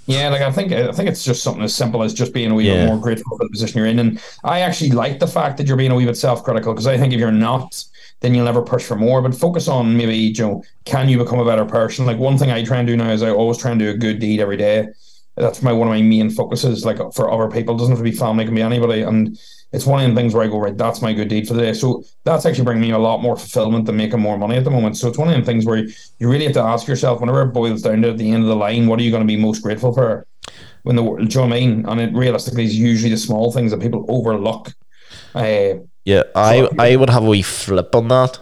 Yeah, 0.06 0.28
like 0.28 0.40
I 0.42 0.52
think 0.52 0.72
I 0.72 0.92
think 0.92 1.08
it's 1.08 1.24
just 1.24 1.42
something 1.42 1.62
as 1.64 1.74
simple 1.74 2.02
as 2.02 2.14
just 2.14 2.32
being 2.32 2.50
a 2.52 2.54
wee 2.54 2.68
Yeah. 2.68 2.74
bit 2.76 2.86
more 2.86 2.98
grateful 2.98 3.36
for 3.36 3.44
the 3.44 3.50
position 3.50 3.78
you're 3.78 3.88
in. 3.88 3.98
And 3.98 4.20
I 4.44 4.60
actually 4.60 4.90
like 4.90 5.18
the 5.18 5.26
fact 5.26 5.56
that 5.58 5.66
you're 5.66 5.76
being 5.76 5.90
a 5.90 5.96
wee 5.96 6.06
bit 6.06 6.16
self 6.16 6.44
critical 6.44 6.72
because 6.72 6.86
I 6.86 6.96
think 6.96 7.12
if 7.12 7.18
you're 7.18 7.32
not, 7.32 7.84
then 8.20 8.32
you'll 8.34 8.44
never 8.44 8.62
push 8.62 8.84
for 8.84 8.94
more. 8.96 9.20
But 9.20 9.34
focus 9.34 9.66
on 9.68 9.96
maybe, 9.96 10.14
you 10.16 10.42
know, 10.42 10.62
can 10.84 11.08
you 11.08 11.18
become 11.18 11.40
a 11.40 11.44
better 11.44 11.64
person? 11.64 12.06
Like 12.06 12.18
one 12.18 12.38
thing 12.38 12.50
I 12.52 12.62
try 12.64 12.78
and 12.78 12.86
do 12.86 12.96
now 12.96 13.10
is 13.10 13.22
I 13.22 13.30
always 13.30 13.58
try 13.58 13.72
and 13.72 13.80
do 13.80 13.90
a 13.90 13.94
good 13.94 14.20
deed 14.20 14.40
every 14.40 14.56
day. 14.56 14.88
That's 15.34 15.60
my 15.62 15.72
one 15.72 15.88
of 15.88 15.92
my 15.92 16.00
main 16.02 16.30
focuses, 16.30 16.84
like 16.86 16.98
for 17.12 17.30
other 17.30 17.50
people. 17.50 17.74
It 17.74 17.78
doesn't 17.78 17.96
have 17.96 17.98
to 18.04 18.10
be 18.10 18.16
family, 18.16 18.44
it 18.44 18.46
can 18.46 18.54
be 18.54 18.62
anybody. 18.62 19.02
And 19.02 19.38
it's 19.76 19.84
one 19.86 20.02
of 20.02 20.08
the 20.08 20.16
things 20.18 20.32
where 20.32 20.42
I 20.42 20.48
go, 20.48 20.58
right, 20.58 20.76
that's 20.76 21.02
my 21.02 21.12
good 21.12 21.28
deed 21.28 21.46
for 21.46 21.52
the 21.52 21.60
day. 21.60 21.74
So 21.74 22.02
that's 22.24 22.46
actually 22.46 22.64
bringing 22.64 22.80
me 22.88 22.92
a 22.92 22.98
lot 22.98 23.20
more 23.20 23.36
fulfillment 23.36 23.84
than 23.84 23.96
making 23.98 24.20
more 24.20 24.38
money 24.38 24.56
at 24.56 24.64
the 24.64 24.70
moment. 24.70 24.96
So 24.96 25.06
it's 25.06 25.18
one 25.18 25.28
of 25.28 25.36
the 25.36 25.44
things 25.44 25.66
where 25.66 25.76
you 26.18 26.30
really 26.30 26.46
have 26.46 26.54
to 26.54 26.62
ask 26.62 26.88
yourself, 26.88 27.20
whenever 27.20 27.42
it 27.42 27.52
boils 27.52 27.82
down 27.82 28.00
to 28.02 28.10
at 28.10 28.18
the 28.18 28.30
end 28.30 28.42
of 28.42 28.48
the 28.48 28.56
line, 28.56 28.86
what 28.86 28.98
are 28.98 29.02
you 29.02 29.10
going 29.10 29.22
to 29.22 29.26
be 29.26 29.36
most 29.36 29.62
grateful 29.62 29.92
for? 29.92 30.26
When 30.84 30.96
the 30.96 31.02
do 31.02 31.08
you 31.08 31.28
know 31.28 31.40
what 31.42 31.56
I 31.56 31.60
mean? 31.60 31.84
And 31.86 32.00
it 32.00 32.14
realistically 32.14 32.64
is 32.64 32.74
usually 32.74 33.10
the 33.10 33.18
small 33.18 33.52
things 33.52 33.70
that 33.70 33.80
people 33.80 34.06
overlook. 34.08 34.72
Uh, 35.34 35.84
Yeah, 36.04 36.22
I 36.34 36.68
I 36.78 36.96
would 36.96 37.10
have 37.10 37.24
a 37.24 37.28
wee 37.28 37.42
flip 37.42 37.94
on 37.94 38.08
that 38.08 38.38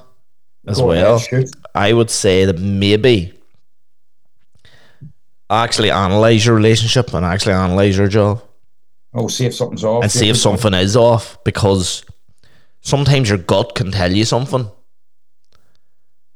as 0.67 0.79
ahead, 0.79 0.89
well. 0.89 1.45
I 1.75 1.93
would 1.93 2.11
say 2.11 2.45
that 2.45 2.59
maybe 2.61 3.33
actually 5.49 5.91
analyze 5.91 6.47
your 6.47 6.55
relationship 6.55 7.15
and 7.15 7.25
actually 7.25 7.55
analyze 7.55 7.97
your 7.97 8.09
job 8.09 8.43
Oh, 9.15 9.29
see 9.29 9.47
if 9.47 9.55
something's 9.55 9.85
off. 9.85 10.03
and 10.03 10.11
see 10.13 10.29
if 10.29 10.37
something 10.37 10.75
is 10.75 10.97
off 10.97 11.39
because 11.45 12.05
sometimes 12.81 13.29
your 13.29 13.39
gut 13.39 13.75
can 13.75 13.93
tell 13.93 14.13
you 14.13 14.25
something. 14.25 14.69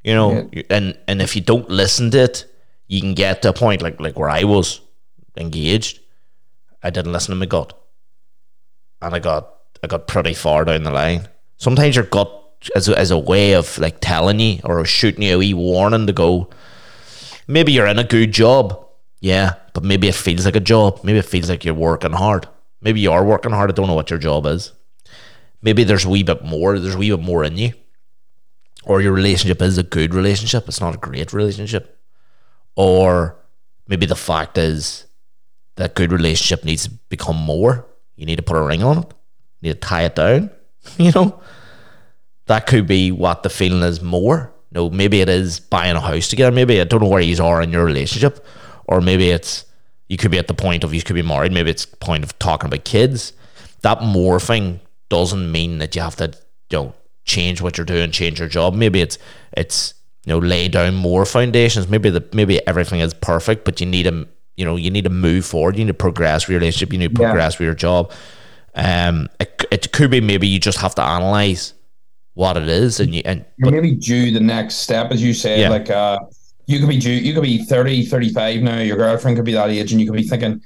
You 0.03 0.13
know, 0.13 0.49
and 0.69 0.97
and 1.07 1.21
if 1.21 1.35
you 1.35 1.41
don't 1.41 1.69
listen 1.69 2.09
to 2.11 2.19
it, 2.23 2.45
you 2.87 3.01
can 3.01 3.13
get 3.13 3.41
to 3.41 3.49
a 3.49 3.53
point 3.53 3.81
like 3.81 3.99
like 3.99 4.17
where 4.17 4.29
I 4.29 4.45
was 4.45 4.79
engaged. 5.35 5.99
I 6.81 6.89
didn't 6.89 7.11
listen 7.11 7.33
to 7.33 7.35
my 7.39 7.45
gut, 7.45 7.73
and 9.01 9.13
I 9.13 9.19
got 9.19 9.53
I 9.83 9.87
got 9.87 10.07
pretty 10.07 10.33
far 10.33 10.63
down 10.63 10.83
the 10.83 10.91
line. 10.91 11.27
Sometimes 11.57 11.97
your 11.97 12.05
gut 12.05 12.31
is 12.75 12.87
a, 12.87 12.99
is 12.99 13.11
a 13.11 13.17
way 13.17 13.55
of 13.55 13.77
like 13.77 13.99
telling 13.99 14.39
you 14.39 14.59
or 14.63 14.85
shooting 14.85 15.23
you 15.23 15.35
a 15.35 15.37
wee 15.37 15.53
warning 15.53 16.07
to 16.07 16.13
go. 16.13 16.49
Maybe 17.45 17.73
you're 17.73 17.87
in 17.87 17.99
a 17.99 18.05
good 18.05 18.31
job, 18.31 18.85
yeah, 19.19 19.55
but 19.73 19.83
maybe 19.83 20.07
it 20.07 20.15
feels 20.15 20.45
like 20.45 20.55
a 20.55 20.61
job. 20.61 21.01
Maybe 21.03 21.19
it 21.19 21.25
feels 21.25 21.49
like 21.49 21.65
you're 21.65 21.73
working 21.73 22.13
hard. 22.13 22.47
Maybe 22.81 22.99
you 22.99 23.11
are 23.11 23.25
working 23.25 23.51
hard. 23.51 23.69
I 23.69 23.73
don't 23.73 23.87
know 23.87 23.95
what 23.95 24.09
your 24.09 24.19
job 24.19 24.45
is. 24.45 24.71
Maybe 25.61 25.83
there's 25.83 26.05
a 26.05 26.09
wee 26.09 26.23
bit 26.23 26.43
more. 26.43 26.79
There's 26.79 26.95
a 26.95 26.97
wee 26.97 27.09
bit 27.09 27.19
more 27.19 27.43
in 27.43 27.57
you, 27.57 27.73
or 28.85 29.01
your 29.01 29.11
relationship 29.11 29.61
is 29.61 29.77
a 29.77 29.83
good 29.83 30.13
relationship. 30.13 30.67
It's 30.67 30.79
not 30.79 30.95
a 30.95 30.97
great 30.97 31.33
relationship, 31.33 31.99
or 32.75 33.35
maybe 33.87 34.05
the 34.05 34.15
fact 34.15 34.57
is 34.57 35.05
that 35.75 35.95
good 35.95 36.11
relationship 36.11 36.63
needs 36.63 36.85
to 36.85 36.91
become 37.09 37.35
more. 37.35 37.85
You 38.15 38.25
need 38.25 38.37
to 38.37 38.43
put 38.43 38.57
a 38.57 38.61
ring 38.61 38.83
on 38.83 38.99
it. 38.99 39.13
You 39.61 39.69
need 39.69 39.81
to 39.81 39.87
tie 39.87 40.03
it 40.03 40.15
down. 40.15 40.51
You 40.97 41.11
know, 41.11 41.41
that 42.47 42.65
could 42.65 42.87
be 42.87 43.11
what 43.11 43.43
the 43.43 43.49
feeling 43.49 43.83
is 43.83 44.01
more. 44.01 44.53
No, 44.71 44.89
maybe 44.89 45.19
it 45.21 45.29
is 45.29 45.59
buying 45.59 45.95
a 45.95 45.99
house 45.99 46.29
together. 46.29 46.55
Maybe 46.55 46.79
I 46.79 46.85
don't 46.85 47.01
know 47.01 47.09
where 47.09 47.21
you 47.21 47.43
are 47.43 47.61
in 47.61 47.69
your 47.71 47.83
relationship, 47.83 48.45
or 48.87 49.01
maybe 49.01 49.29
it's 49.29 49.65
you 50.09 50.17
could 50.17 50.31
be 50.31 50.39
at 50.39 50.47
the 50.47 50.53
point 50.53 50.83
of 50.83 50.93
you 50.93 51.01
could 51.01 51.13
be 51.13 51.21
married. 51.21 51.51
Maybe 51.53 51.69
it's 51.69 51.85
point 51.85 52.23
of 52.23 52.37
talking 52.39 52.67
about 52.67 52.83
kids. 52.83 53.31
That 53.81 53.99
morphing 53.99 54.79
doesn't 55.07 55.51
mean 55.51 55.77
that 55.77 55.95
you 55.95 56.01
have 56.01 56.17
to 56.17 56.33
you 56.69 56.77
know 56.77 56.93
change 57.25 57.61
what 57.61 57.77
you're 57.77 57.85
doing, 57.85 58.11
change 58.11 58.39
your 58.39 58.49
job. 58.49 58.73
Maybe 58.73 58.99
it's 58.99 59.17
it's 59.53 59.93
you 60.25 60.33
know 60.33 60.39
lay 60.39 60.67
down 60.67 60.95
more 60.95 61.25
foundations. 61.25 61.87
Maybe 61.87 62.09
the 62.09 62.27
maybe 62.33 62.65
everything 62.67 62.99
is 62.99 63.13
perfect, 63.13 63.63
but 63.63 63.79
you 63.79 63.85
need 63.85 64.03
to 64.03 64.27
you 64.57 64.65
know 64.65 64.75
you 64.75 64.89
need 64.89 65.05
to 65.05 65.09
move 65.09 65.45
forward. 65.45 65.77
You 65.77 65.85
need 65.85 65.91
to 65.91 65.93
progress 65.93 66.45
with 66.45 66.51
your 66.53 66.59
relationship. 66.59 66.91
You 66.91 66.99
need 66.99 67.15
to 67.15 67.21
Yeah. 67.21 67.29
progress 67.29 67.59
with 67.59 67.65
your 67.65 67.75
job. 67.75 68.11
Um, 68.75 69.29
it, 69.39 69.65
it 69.71 69.91
could 69.91 70.11
be 70.11 70.21
maybe 70.21 70.47
you 70.47 70.59
just 70.59 70.77
have 70.79 70.95
to 70.95 71.01
analyze 71.03 71.73
what 72.33 72.55
it 72.57 72.67
is, 72.67 72.99
and 72.99 73.13
you 73.13 73.21
and 73.25 73.45
You're 73.57 73.71
maybe 73.71 73.95
do 73.95 74.31
the 74.31 74.39
next 74.39 74.75
step, 74.75 75.11
as 75.11 75.21
you 75.21 75.33
said. 75.33 75.59
Yeah. 75.59 75.69
Like, 75.69 75.89
uh, 75.89 76.19
you 76.69 76.79
could 76.79 76.87
be 76.87 76.99
due, 76.99 77.11
you 77.11 77.33
could 77.33 77.43
be 77.43 77.63
30, 77.63 78.05
35 78.05 78.61
now. 78.61 78.79
Your 78.79 78.95
girlfriend 78.95 79.35
could 79.37 79.45
be 79.45 79.53
that 79.53 79.71
age, 79.71 79.91
and 79.91 79.99
you 79.99 80.05
could 80.07 80.15
be 80.15 80.27
thinking, 80.27 80.61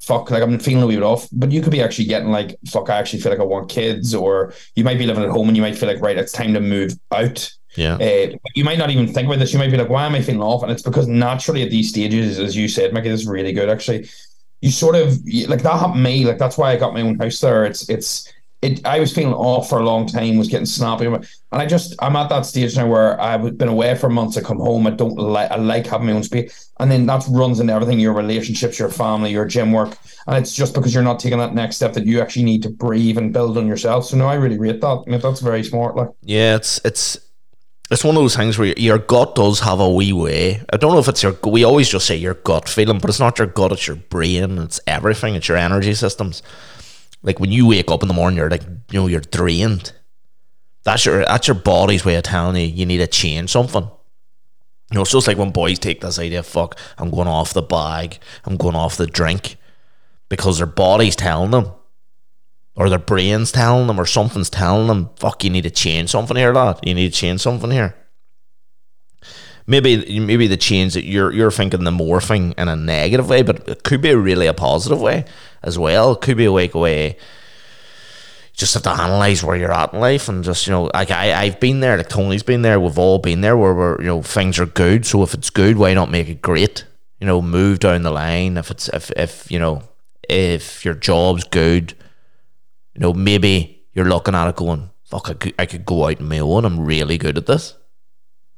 fuck, 0.00 0.30
like 0.30 0.42
I'm 0.42 0.58
feeling 0.58 0.82
a 0.82 0.86
wee 0.86 0.96
bit 0.96 1.02
off. 1.02 1.26
But 1.32 1.50
you 1.50 1.62
could 1.62 1.72
be 1.72 1.80
actually 1.80 2.04
getting 2.04 2.30
like, 2.30 2.56
fuck, 2.66 2.90
I 2.90 2.98
actually 2.98 3.20
feel 3.20 3.32
like 3.32 3.40
I 3.40 3.44
want 3.44 3.70
kids. 3.70 4.14
Or 4.14 4.52
you 4.74 4.84
might 4.84 4.98
be 4.98 5.06
living 5.06 5.24
at 5.24 5.30
home 5.30 5.48
and 5.48 5.56
you 5.56 5.62
might 5.62 5.76
feel 5.78 5.88
like, 5.88 6.02
right, 6.02 6.18
it's 6.18 6.30
time 6.32 6.52
to 6.52 6.60
move 6.60 6.92
out. 7.10 7.50
yeah, 7.74 7.94
Uh, 7.94 8.36
you 8.54 8.64
might 8.64 8.78
not 8.78 8.90
even 8.90 9.08
think 9.08 9.26
about 9.26 9.38
this. 9.38 9.52
You 9.54 9.58
might 9.58 9.70
be 9.70 9.78
like, 9.78 9.88
why 9.88 10.04
am 10.04 10.14
I 10.14 10.20
feeling 10.20 10.42
off? 10.42 10.62
And 10.62 10.70
it's 10.70 10.82
because 10.82 11.06
naturally 11.08 11.62
at 11.62 11.70
these 11.70 11.88
stages, 11.88 12.38
as 12.38 12.54
you 12.54 12.68
said, 12.68 12.92
Mickey, 12.92 13.08
this 13.08 13.22
is 13.22 13.26
really 13.26 13.52
good 13.52 13.70
actually. 13.70 14.08
You 14.60 14.70
sort 14.70 14.94
of 14.94 15.18
like 15.48 15.62
that 15.62 15.78
happened 15.78 15.96
to 15.96 16.00
me. 16.00 16.24
Like 16.26 16.38
that's 16.38 16.58
why 16.58 16.72
I 16.72 16.76
got 16.76 16.94
my 16.94 17.00
own 17.00 17.18
house 17.18 17.40
there. 17.40 17.64
It's 17.64 17.88
it's 17.88 18.30
it. 18.62 18.84
I 18.86 19.00
was 19.00 19.12
feeling 19.12 19.34
off 19.34 19.68
for 19.68 19.78
a 19.78 19.84
long 19.84 20.06
time. 20.06 20.36
Was 20.36 20.48
getting 20.48 20.66
snappy, 20.66 21.06
and 21.06 21.26
I 21.52 21.66
just 21.66 21.94
I'm 22.00 22.16
at 22.16 22.28
that 22.30 22.46
stage 22.46 22.76
now 22.76 22.86
where 22.86 23.20
I've 23.20 23.56
been 23.56 23.68
away 23.68 23.94
for 23.94 24.08
months. 24.08 24.36
I 24.36 24.40
come 24.40 24.58
home. 24.58 24.86
I 24.86 24.90
don't 24.90 25.16
like 25.16 25.50
I 25.50 25.56
like 25.56 25.86
having 25.86 26.06
my 26.06 26.12
own 26.12 26.22
space, 26.22 26.70
and 26.80 26.90
then 26.90 27.06
that 27.06 27.24
runs 27.28 27.60
into 27.60 27.72
everything: 27.72 28.00
your 28.00 28.14
relationships, 28.14 28.78
your 28.78 28.90
family, 28.90 29.30
your 29.30 29.46
gym 29.46 29.72
work, 29.72 29.96
and 30.26 30.36
it's 30.36 30.54
just 30.54 30.74
because 30.74 30.94
you're 30.94 31.02
not 31.02 31.20
taking 31.20 31.38
that 31.38 31.54
next 31.54 31.76
step 31.76 31.92
that 31.94 32.06
you 32.06 32.20
actually 32.20 32.44
need 32.44 32.62
to 32.62 32.70
breathe 32.70 33.18
and 33.18 33.32
build 33.32 33.58
on 33.58 33.66
yourself. 33.66 34.06
So 34.06 34.16
no, 34.16 34.26
I 34.26 34.34
really 34.34 34.58
rate 34.58 34.80
that. 34.80 35.04
I 35.06 35.10
mean, 35.10 35.20
that's 35.20 35.40
very 35.40 35.62
smart. 35.62 35.96
Like. 35.96 36.08
yeah. 36.22 36.56
It's 36.56 36.80
it's 36.84 37.18
it's 37.90 38.02
one 38.02 38.16
of 38.16 38.22
those 38.22 38.34
things 38.34 38.58
where 38.58 38.74
your 38.76 38.98
gut 38.98 39.36
does 39.36 39.60
have 39.60 39.78
a 39.78 39.88
wee 39.88 40.12
way. 40.12 40.60
I 40.72 40.76
don't 40.76 40.92
know 40.92 40.98
if 40.98 41.08
it's 41.08 41.22
your. 41.22 41.36
We 41.44 41.62
always 41.62 41.88
just 41.88 42.06
say 42.06 42.16
your 42.16 42.34
gut 42.34 42.68
feeling, 42.68 42.98
but 42.98 43.10
it's 43.10 43.20
not 43.20 43.38
your 43.38 43.46
gut. 43.46 43.72
It's 43.72 43.86
your 43.86 43.96
brain. 43.96 44.58
It's 44.58 44.80
everything. 44.86 45.36
It's 45.36 45.48
your 45.48 45.56
energy 45.56 45.94
systems. 45.94 46.42
Like 47.22 47.40
when 47.40 47.52
you 47.52 47.66
wake 47.66 47.90
up 47.90 48.02
in 48.02 48.08
the 48.08 48.14
morning, 48.14 48.36
you're 48.38 48.50
like, 48.50 48.62
you 48.62 49.00
know, 49.00 49.06
you're 49.06 49.20
drained. 49.20 49.92
That's 50.84 51.04
your 51.04 51.24
that's 51.24 51.48
your 51.48 51.56
body's 51.56 52.04
way 52.04 52.14
of 52.14 52.22
telling 52.22 52.56
you 52.56 52.68
you 52.68 52.86
need 52.86 52.98
to 52.98 53.06
change 53.06 53.50
something. 53.50 53.90
You 54.92 54.98
know, 54.98 55.04
so 55.04 55.18
it's 55.18 55.26
like 55.26 55.36
when 55.36 55.50
boys 55.50 55.80
take 55.80 56.00
this 56.00 56.18
idea, 56.18 56.44
fuck, 56.44 56.78
I'm 56.96 57.10
going 57.10 57.26
off 57.26 57.52
the 57.52 57.62
bag, 57.62 58.20
I'm 58.44 58.56
going 58.56 58.76
off 58.76 58.96
the 58.96 59.08
drink, 59.08 59.56
because 60.28 60.58
their 60.58 60.66
body's 60.66 61.16
telling 61.16 61.50
them, 61.50 61.72
or 62.76 62.88
their 62.88 63.00
brain's 63.00 63.50
telling 63.50 63.88
them, 63.88 63.98
or 63.98 64.06
something's 64.06 64.48
telling 64.48 64.86
them, 64.86 65.10
fuck, 65.16 65.42
you 65.42 65.50
need 65.50 65.62
to 65.62 65.70
change 65.70 66.10
something 66.10 66.36
here, 66.36 66.52
lad. 66.52 66.78
You 66.84 66.94
need 66.94 67.12
to 67.12 67.18
change 67.18 67.40
something 67.40 67.72
here. 67.72 67.96
Maybe 69.66 70.20
maybe 70.20 70.46
the 70.46 70.56
change 70.56 70.94
that 70.94 71.04
you're 71.04 71.32
you're 71.32 71.50
thinking 71.50 71.84
the 71.84 71.90
morphing 71.90 72.56
in 72.56 72.68
a 72.68 72.76
negative 72.76 73.28
way, 73.28 73.42
but 73.42 73.68
it 73.68 73.82
could 73.82 74.00
be 74.00 74.14
really 74.14 74.46
a 74.46 74.54
positive 74.54 75.00
way 75.00 75.24
as 75.62 75.78
well. 75.78 76.12
It 76.12 76.20
could 76.20 76.36
be 76.36 76.44
a 76.44 76.52
way 76.52 76.70
away 76.72 77.16
just 78.56 78.72
have 78.72 78.82
to 78.82 78.90
analyze 78.90 79.44
where 79.44 79.56
you're 79.56 79.72
at 79.72 79.92
in 79.92 80.00
life 80.00 80.28
and 80.30 80.42
just 80.42 80.66
you 80.66 80.72
know 80.72 80.90
like 80.94 81.10
I 81.10 81.34
I've 81.34 81.60
been 81.60 81.80
there 81.80 81.98
like 81.98 82.08
Tony's 82.08 82.42
been 82.42 82.62
there 82.62 82.80
we've 82.80 82.98
all 82.98 83.18
been 83.18 83.42
there 83.42 83.56
where 83.56 83.74
we're 83.74 84.00
you 84.00 84.06
know 84.06 84.22
things 84.22 84.58
are 84.58 84.66
good. 84.66 85.04
So 85.04 85.22
if 85.22 85.34
it's 85.34 85.50
good 85.50 85.76
why 85.76 85.92
not 85.92 86.10
make 86.10 86.28
it 86.28 86.40
great? 86.40 86.86
You 87.20 87.26
know 87.26 87.42
move 87.42 87.80
down 87.80 88.02
the 88.02 88.10
line. 88.10 88.56
If 88.56 88.70
it's 88.70 88.88
if 88.88 89.10
if 89.10 89.50
you 89.50 89.58
know 89.58 89.82
if 90.28 90.84
your 90.84 90.94
job's 90.94 91.44
good 91.44 91.92
you 92.94 93.00
know 93.00 93.12
maybe 93.12 93.84
you're 93.92 94.06
looking 94.06 94.34
at 94.34 94.48
it 94.48 94.56
going 94.56 94.90
fuck 95.04 95.28
I 95.28 95.34
could, 95.34 95.54
I 95.58 95.66
could 95.66 95.84
go 95.84 96.06
out 96.06 96.20
on 96.20 96.28
my 96.28 96.38
own. 96.38 96.64
I'm 96.64 96.80
really 96.80 97.18
good 97.18 97.36
at 97.36 97.46
this 97.46 97.74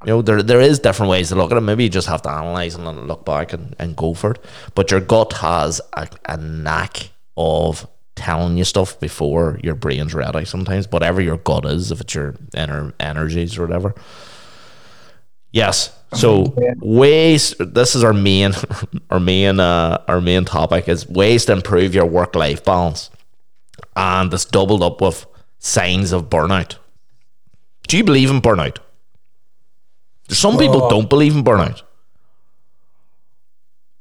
you 0.05 0.13
know 0.13 0.23
there 0.23 0.43
there 0.43 0.61
is 0.61 0.79
different 0.79 1.11
ways 1.11 1.29
to 1.29 1.35
look 1.35 1.51
at 1.51 1.57
it. 1.57 1.63
Maybe 1.63 1.85
you 1.85 1.91
just 1.91 2.07
have 2.09 2.23
to 2.23 2.31
analyze 2.31 2.75
and 2.77 3.09
look 3.09 3.25
back 3.25 3.53
and, 3.53 3.75
and 3.79 3.97
go 3.97 4.15
for 4.15 4.33
it. 4.33 4.45
But 4.75 4.91
your 4.91 5.01
gut 5.01 5.33
has 5.35 5.81
a, 5.95 6.09
a 6.27 6.37
knack 6.37 7.11
of 7.37 7.87
telling 8.15 8.57
you 8.57 8.65
stuff 8.65 8.99
before 8.99 9.61
your 9.63 9.77
brain's 9.77 10.13
ready 10.13 10.45
sometimes 10.45 10.91
whatever 10.91 11.21
your 11.21 11.39
gut 11.39 11.65
is 11.65 11.93
if 11.93 12.01
it's 12.01 12.15
your 12.15 12.35
inner 12.55 12.93
energies 13.01 13.59
or 13.59 13.63
whatever. 13.67 13.95
Yes. 15.53 15.95
So 16.15 16.55
ways 16.81 17.55
this 17.59 17.95
is 17.95 18.03
our 18.05 18.13
main 18.13 18.53
our 19.11 19.21
main 19.21 19.61
uh 19.61 20.03
our 20.07 20.21
main 20.21 20.45
topic 20.45 20.89
is 20.89 21.09
ways 21.09 21.45
to 21.47 21.53
improve 21.53 21.95
your 21.95 22.07
work 22.07 22.35
life 22.35 22.65
balance. 22.65 23.11
And 23.97 24.33
it's 24.33 24.45
doubled 24.45 24.83
up 24.83 25.01
with 25.01 25.27
signs 25.59 26.13
of 26.13 26.31
burnout. 26.31 26.77
Do 27.89 27.97
you 27.97 28.05
believe 28.05 28.31
in 28.31 28.41
burnout 28.41 28.79
some 30.29 30.57
people 30.59 30.89
don't 30.89 31.09
believe 31.09 31.35
in 31.37 31.43
burnout 31.45 31.83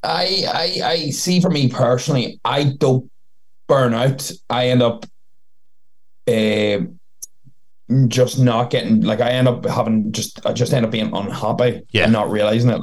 I, 0.04 0.44
I 0.48 0.82
I 0.90 1.10
see 1.10 1.42
for 1.42 1.50
me 1.50 1.68
personally, 1.68 2.40
I 2.46 2.66
don't 2.78 3.10
burn 3.68 3.94
out. 3.94 4.32
I 4.50 4.68
end 4.70 4.82
up 4.82 5.06
uh, 6.28 6.78
just 8.08 8.40
not 8.40 8.70
getting 8.70 9.02
like 9.02 9.22
I 9.22 9.32
end 9.32 9.48
up 9.48 9.66
having 9.66 10.12
just 10.12 10.46
I 10.46 10.54
just 10.54 10.74
end 10.74 10.86
up 10.86 10.92
being 10.92 11.14
unhappy 11.14 11.82
Yeah. 11.92 12.04
and 12.04 12.14
not 12.14 12.30
realizing 12.30 12.70
it. 12.70 12.82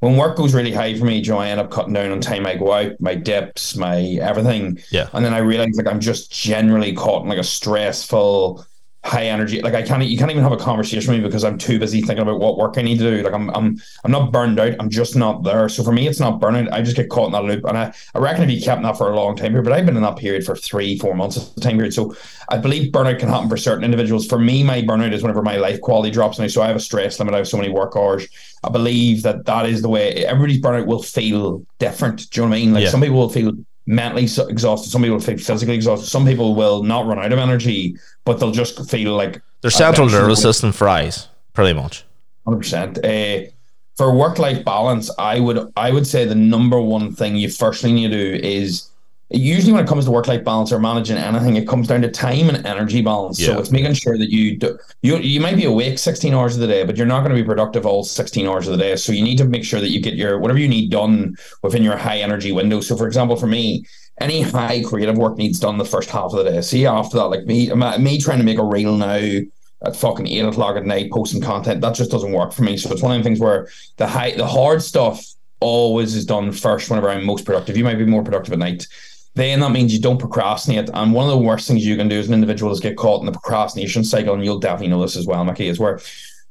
When 0.00 0.16
work 0.16 0.36
goes 0.36 0.54
really 0.54 0.72
high 0.72 0.98
for 0.98 1.04
me, 1.04 1.20
Joe, 1.20 1.38
I 1.38 1.48
end 1.48 1.60
up 1.60 1.70
cutting 1.70 1.92
down 1.92 2.10
on 2.10 2.20
time 2.20 2.46
I 2.46 2.56
go 2.56 2.72
out, 2.72 2.92
my 3.00 3.14
dips, 3.14 3.76
my 3.76 4.00
everything. 4.20 4.78
Yeah. 4.90 5.08
And 5.12 5.24
then 5.24 5.34
I 5.34 5.38
realize 5.38 5.76
like 5.76 5.86
I'm 5.86 6.00
just 6.00 6.32
generally 6.32 6.92
caught 6.92 7.22
in 7.22 7.28
like 7.28 7.38
a 7.38 7.44
stressful 7.44 8.64
high 9.04 9.24
energy. 9.24 9.60
Like 9.60 9.74
I 9.74 9.82
can't 9.82 10.04
you 10.04 10.16
can't 10.16 10.30
even 10.30 10.42
have 10.44 10.52
a 10.52 10.56
conversation 10.56 11.12
with 11.12 11.20
me 11.20 11.26
because 11.26 11.42
I'm 11.42 11.58
too 11.58 11.78
busy 11.78 12.00
thinking 12.02 12.20
about 12.22 12.38
what 12.38 12.56
work 12.56 12.78
I 12.78 12.82
need 12.82 12.98
to 12.98 13.10
do. 13.10 13.22
Like 13.22 13.34
I'm 13.34 13.50
I'm 13.50 13.76
I'm 14.04 14.10
not 14.12 14.30
burned 14.30 14.60
out. 14.60 14.76
I'm 14.78 14.90
just 14.90 15.16
not 15.16 15.42
there. 15.42 15.68
So 15.68 15.82
for 15.82 15.92
me 15.92 16.06
it's 16.06 16.20
not 16.20 16.40
burnout. 16.40 16.70
I 16.72 16.82
just 16.82 16.96
get 16.96 17.10
caught 17.10 17.26
in 17.26 17.32
that 17.32 17.44
loop. 17.44 17.64
And 17.64 17.76
I, 17.76 17.92
I 18.14 18.18
reckon 18.20 18.44
if 18.44 18.50
you 18.50 18.62
kept 18.62 18.82
that 18.82 18.96
for 18.96 19.10
a 19.10 19.16
long 19.16 19.34
time 19.36 19.48
period, 19.52 19.64
but 19.64 19.72
I've 19.72 19.86
been 19.86 19.96
in 19.96 20.02
that 20.02 20.16
period 20.18 20.44
for 20.46 20.54
three, 20.54 20.98
four 20.98 21.14
months 21.14 21.36
of 21.36 21.52
the 21.54 21.60
time 21.60 21.76
period. 21.76 21.94
So 21.94 22.14
I 22.48 22.58
believe 22.58 22.92
burnout 22.92 23.18
can 23.18 23.28
happen 23.28 23.48
for 23.48 23.56
certain 23.56 23.82
individuals. 23.84 24.26
For 24.26 24.38
me, 24.38 24.62
my 24.62 24.82
burnout 24.82 25.12
is 25.12 25.22
whenever 25.22 25.42
my 25.42 25.56
life 25.56 25.80
quality 25.80 26.10
drops 26.12 26.38
now. 26.38 26.46
So 26.46 26.62
I 26.62 26.68
have 26.68 26.76
a 26.76 26.80
stress 26.80 27.18
limit. 27.18 27.34
I 27.34 27.38
have 27.38 27.48
so 27.48 27.56
many 27.56 27.70
work 27.70 27.96
hours. 27.96 28.28
I 28.62 28.70
believe 28.70 29.22
that 29.24 29.46
that 29.46 29.66
is 29.66 29.82
the 29.82 29.88
way 29.88 30.24
everybody's 30.24 30.60
burnout 30.60 30.86
will 30.86 31.02
feel 31.02 31.66
different. 31.80 32.30
Do 32.30 32.40
you 32.40 32.46
know 32.46 32.50
what 32.50 32.56
I 32.56 32.60
mean? 32.60 32.74
Like 32.74 32.84
Yeah. 32.84 32.90
some 32.90 33.00
people 33.00 33.16
will 33.18 33.28
feel 33.30 33.52
mentally 33.86 34.24
exhausted. 34.24 34.90
Some 34.90 35.02
people 35.02 35.20
feel 35.20 35.38
physically 35.38 35.74
exhausted. 35.74 36.08
Some 36.08 36.24
people 36.24 36.54
will 36.54 36.82
not 36.82 37.06
run 37.06 37.18
out 37.18 37.32
of 37.32 37.38
energy, 37.38 37.96
but 38.24 38.38
they'll 38.38 38.52
just 38.52 38.88
feel 38.90 39.14
like 39.14 39.42
their 39.62 39.70
central 39.70 40.08
nervous 40.08 40.42
system 40.42 40.72
fries 40.72 41.28
pretty 41.52 41.72
much 41.72 42.04
Hundred 42.44 42.58
percent. 42.58 43.04
Uh, 43.04 43.50
for 43.96 44.14
work 44.16 44.38
life 44.38 44.64
balance, 44.64 45.10
I 45.18 45.38
would 45.38 45.70
I 45.76 45.92
would 45.92 46.06
say 46.06 46.24
the 46.24 46.34
number 46.34 46.80
one 46.80 47.14
thing 47.14 47.36
you 47.36 47.48
firstly 47.48 47.92
need 47.92 48.10
to 48.10 48.38
do 48.38 48.46
is 48.46 48.88
usually 49.34 49.72
when 49.72 49.84
it 49.84 49.88
comes 49.88 50.04
to 50.04 50.10
work 50.10 50.28
life 50.28 50.44
balance 50.44 50.72
or 50.72 50.78
managing 50.78 51.16
anything, 51.16 51.56
it 51.56 51.66
comes 51.66 51.88
down 51.88 52.02
to 52.02 52.10
time 52.10 52.48
and 52.48 52.66
energy 52.66 53.02
balance. 53.02 53.40
Yeah. 53.40 53.48
So 53.48 53.60
it's 53.60 53.70
making 53.70 53.94
sure 53.94 54.18
that 54.18 54.30
you 54.30 54.56
do 54.56 54.78
you 55.02 55.16
you 55.18 55.40
might 55.40 55.56
be 55.56 55.64
awake 55.64 55.98
sixteen 55.98 56.34
hours 56.34 56.54
of 56.54 56.60
the 56.60 56.66
day, 56.66 56.84
but 56.84 56.96
you're 56.96 57.06
not 57.06 57.20
going 57.20 57.34
to 57.34 57.40
be 57.40 57.46
productive 57.46 57.86
all 57.86 58.04
sixteen 58.04 58.46
hours 58.46 58.66
of 58.68 58.72
the 58.72 58.82
day. 58.82 58.96
So 58.96 59.12
you 59.12 59.22
need 59.22 59.38
to 59.38 59.44
make 59.44 59.64
sure 59.64 59.80
that 59.80 59.90
you 59.90 60.00
get 60.00 60.14
your 60.14 60.38
whatever 60.38 60.58
you 60.58 60.68
need 60.68 60.90
done 60.90 61.36
within 61.62 61.82
your 61.82 61.96
high 61.96 62.18
energy 62.18 62.52
window. 62.52 62.80
So 62.80 62.96
for 62.96 63.06
example, 63.06 63.36
for 63.36 63.46
me. 63.46 63.86
Any 64.20 64.42
high 64.42 64.82
creative 64.82 65.16
work 65.16 65.38
needs 65.38 65.58
done 65.58 65.78
the 65.78 65.86
first 65.86 66.10
half 66.10 66.32
of 66.32 66.44
the 66.44 66.44
day. 66.44 66.60
See 66.60 66.86
after 66.86 67.16
that, 67.16 67.24
like 67.24 67.46
me, 67.46 67.72
me 67.98 68.18
trying 68.18 68.38
to 68.38 68.44
make 68.44 68.58
a 68.58 68.64
reel 68.64 68.94
now, 68.94 69.40
at 69.84 69.96
fucking 69.96 70.26
eight 70.26 70.44
o'clock 70.44 70.76
at 70.76 70.84
night 70.84 71.10
posting 71.10 71.40
content. 71.40 71.80
That 71.80 71.94
just 71.94 72.10
doesn't 72.10 72.30
work 72.30 72.52
for 72.52 72.62
me. 72.62 72.76
So 72.76 72.92
it's 72.92 73.02
one 73.02 73.16
of 73.16 73.18
the 73.18 73.24
things 73.24 73.40
where 73.40 73.68
the 73.96 74.06
high 74.06 74.32
the 74.32 74.46
hard 74.46 74.82
stuff 74.82 75.24
always 75.60 76.14
is 76.14 76.26
done 76.26 76.52
first 76.52 76.90
whenever 76.90 77.08
I'm 77.08 77.24
most 77.24 77.44
productive. 77.44 77.76
You 77.76 77.84
might 77.84 77.98
be 77.98 78.04
more 78.04 78.22
productive 78.22 78.52
at 78.52 78.58
night. 78.58 78.86
Then 79.34 79.60
that 79.60 79.70
means 79.72 79.94
you 79.94 80.00
don't 80.00 80.18
procrastinate. 80.18 80.90
And 80.92 81.14
one 81.14 81.24
of 81.24 81.30
the 81.30 81.38
worst 81.44 81.66
things 81.66 81.86
you 81.86 81.96
can 81.96 82.08
do 82.08 82.18
as 82.18 82.28
an 82.28 82.34
individual 82.34 82.70
is 82.72 82.80
get 82.80 82.96
caught 82.96 83.20
in 83.20 83.26
the 83.26 83.32
procrastination 83.32 84.04
cycle. 84.04 84.34
And 84.34 84.44
you'll 84.44 84.58
definitely 84.58 84.88
know 84.88 85.00
this 85.00 85.16
as 85.16 85.26
well, 85.26 85.44
Mickey, 85.44 85.68
is 85.68 85.78
where 85.78 86.00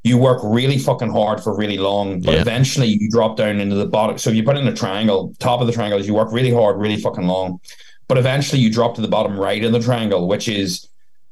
you 0.04 0.18
work 0.18 0.40
really 0.44 0.80
fucking 0.80 1.12
hard 1.12 1.44
for 1.44 1.56
really 1.56 1.78
long, 1.78 2.22
but 2.22 2.34
Yeah. 2.34 2.42
eventually 2.42 2.88
you 2.88 3.08
drop 3.10 3.38
down 3.38 3.60
into 3.60 3.76
the 3.76 3.86
bottom. 3.86 4.18
So 4.18 4.32
if 4.32 4.36
you 4.36 4.42
put 4.44 4.58
in 4.58 4.68
a 4.68 4.74
triangle, 4.74 5.32
top 5.38 5.62
of 5.62 5.68
the 5.68 5.74
triangle 5.74 6.00
is 6.00 6.08
you 6.08 6.16
work 6.16 6.32
really 6.32 6.52
hard, 6.52 6.78
really 6.80 6.98
fucking 6.98 7.28
long, 7.28 7.60
but 8.08 8.18
eventually 8.18 8.60
you 8.60 8.72
drop 8.72 8.96
to 8.96 9.02
the 9.02 9.08
bottom 9.08 9.40
right 9.40 9.64
of 9.64 9.72
the 9.74 9.80
triangle, 9.80 10.28
which 10.28 10.48
is 10.48 10.88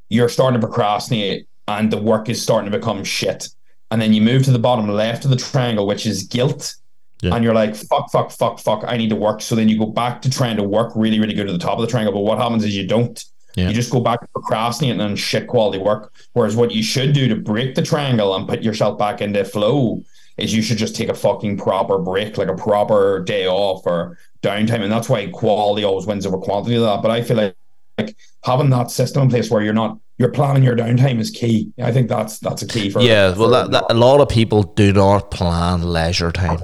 you're 0.10 0.30
starting 0.30 0.62
to 0.62 0.68
procrastinate 0.68 1.48
and 1.68 1.92
the 1.92 1.98
work 1.98 2.30
is 2.30 2.42
starting 2.42 2.72
to 2.72 2.78
become 2.78 3.04
shit. 3.04 3.50
And 3.90 4.00
then 4.00 4.14
you 4.14 4.22
move 4.22 4.44
to 4.44 4.52
the 4.52 4.60
bottom 4.60 4.88
left 4.88 5.26
of 5.26 5.32
the 5.32 5.38
triangle, 5.38 5.88
which 5.88 6.06
is 6.06 6.24
guilt. 6.24 6.76
Yeah. 7.22 7.36
And 7.36 7.44
you're 7.44 7.54
like, 7.54 7.76
fuck, 7.76 8.10
fuck, 8.12 8.32
fuck, 8.32 8.60
fuck, 8.60 8.84
I 8.88 8.96
need 8.98 9.10
to 9.10 9.16
work. 9.16 9.42
So 9.42 9.56
then 9.56 9.68
you 9.68 9.78
go 9.78 9.86
back 9.86 10.22
to 10.22 10.30
trying 10.30 10.58
to 10.58 10.64
work 10.64 10.94
really, 10.96 11.20
really 11.20 11.34
good 11.34 11.48
at 11.48 11.52
the 11.52 11.60
top 11.60 11.78
of 11.78 11.82
the 11.82 11.88
triangle. 11.88 12.14
But 12.14 12.22
what 12.22 12.38
happens 12.38 12.64
is 12.64 12.76
you 12.76 12.88
don't. 12.88 13.24
Yeah. 13.56 13.68
You 13.68 13.74
just 13.74 13.92
go 13.92 14.00
back 14.00 14.22
to 14.22 14.28
procrastinating 14.28 15.02
and 15.02 15.20
shit 15.20 15.48
quality 15.48 15.80
work. 15.80 16.14
Whereas 16.34 16.56
what 16.56 16.72
you 16.72 16.84
should 16.84 17.14
do 17.14 17.28
to 17.28 17.36
break 17.36 17.76
the 17.76 17.82
triangle 17.82 18.36
and 18.36 18.48
put 18.48 18.62
yourself 18.62 18.98
back 18.98 19.22
into 19.22 19.44
flow 19.44 20.02
is 20.38 20.54
you 20.54 20.62
should 20.62 20.78
just 20.78 20.96
take 20.96 21.10
a 21.10 21.14
fucking 21.14 21.58
proper 21.58 21.98
break, 21.98 22.38
like 22.38 22.48
a 22.48 22.56
proper 22.56 23.22
day 23.24 23.48
off 23.48 23.86
or 23.86 24.18
downtime. 24.42 24.82
And 24.82 24.92
that's 24.92 25.10
why 25.10 25.28
quality 25.28 25.84
always 25.84 26.06
wins 26.06 26.26
over 26.26 26.38
quantity 26.38 26.76
of 26.76 26.84
that. 26.84 27.02
But 27.02 27.12
I 27.12 27.22
feel 27.22 27.36
like 27.36 27.56
like 28.00 28.16
having 28.44 28.70
that 28.70 28.92
system 28.92 29.24
in 29.24 29.30
place 29.30 29.50
where 29.50 29.62
you're 29.62 29.74
not 29.74 29.98
you're 30.18 30.32
planning 30.32 30.64
your 30.64 30.76
downtime 30.76 31.20
is 31.20 31.32
key. 31.32 31.72
I 31.82 31.92
think 31.92 32.10
that's 32.10 32.40
that's 32.40 32.62
a 32.62 32.68
key 32.68 32.90
for 32.90 33.02
Yeah, 33.02 33.36
well, 33.36 33.50
that, 33.50 33.72
that, 33.72 33.86
a 33.90 33.94
lot 33.94 34.20
of 34.20 34.30
people 34.30 34.64
do 34.64 34.92
not 34.92 35.32
plan 35.32 35.82
leisure 35.82 36.32
time, 36.32 36.60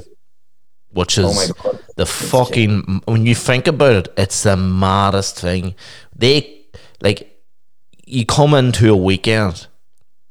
which 0.95 1.19
oh 1.19 1.29
is 1.29 1.51
god, 1.51 1.79
the 1.97 2.05
fucking. 2.05 3.01
When 3.05 3.25
you 3.25 3.35
think 3.35 3.67
about 3.67 3.95
it, 3.95 4.13
it's 4.17 4.43
the 4.43 4.55
maddest 4.55 5.39
thing. 5.39 5.75
They 6.15 6.65
like 7.01 7.37
you 8.05 8.25
come 8.25 8.53
into 8.53 8.91
a 8.91 8.95
weekend, 8.95 9.67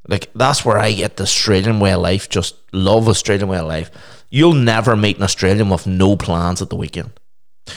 like 0.08 0.30
that's 0.34 0.64
where 0.64 0.78
I 0.78 0.92
get 0.92 1.16
the 1.16 1.24
Australian 1.24 1.80
way 1.80 1.92
of 1.92 2.00
life. 2.00 2.28
Just 2.28 2.56
love 2.72 3.08
Australian 3.08 3.48
way 3.48 3.58
of 3.58 3.66
life. 3.66 3.90
You'll 4.30 4.54
never 4.54 4.96
meet 4.96 5.18
an 5.18 5.22
Australian 5.22 5.68
with 5.68 5.86
no 5.86 6.16
plans 6.16 6.62
at 6.62 6.70
the 6.70 6.76
weekend. 6.76 7.12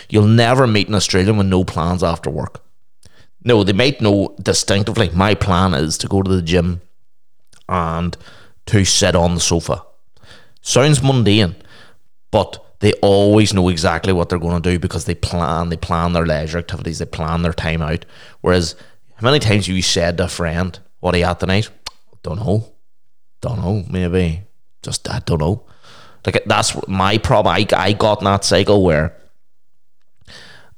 You'll 0.09 0.27
never 0.27 0.65
meet 0.65 0.88
an 0.88 0.95
Australian 0.95 1.38
with 1.38 1.47
no 1.47 1.63
plans 1.65 2.03
after 2.03 2.29
work. 2.29 2.63
No, 3.43 3.63
they 3.63 3.73
might 3.73 4.01
know 4.01 4.35
distinctively. 4.41 5.09
My 5.09 5.35
plan 5.35 5.73
is 5.73 5.97
to 5.99 6.07
go 6.07 6.21
to 6.21 6.29
the 6.29 6.41
gym 6.41 6.81
and 7.67 8.15
to 8.67 8.85
sit 8.85 9.15
on 9.15 9.35
the 9.35 9.41
sofa. 9.41 9.83
Sounds 10.61 11.03
mundane, 11.03 11.55
but 12.31 12.63
they 12.80 12.93
always 12.93 13.53
know 13.53 13.69
exactly 13.69 14.13
what 14.13 14.30
they're 14.30 14.38
going 14.39 14.61
to 14.61 14.71
do 14.71 14.80
because 14.80 15.05
they 15.05 15.15
plan. 15.15 15.69
They 15.69 15.78
plan 15.78 16.13
their 16.13 16.25
leisure 16.25 16.59
activities. 16.59 16.99
They 16.99 17.05
plan 17.05 17.41
their 17.41 17.53
time 17.53 17.82
out. 17.82 18.05
Whereas, 18.41 18.75
how 19.15 19.25
many 19.25 19.39
times 19.39 19.65
have 19.65 19.75
you 19.75 19.82
said 19.82 20.17
to 20.17 20.25
a 20.25 20.28
friend, 20.28 20.78
"What 20.99 21.15
are 21.15 21.17
you 21.17 21.25
at 21.25 21.39
tonight?" 21.39 21.69
Don't 22.21 22.39
know. 22.39 22.73
Don't 23.41 23.61
know. 23.61 23.84
Maybe 23.89 24.43
just 24.84 25.09
I 25.09 25.19
don't 25.19 25.41
know. 25.41 25.65
Like 26.25 26.43
that's 26.45 26.88
my 26.88 27.17
problem. 27.17 27.55
I 27.55 27.65
I 27.75 27.93
got 27.93 28.19
in 28.19 28.25
that 28.25 28.45
cycle 28.45 28.84
where 28.84 29.15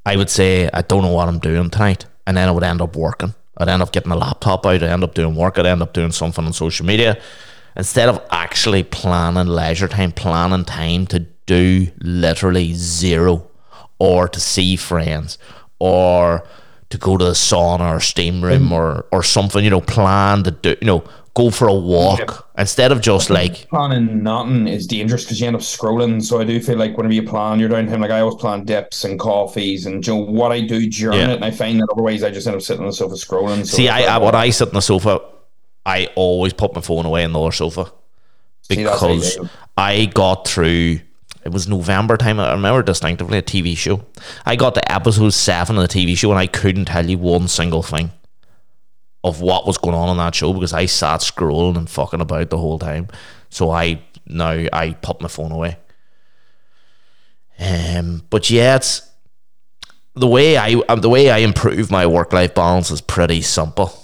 I 0.05 0.15
would 0.15 0.29
say 0.29 0.69
I 0.73 0.81
don't 0.81 1.03
know 1.03 1.11
what 1.11 1.27
I'm 1.27 1.39
doing 1.39 1.69
tonight, 1.69 2.05
and 2.25 2.37
then 2.37 2.47
I 2.47 2.51
would 2.51 2.63
end 2.63 2.81
up 2.81 2.95
working. 2.95 3.35
I'd 3.57 3.67
end 3.67 3.81
up 3.81 3.91
getting 3.91 4.11
a 4.11 4.15
laptop 4.15 4.65
out. 4.65 4.75
I'd 4.75 4.83
end 4.83 5.03
up 5.03 5.15
doing 5.15 5.35
work. 5.35 5.57
I'd 5.57 5.65
end 5.65 5.81
up 5.81 5.93
doing 5.93 6.11
something 6.11 6.45
on 6.45 6.53
social 6.53 6.85
media 6.85 7.19
instead 7.75 8.09
of 8.09 8.21
actually 8.31 8.83
planning 8.83 9.47
leisure 9.47 9.87
time, 9.87 10.11
planning 10.11 10.65
time 10.65 11.05
to 11.07 11.25
do 11.49 11.87
literally 11.99 12.73
zero, 12.73 13.49
or 13.97 14.27
to 14.27 14.39
see 14.39 14.75
friends, 14.75 15.37
or 15.79 16.47
to 16.89 16.97
go 16.97 17.17
to 17.17 17.25
the 17.25 17.31
sauna 17.31 17.95
or 17.95 17.99
steam 17.99 18.43
room 18.43 18.69
mm. 18.69 18.71
or 18.71 19.05
or 19.11 19.23
something. 19.23 19.63
You 19.63 19.71
know, 19.71 19.81
plan 19.81 20.43
to 20.43 20.51
do. 20.51 20.75
You 20.79 20.87
know, 20.87 21.03
go 21.33 21.49
for 21.49 21.67
a 21.67 21.73
walk 21.73 22.47
instead 22.57 22.91
of 22.91 23.01
just 23.01 23.29
like 23.29 23.67
planning 23.69 24.21
nothing 24.21 24.67
is 24.67 24.85
dangerous 24.85 25.23
because 25.23 25.41
you 25.41 25.47
end 25.47 25.55
up 25.55 25.61
scrolling. 25.61 26.21
So 26.21 26.39
I 26.39 26.43
do 26.43 26.59
feel 26.59 26.77
like 26.77 26.95
whenever 26.97 27.13
you 27.13 27.23
plan 27.23 27.59
your 27.59 27.69
downtime, 27.69 28.01
like 28.01 28.11
I 28.11 28.19
always 28.19 28.35
plan 28.35 28.65
dips 28.65 29.05
and 29.05 29.19
coffees 29.19 29.85
and 29.87 30.05
you 30.05 30.13
know, 30.13 30.19
what 30.19 30.51
I 30.51 30.61
do 30.61 30.87
during 30.89 31.19
Yeah. 31.19 31.31
it, 31.31 31.35
and 31.35 31.45
I 31.45 31.51
find 31.51 31.79
that 31.79 31.89
otherwise 31.91 32.23
I 32.23 32.29
just 32.29 32.45
end 32.47 32.57
up 32.57 32.61
sitting 32.61 32.83
on 32.83 32.87
the 32.87 32.93
sofa 32.93 33.15
scrolling. 33.15 33.65
So 33.65 33.77
See, 33.77 33.89
I, 33.89 34.15
I 34.15 34.17
when 34.19 34.35
I 34.35 34.51
sit 34.51 34.67
on 34.67 34.75
the 34.75 34.81
sofa, 34.81 35.21
I 35.85 36.09
always 36.15 36.53
put 36.53 36.75
my 36.75 36.81
phone 36.81 37.05
away 37.05 37.23
on 37.25 37.33
the 37.33 37.39
other 37.39 37.51
sofa 37.51 37.91
because 38.67 39.37
ideal. 39.37 39.49
I 39.77 40.05
got 40.05 40.47
through. 40.47 40.99
It 41.43 41.51
was 41.51 41.67
November 41.67 42.17
time. 42.17 42.39
I 42.39 42.51
remember 42.51 42.83
distinctively 42.83 43.37
a 43.37 43.41
TV 43.41 43.75
show. 43.77 44.05
I 44.45 44.55
got 44.55 44.75
to 44.75 44.91
episode 44.91 45.29
seven 45.29 45.77
of 45.77 45.87
the 45.87 45.87
TV 45.87 46.17
show, 46.17 46.31
and 46.31 46.39
I 46.39 46.47
couldn't 46.47 46.85
tell 46.85 47.09
you 47.09 47.17
one 47.17 47.47
single 47.47 47.83
thing 47.83 48.11
of 49.23 49.41
what 49.41 49.65
was 49.65 49.77
going 49.77 49.95
on 49.95 50.09
in 50.09 50.17
that 50.17 50.35
show 50.35 50.53
because 50.53 50.73
I 50.73 50.85
sat 50.85 51.21
scrolling 51.21 51.77
and 51.77 51.89
fucking 51.89 52.21
about 52.21 52.49
the 52.49 52.57
whole 52.57 52.79
time. 52.79 53.07
So 53.49 53.71
I 53.71 54.01
now 54.25 54.65
I 54.71 54.97
put 55.01 55.21
my 55.21 55.27
phone 55.27 55.51
away. 55.51 55.77
Um, 57.59 58.23
but 58.29 58.49
yeah, 58.49 58.77
it's 58.77 59.09
the 60.15 60.27
way 60.27 60.57
I 60.57 60.81
um, 60.87 61.01
the 61.01 61.09
way 61.09 61.29
I 61.29 61.39
improve 61.39 61.91
my 61.91 62.05
work 62.05 62.33
life 62.33 62.53
balance 62.53 62.91
is 62.91 63.01
pretty 63.01 63.41
simple. 63.41 63.97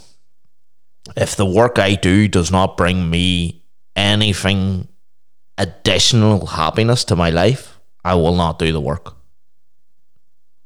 If 1.16 1.36
the 1.36 1.46
work 1.46 1.80
I 1.80 1.96
do 1.96 2.28
does 2.28 2.52
not 2.52 2.78
bring 2.78 3.10
me 3.10 3.64
anything 3.96 4.88
additional 5.58 6.46
happiness 6.46 7.04
to 7.06 7.16
my 7.16 7.30
life, 7.30 7.80
I 8.04 8.16
will 8.16 8.36
not 8.36 8.60
do 8.60 8.72
the 8.72 8.82
work. 8.82 9.16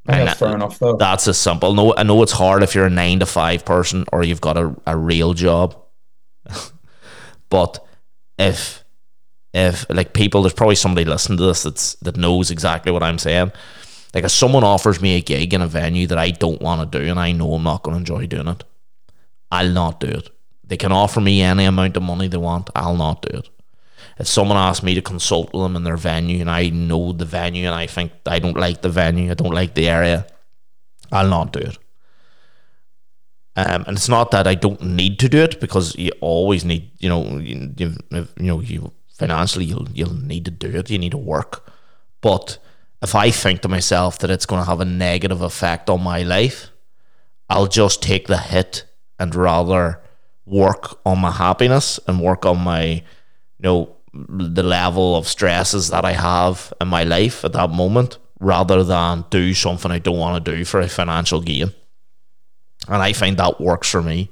And 0.07 0.27
that's 0.27 0.39
that- 0.39 0.45
fair 0.45 0.55
enough 0.55 0.79
though. 0.79 0.97
That's 0.97 1.27
as 1.27 1.37
simple. 1.37 1.73
No, 1.73 1.95
I 1.95 2.03
know 2.03 2.21
it's 2.23 2.31
hard 2.31 2.63
if 2.63 2.73
you're 2.73 2.85
a 2.85 2.89
nine 2.89 3.19
to 3.19 3.25
five 3.25 3.65
person 3.65 4.05
or 4.11 4.23
you've 4.23 4.41
got 4.41 4.57
a, 4.57 4.75
a 4.87 4.97
real 4.97 5.33
job. 5.33 5.75
but 7.49 7.85
if 8.37 8.83
if 9.53 9.87
like 9.89 10.13
people, 10.13 10.41
there's 10.41 10.53
probably 10.53 10.75
somebody 10.75 11.05
listening 11.05 11.37
to 11.37 11.45
this 11.45 11.63
that's 11.63 11.95
that 11.95 12.17
knows 12.17 12.49
exactly 12.51 12.91
what 12.91 13.03
I'm 13.03 13.19
saying. 13.19 13.51
Like 14.13 14.23
if 14.23 14.31
someone 14.31 14.63
offers 14.63 15.01
me 15.01 15.15
a 15.15 15.21
gig 15.21 15.53
in 15.53 15.61
a 15.61 15.67
venue 15.67 16.07
that 16.07 16.17
I 16.17 16.31
don't 16.31 16.61
want 16.61 16.91
to 16.91 16.99
do 16.99 17.05
and 17.05 17.19
I 17.19 17.31
know 17.31 17.53
I'm 17.53 17.63
not 17.63 17.83
going 17.83 17.93
to 17.93 17.99
enjoy 17.99 18.25
doing 18.25 18.47
it, 18.47 18.63
I'll 19.51 19.69
not 19.69 19.99
do 19.99 20.07
it. 20.07 20.29
They 20.63 20.77
can 20.77 20.91
offer 20.91 21.21
me 21.21 21.41
any 21.41 21.65
amount 21.65 21.97
of 21.97 22.03
money 22.03 22.27
they 22.27 22.37
want, 22.37 22.69
I'll 22.75 22.95
not 22.95 23.21
do 23.21 23.37
it. 23.39 23.49
If 24.19 24.27
someone 24.27 24.57
asks 24.57 24.83
me 24.83 24.95
to 24.95 25.01
consult 25.01 25.53
with 25.53 25.63
them 25.63 25.75
in 25.75 25.83
their 25.83 25.97
venue 25.97 26.41
and 26.41 26.49
I 26.49 26.69
know 26.69 27.13
the 27.13 27.25
venue 27.25 27.65
and 27.65 27.75
I 27.75 27.87
think 27.87 28.11
I 28.25 28.39
don't 28.39 28.57
like 28.57 28.81
the 28.81 28.89
venue, 28.89 29.31
I 29.31 29.33
don't 29.33 29.53
like 29.53 29.75
the 29.75 29.87
area, 29.87 30.27
I'll 31.11 31.29
not 31.29 31.53
do 31.53 31.59
it. 31.59 31.77
Um, 33.55 33.85
and 33.87 33.97
it's 33.97 34.09
not 34.09 34.31
that 34.31 34.47
I 34.47 34.55
don't 34.55 34.81
need 34.81 35.19
to 35.19 35.29
do 35.29 35.39
it 35.39 35.59
because 35.59 35.95
you 35.97 36.11
always 36.21 36.63
need, 36.63 36.91
you 36.99 37.09
know, 37.09 37.39
you, 37.39 37.73
you, 37.77 37.95
you 38.11 38.27
know, 38.37 38.59
you 38.59 38.93
financially 39.17 39.65
you'll 39.65 39.89
you'll 39.93 40.13
need 40.13 40.45
to 40.45 40.51
do 40.51 40.69
it. 40.69 40.89
You 40.89 40.97
need 40.97 41.11
to 41.11 41.17
work. 41.17 41.69
But 42.21 42.57
if 43.01 43.15
I 43.15 43.31
think 43.31 43.61
to 43.61 43.67
myself 43.67 44.19
that 44.19 44.29
it's 44.29 44.45
going 44.45 44.61
to 44.61 44.69
have 44.69 44.81
a 44.81 44.85
negative 44.85 45.41
effect 45.41 45.89
on 45.89 46.01
my 46.01 46.23
life, 46.23 46.69
I'll 47.49 47.67
just 47.67 48.01
take 48.01 48.27
the 48.27 48.37
hit 48.37 48.85
and 49.19 49.35
rather 49.35 50.01
work 50.45 50.99
on 51.05 51.19
my 51.19 51.31
happiness 51.31 51.99
and 52.07 52.21
work 52.21 52.45
on 52.45 52.59
my, 52.59 52.85
you 52.85 53.03
know, 53.63 53.95
the 54.13 54.63
level 54.63 55.15
of 55.15 55.27
stresses 55.27 55.89
that 55.89 56.05
I 56.05 56.13
have 56.13 56.73
in 56.81 56.87
my 56.87 57.03
life 57.03 57.45
at 57.45 57.53
that 57.53 57.69
moment, 57.69 58.17
rather 58.39 58.83
than 58.83 59.25
do 59.29 59.53
something 59.53 59.91
I 59.91 59.99
don't 59.99 60.17
want 60.17 60.43
to 60.43 60.55
do 60.55 60.65
for 60.65 60.79
a 60.79 60.87
financial 60.87 61.41
gain. 61.41 61.73
And 62.87 63.01
I 63.01 63.13
find 63.13 63.37
that 63.37 63.59
works 63.59 63.89
for 63.89 64.01
me. 64.01 64.31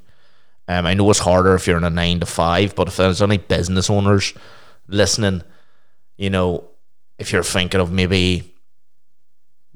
Um, 0.67 0.85
I 0.85 0.93
know 0.93 1.09
it's 1.09 1.19
harder 1.19 1.55
if 1.55 1.67
you're 1.67 1.77
in 1.77 1.83
a 1.83 1.89
nine 1.89 2.19
to 2.21 2.25
five, 2.25 2.75
but 2.75 2.87
if 2.87 2.97
there's 2.97 3.21
any 3.21 3.37
business 3.37 3.89
owners 3.89 4.33
listening, 4.87 5.43
you 6.17 6.29
know, 6.29 6.69
if 7.19 7.31
you're 7.31 7.43
thinking 7.43 7.79
of 7.79 7.91
maybe 7.91 8.53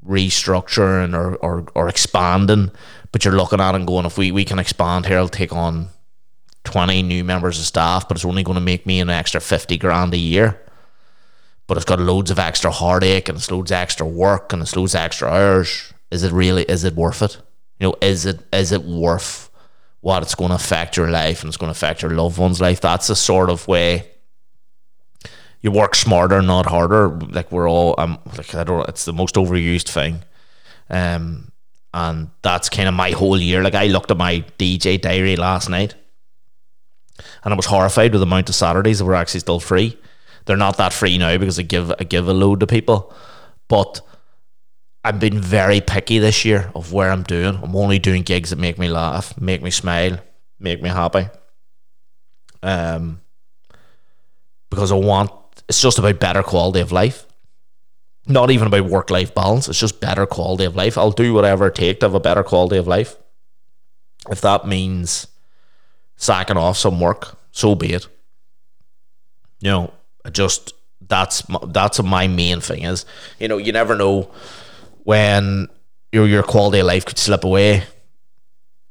restructuring 0.04 1.14
or, 1.14 1.36
or, 1.36 1.66
or 1.74 1.88
expanding, 1.88 2.70
but 3.12 3.24
you're 3.24 3.36
looking 3.36 3.60
at 3.60 3.74
and 3.74 3.86
going, 3.86 4.06
if 4.06 4.18
we, 4.18 4.32
we 4.32 4.44
can 4.44 4.58
expand 4.58 5.06
here, 5.06 5.18
I'll 5.18 5.28
take 5.28 5.52
on 5.52 5.88
20 6.64 7.02
new 7.02 7.24
members 7.24 7.58
of 7.58 7.64
staff, 7.64 8.06
but 8.06 8.16
it's 8.16 8.24
only 8.24 8.42
going 8.42 8.54
to 8.54 8.60
make 8.60 8.86
me 8.86 9.00
an 9.00 9.10
extra 9.10 9.40
50 9.40 9.76
grand 9.78 10.14
a 10.14 10.18
year. 10.18 10.60
But 11.66 11.76
it's 11.76 11.86
got 11.86 12.00
loads 12.00 12.30
of 12.30 12.38
extra 12.38 12.70
heartache 12.70 13.28
and 13.28 13.38
it's 13.38 13.50
loads 13.50 13.70
of 13.70 13.76
extra 13.76 14.06
work 14.06 14.52
and 14.52 14.62
it's 14.62 14.76
loads 14.76 14.94
of 14.94 15.00
extra 15.00 15.28
hours. 15.28 15.92
Is 16.10 16.22
it 16.22 16.32
really, 16.32 16.64
is 16.64 16.84
it 16.84 16.94
worth 16.94 17.22
it? 17.22 17.38
You 17.78 17.88
know, 17.88 17.94
is 18.00 18.26
it, 18.26 18.40
is 18.52 18.72
it 18.72 18.82
worth 18.82 19.50
what 20.00 20.22
it's 20.22 20.34
going 20.34 20.50
to 20.50 20.56
affect 20.56 20.96
your 20.96 21.10
life 21.10 21.42
and 21.42 21.48
it's 21.48 21.56
going 21.56 21.68
to 21.68 21.76
affect 21.76 22.02
your 22.02 22.10
loved 22.12 22.38
one's 22.38 22.60
life? 22.60 22.80
That's 22.80 23.06
the 23.06 23.16
sort 23.16 23.50
of 23.50 23.66
way 23.66 24.08
you 25.62 25.70
work 25.70 25.94
smarter, 25.94 26.42
not 26.42 26.66
harder. 26.66 27.08
Like 27.08 27.50
we're 27.50 27.70
all, 27.70 27.94
um, 27.98 28.18
like 28.36 28.54
I 28.54 28.64
don't, 28.64 28.88
it's 28.88 29.04
the 29.04 29.12
most 29.12 29.36
overused 29.36 29.88
thing. 29.88 30.22
Um, 30.90 31.52
and 31.94 32.30
that's 32.42 32.68
kind 32.68 32.88
of 32.88 32.94
my 32.94 33.12
whole 33.12 33.40
year. 33.40 33.62
Like 33.62 33.74
I 33.74 33.86
looked 33.86 34.10
at 34.10 34.16
my 34.16 34.44
DJ 34.58 35.00
diary 35.00 35.36
last 35.36 35.68
night 35.68 35.94
and 37.44 37.52
I 37.52 37.56
was 37.56 37.66
horrified 37.66 38.12
with 38.12 38.20
the 38.20 38.26
amount 38.26 38.48
of 38.48 38.54
Saturdays 38.54 38.98
that 38.98 39.04
were 39.04 39.14
actually 39.14 39.40
still 39.40 39.60
free. 39.60 39.98
They're 40.44 40.56
not 40.56 40.76
that 40.78 40.92
free 40.92 41.18
now 41.18 41.38
because 41.38 41.58
I 41.58 41.62
give 41.62 41.90
I 41.92 42.04
give 42.04 42.28
a 42.28 42.32
load 42.32 42.60
to 42.60 42.66
people, 42.66 43.14
but 43.68 44.00
I've 45.04 45.20
been 45.20 45.40
very 45.40 45.80
picky 45.80 46.18
this 46.18 46.44
year 46.44 46.70
of 46.74 46.92
where 46.92 47.10
I'm 47.10 47.22
doing. 47.22 47.58
I'm 47.62 47.76
only 47.76 47.98
doing 47.98 48.22
gigs 48.22 48.50
that 48.50 48.58
make 48.58 48.78
me 48.78 48.88
laugh, 48.88 49.38
make 49.40 49.62
me 49.62 49.70
smile, 49.70 50.18
make 50.58 50.80
me 50.82 50.88
happy. 50.88 51.28
Um, 52.62 53.20
because 54.70 54.92
I 54.92 54.96
want 54.96 55.30
it's 55.68 55.80
just 55.80 55.98
about 55.98 56.20
better 56.20 56.42
quality 56.42 56.80
of 56.80 56.92
life. 56.92 57.26
Not 58.26 58.50
even 58.50 58.68
about 58.68 58.84
work 58.84 59.10
life 59.10 59.34
balance. 59.34 59.68
It's 59.68 59.78
just 59.78 60.00
better 60.00 60.26
quality 60.26 60.64
of 60.64 60.76
life. 60.76 60.96
I'll 60.96 61.10
do 61.10 61.34
whatever 61.34 61.66
it 61.66 61.74
takes 61.74 62.00
to 62.00 62.06
have 62.06 62.14
a 62.14 62.20
better 62.20 62.44
quality 62.44 62.76
of 62.76 62.86
life. 62.86 63.16
If 64.30 64.40
that 64.42 64.66
means 64.66 65.26
sacking 66.22 66.56
off 66.56 66.76
some 66.76 67.00
work, 67.00 67.36
so 67.50 67.74
be 67.74 67.92
it. 67.92 68.06
You 69.60 69.70
know, 69.70 69.92
just 70.30 70.72
that's 71.08 71.42
that's 71.66 72.00
my 72.02 72.28
main 72.28 72.60
thing 72.60 72.84
is. 72.84 73.04
You 73.40 73.48
know, 73.48 73.58
you 73.58 73.72
never 73.72 73.96
know 73.96 74.30
when 75.02 75.68
your 76.12 76.28
your 76.28 76.44
quality 76.44 76.78
of 76.78 76.86
life 76.86 77.04
could 77.04 77.18
slip 77.18 77.44
away. 77.44 77.82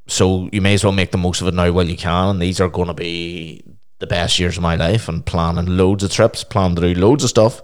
So 0.08 0.50
you 0.52 0.60
may 0.60 0.74
as 0.74 0.84
well 0.84 0.92
make 0.92 1.12
the 1.12 1.18
most 1.18 1.42
of 1.42 1.48
it 1.48 1.54
now 1.54 1.72
while 1.72 1.88
you 1.88 1.96
can. 1.96 2.30
And 2.30 2.42
these 2.42 2.60
are 2.60 2.68
going 2.68 2.90
to 2.90 2.94
be 2.94 3.64
the 4.00 4.08
best 4.08 4.38
years 4.38 4.58
of 4.58 4.64
my 4.64 4.76
life, 4.76 5.08
and 5.08 5.26
planning 5.26 5.78
loads 5.78 6.04
of 6.04 6.12
trips, 6.12 6.44
planning 6.44 6.76
to 6.76 6.94
do 6.94 7.00
loads 7.00 7.24
of 7.24 7.30
stuff. 7.30 7.62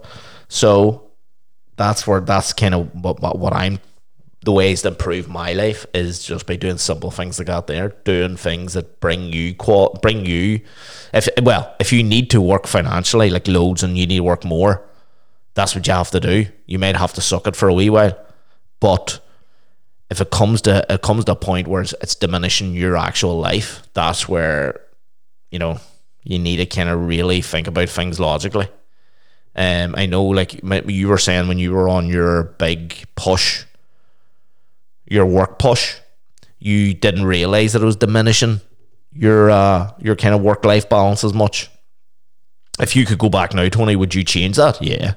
So 0.48 1.10
that's 1.76 2.06
where 2.06 2.20
that's 2.20 2.54
kind 2.54 2.74
of 2.74 2.94
what, 2.94 3.20
what 3.20 3.38
what 3.38 3.52
I'm 3.52 3.80
the 4.42 4.52
ways 4.52 4.82
to 4.82 4.88
improve 4.88 5.28
my 5.28 5.52
life 5.52 5.84
is 5.92 6.22
just 6.22 6.46
by 6.46 6.56
doing 6.56 6.78
simple 6.78 7.10
things 7.10 7.38
like 7.38 7.46
that. 7.46 7.66
There, 7.66 7.88
doing 8.04 8.36
things 8.36 8.74
that 8.74 9.00
bring 9.00 9.32
you 9.32 9.54
qual, 9.54 9.98
bring 10.00 10.26
you. 10.26 10.60
If 11.12 11.28
well, 11.42 11.74
if 11.80 11.92
you 11.92 12.02
need 12.02 12.30
to 12.30 12.40
work 12.40 12.66
financially, 12.66 13.30
like 13.30 13.48
loads, 13.48 13.82
and 13.82 13.98
you 13.98 14.06
need 14.06 14.18
to 14.18 14.22
work 14.22 14.44
more, 14.44 14.84
that's 15.54 15.74
what 15.74 15.86
you 15.86 15.92
have 15.92 16.10
to 16.12 16.20
do. 16.20 16.46
You 16.66 16.78
might 16.78 16.96
have 16.96 17.14
to 17.14 17.20
suck 17.20 17.46
it 17.46 17.56
for 17.56 17.68
a 17.68 17.74
wee 17.74 17.90
while, 17.90 18.16
but 18.78 19.20
if 20.10 20.20
it 20.20 20.30
comes 20.30 20.62
to 20.62 20.86
it 20.88 21.02
comes 21.02 21.24
to 21.24 21.32
a 21.32 21.36
point 21.36 21.66
where 21.66 21.82
it's, 21.82 21.94
it's 22.00 22.14
diminishing 22.14 22.74
your 22.74 22.96
actual 22.96 23.38
life, 23.38 23.82
that's 23.92 24.28
where 24.28 24.80
you 25.50 25.58
know 25.58 25.80
you 26.22 26.38
need 26.38 26.56
to 26.56 26.66
kind 26.66 26.88
of 26.88 27.08
really 27.08 27.42
think 27.42 27.66
about 27.66 27.88
things 27.88 28.20
logically. 28.20 28.68
Um, 29.56 29.96
I 29.96 30.06
know, 30.06 30.24
like 30.24 30.62
you 30.62 31.08
were 31.08 31.18
saying 31.18 31.48
when 31.48 31.58
you 31.58 31.72
were 31.72 31.88
on 31.88 32.06
your 32.06 32.44
big 32.44 33.04
push 33.16 33.64
your 35.10 35.26
work 35.26 35.58
push, 35.58 35.96
you 36.58 36.94
didn't 36.94 37.24
realize 37.24 37.72
that 37.72 37.82
it 37.82 37.86
was 37.86 37.96
diminishing 37.96 38.60
your 39.12 39.50
uh, 39.50 39.92
your 39.98 40.16
kind 40.16 40.34
of 40.34 40.42
work 40.42 40.64
life 40.64 40.88
balance 40.88 41.24
as 41.24 41.34
much. 41.34 41.70
If 42.80 42.94
you 42.94 43.04
could 43.04 43.18
go 43.18 43.28
back 43.28 43.54
now, 43.54 43.68
Tony, 43.68 43.96
would 43.96 44.14
you 44.14 44.22
change 44.22 44.56
that? 44.56 44.80
Yeah. 44.80 45.14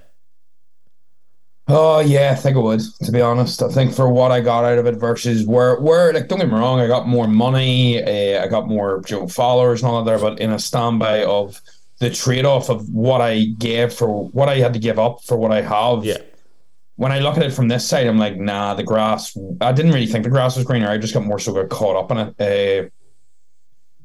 Oh 1.67 1.99
yeah, 1.99 2.31
I 2.31 2.35
think 2.35 2.57
I 2.57 2.59
would. 2.59 2.81
To 3.03 3.11
be 3.11 3.21
honest, 3.21 3.61
I 3.61 3.69
think 3.69 3.93
for 3.93 4.11
what 4.11 4.31
I 4.31 4.41
got 4.41 4.65
out 4.65 4.79
of 4.79 4.87
it 4.87 4.95
versus 4.95 5.45
where, 5.45 5.79
where 5.79 6.11
like 6.11 6.27
don't 6.27 6.39
get 6.39 6.49
me 6.49 6.55
wrong, 6.55 6.79
I 6.79 6.87
got 6.87 7.07
more 7.07 7.27
money, 7.27 8.03
uh, 8.03 8.43
I 8.43 8.47
got 8.47 8.67
more 8.67 9.01
you 9.07 9.19
know, 9.19 9.27
followers 9.27 9.81
and 9.81 9.91
all 9.91 10.03
that 10.03 10.09
there, 10.09 10.19
but 10.19 10.39
in 10.39 10.51
a 10.51 10.59
standby 10.59 11.23
of 11.23 11.61
the 11.99 12.09
trade 12.09 12.45
off 12.45 12.69
of 12.69 12.89
what 12.89 13.21
I 13.21 13.45
gave 13.59 13.93
for 13.93 14.27
what 14.29 14.49
I 14.49 14.57
had 14.57 14.73
to 14.73 14.79
give 14.79 14.97
up 14.97 15.23
for 15.23 15.37
what 15.37 15.51
I 15.51 15.61
have. 15.61 16.03
Yeah 16.03 16.17
when 17.01 17.11
I 17.11 17.17
look 17.17 17.35
at 17.35 17.41
it 17.41 17.51
from 17.51 17.67
this 17.67 17.89
side, 17.89 18.05
I'm 18.05 18.19
like, 18.19 18.37
nah, 18.37 18.75
the 18.75 18.83
grass. 18.83 19.35
I 19.59 19.71
didn't 19.71 19.91
really 19.91 20.05
think 20.05 20.23
the 20.23 20.29
grass 20.29 20.55
was 20.55 20.65
greener. 20.65 20.87
I 20.87 20.99
just 20.99 21.15
got 21.15 21.25
more 21.25 21.39
so 21.39 21.51
got 21.51 21.67
caught 21.67 21.95
up 21.95 22.11
in 22.11 22.17
it. 22.19 22.39
Uh, 22.39 22.89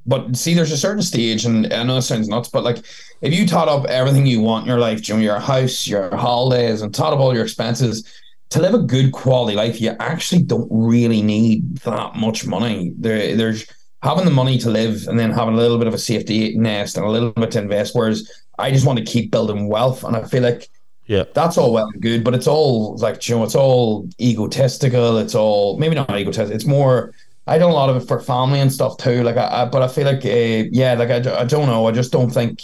but 0.07 0.35
see, 0.35 0.55
there's 0.55 0.73
a 0.73 0.79
certain 0.79 1.03
stage, 1.03 1.45
and 1.45 1.71
I 1.75 1.83
know 1.83 1.99
it 1.99 2.03
sounds 2.03 2.27
nuts, 2.27 2.49
but 2.49 2.65
like 2.65 2.79
if 3.21 3.35
you 3.35 3.47
tot 3.47 3.69
up 3.69 3.85
everything 3.85 4.25
you 4.25 4.41
want 4.41 4.65
in 4.65 4.71
your 4.71 4.79
life, 4.79 5.07
you 5.07 5.15
know, 5.15 5.21
your 5.21 5.39
house, 5.39 5.87
your 5.87 6.17
holidays, 6.17 6.81
and 6.81 6.95
tot 6.95 7.13
up 7.13 7.19
all 7.19 7.35
your 7.35 7.43
expenses, 7.43 8.11
to 8.49 8.63
live 8.63 8.73
a 8.73 8.79
good 8.79 9.13
quality 9.13 9.55
life, 9.55 9.79
you 9.79 9.95
actually 10.01 10.45
don't 10.45 10.69
really 10.71 11.21
need 11.21 11.77
that 11.79 12.17
much 12.17 12.47
money. 12.47 12.95
There, 12.97 13.37
there's 13.37 13.67
having 14.03 14.25
the 14.25 14.31
money 14.31 14.57
to 14.57 14.71
live, 14.71 15.07
and 15.07 15.19
then 15.19 15.33
having 15.33 15.53
a 15.53 15.59
little 15.59 15.77
bit 15.77 15.87
of 15.87 15.93
a 15.93 15.99
safety 15.99 16.57
nest 16.57 16.97
and 16.97 17.05
a 17.05 17.11
little 17.11 17.33
bit 17.33 17.51
to 17.51 17.59
invest. 17.59 17.95
Whereas 17.95 18.27
I 18.59 18.71
just 18.71 18.87
want 18.87 18.99
to 19.01 19.05
keep 19.05 19.31
building 19.31 19.69
wealth, 19.69 20.03
and 20.03 20.17
I 20.17 20.25
feel 20.25 20.43
like 20.43 20.71
yeah, 21.07 21.25
that's 21.35 21.57
all 21.59 21.73
well 21.73 21.87
and 21.93 22.03
good, 22.03 22.25
but 22.25 22.35
it's 22.35 22.47
all 22.47 22.97
like 22.97 23.29
you 23.29 23.37
know, 23.37 23.45
it's 23.45 23.55
all 23.55 24.09
egotistical. 24.21 25.19
It's 25.19 25.35
all 25.35 25.79
maybe 25.79 25.95
not 25.95 26.11
egotistical. 26.11 26.55
It's 26.55 26.67
more. 26.67 27.13
I 27.49 27.59
do 27.59 27.67
a 27.67 27.69
lot 27.69 27.89
of 27.89 28.03
it 28.03 28.09
for 28.09 28.19
family 28.19 28.59
and 28.59 28.73
stuff 28.73 28.97
too. 28.97 29.23
Like, 29.23 29.37
I, 29.37 29.63
I 29.63 29.65
but 29.67 29.81
I 29.81 29.87
feel 29.87 30.05
like, 30.05 30.25
uh, 30.25 30.69
yeah, 30.73 30.95
like 30.95 31.11
I, 31.11 31.43
I 31.43 31.45
don't 31.45 31.67
know. 31.67 31.87
I 31.87 31.93
just 31.93 32.11
don't 32.11 32.29
think 32.29 32.61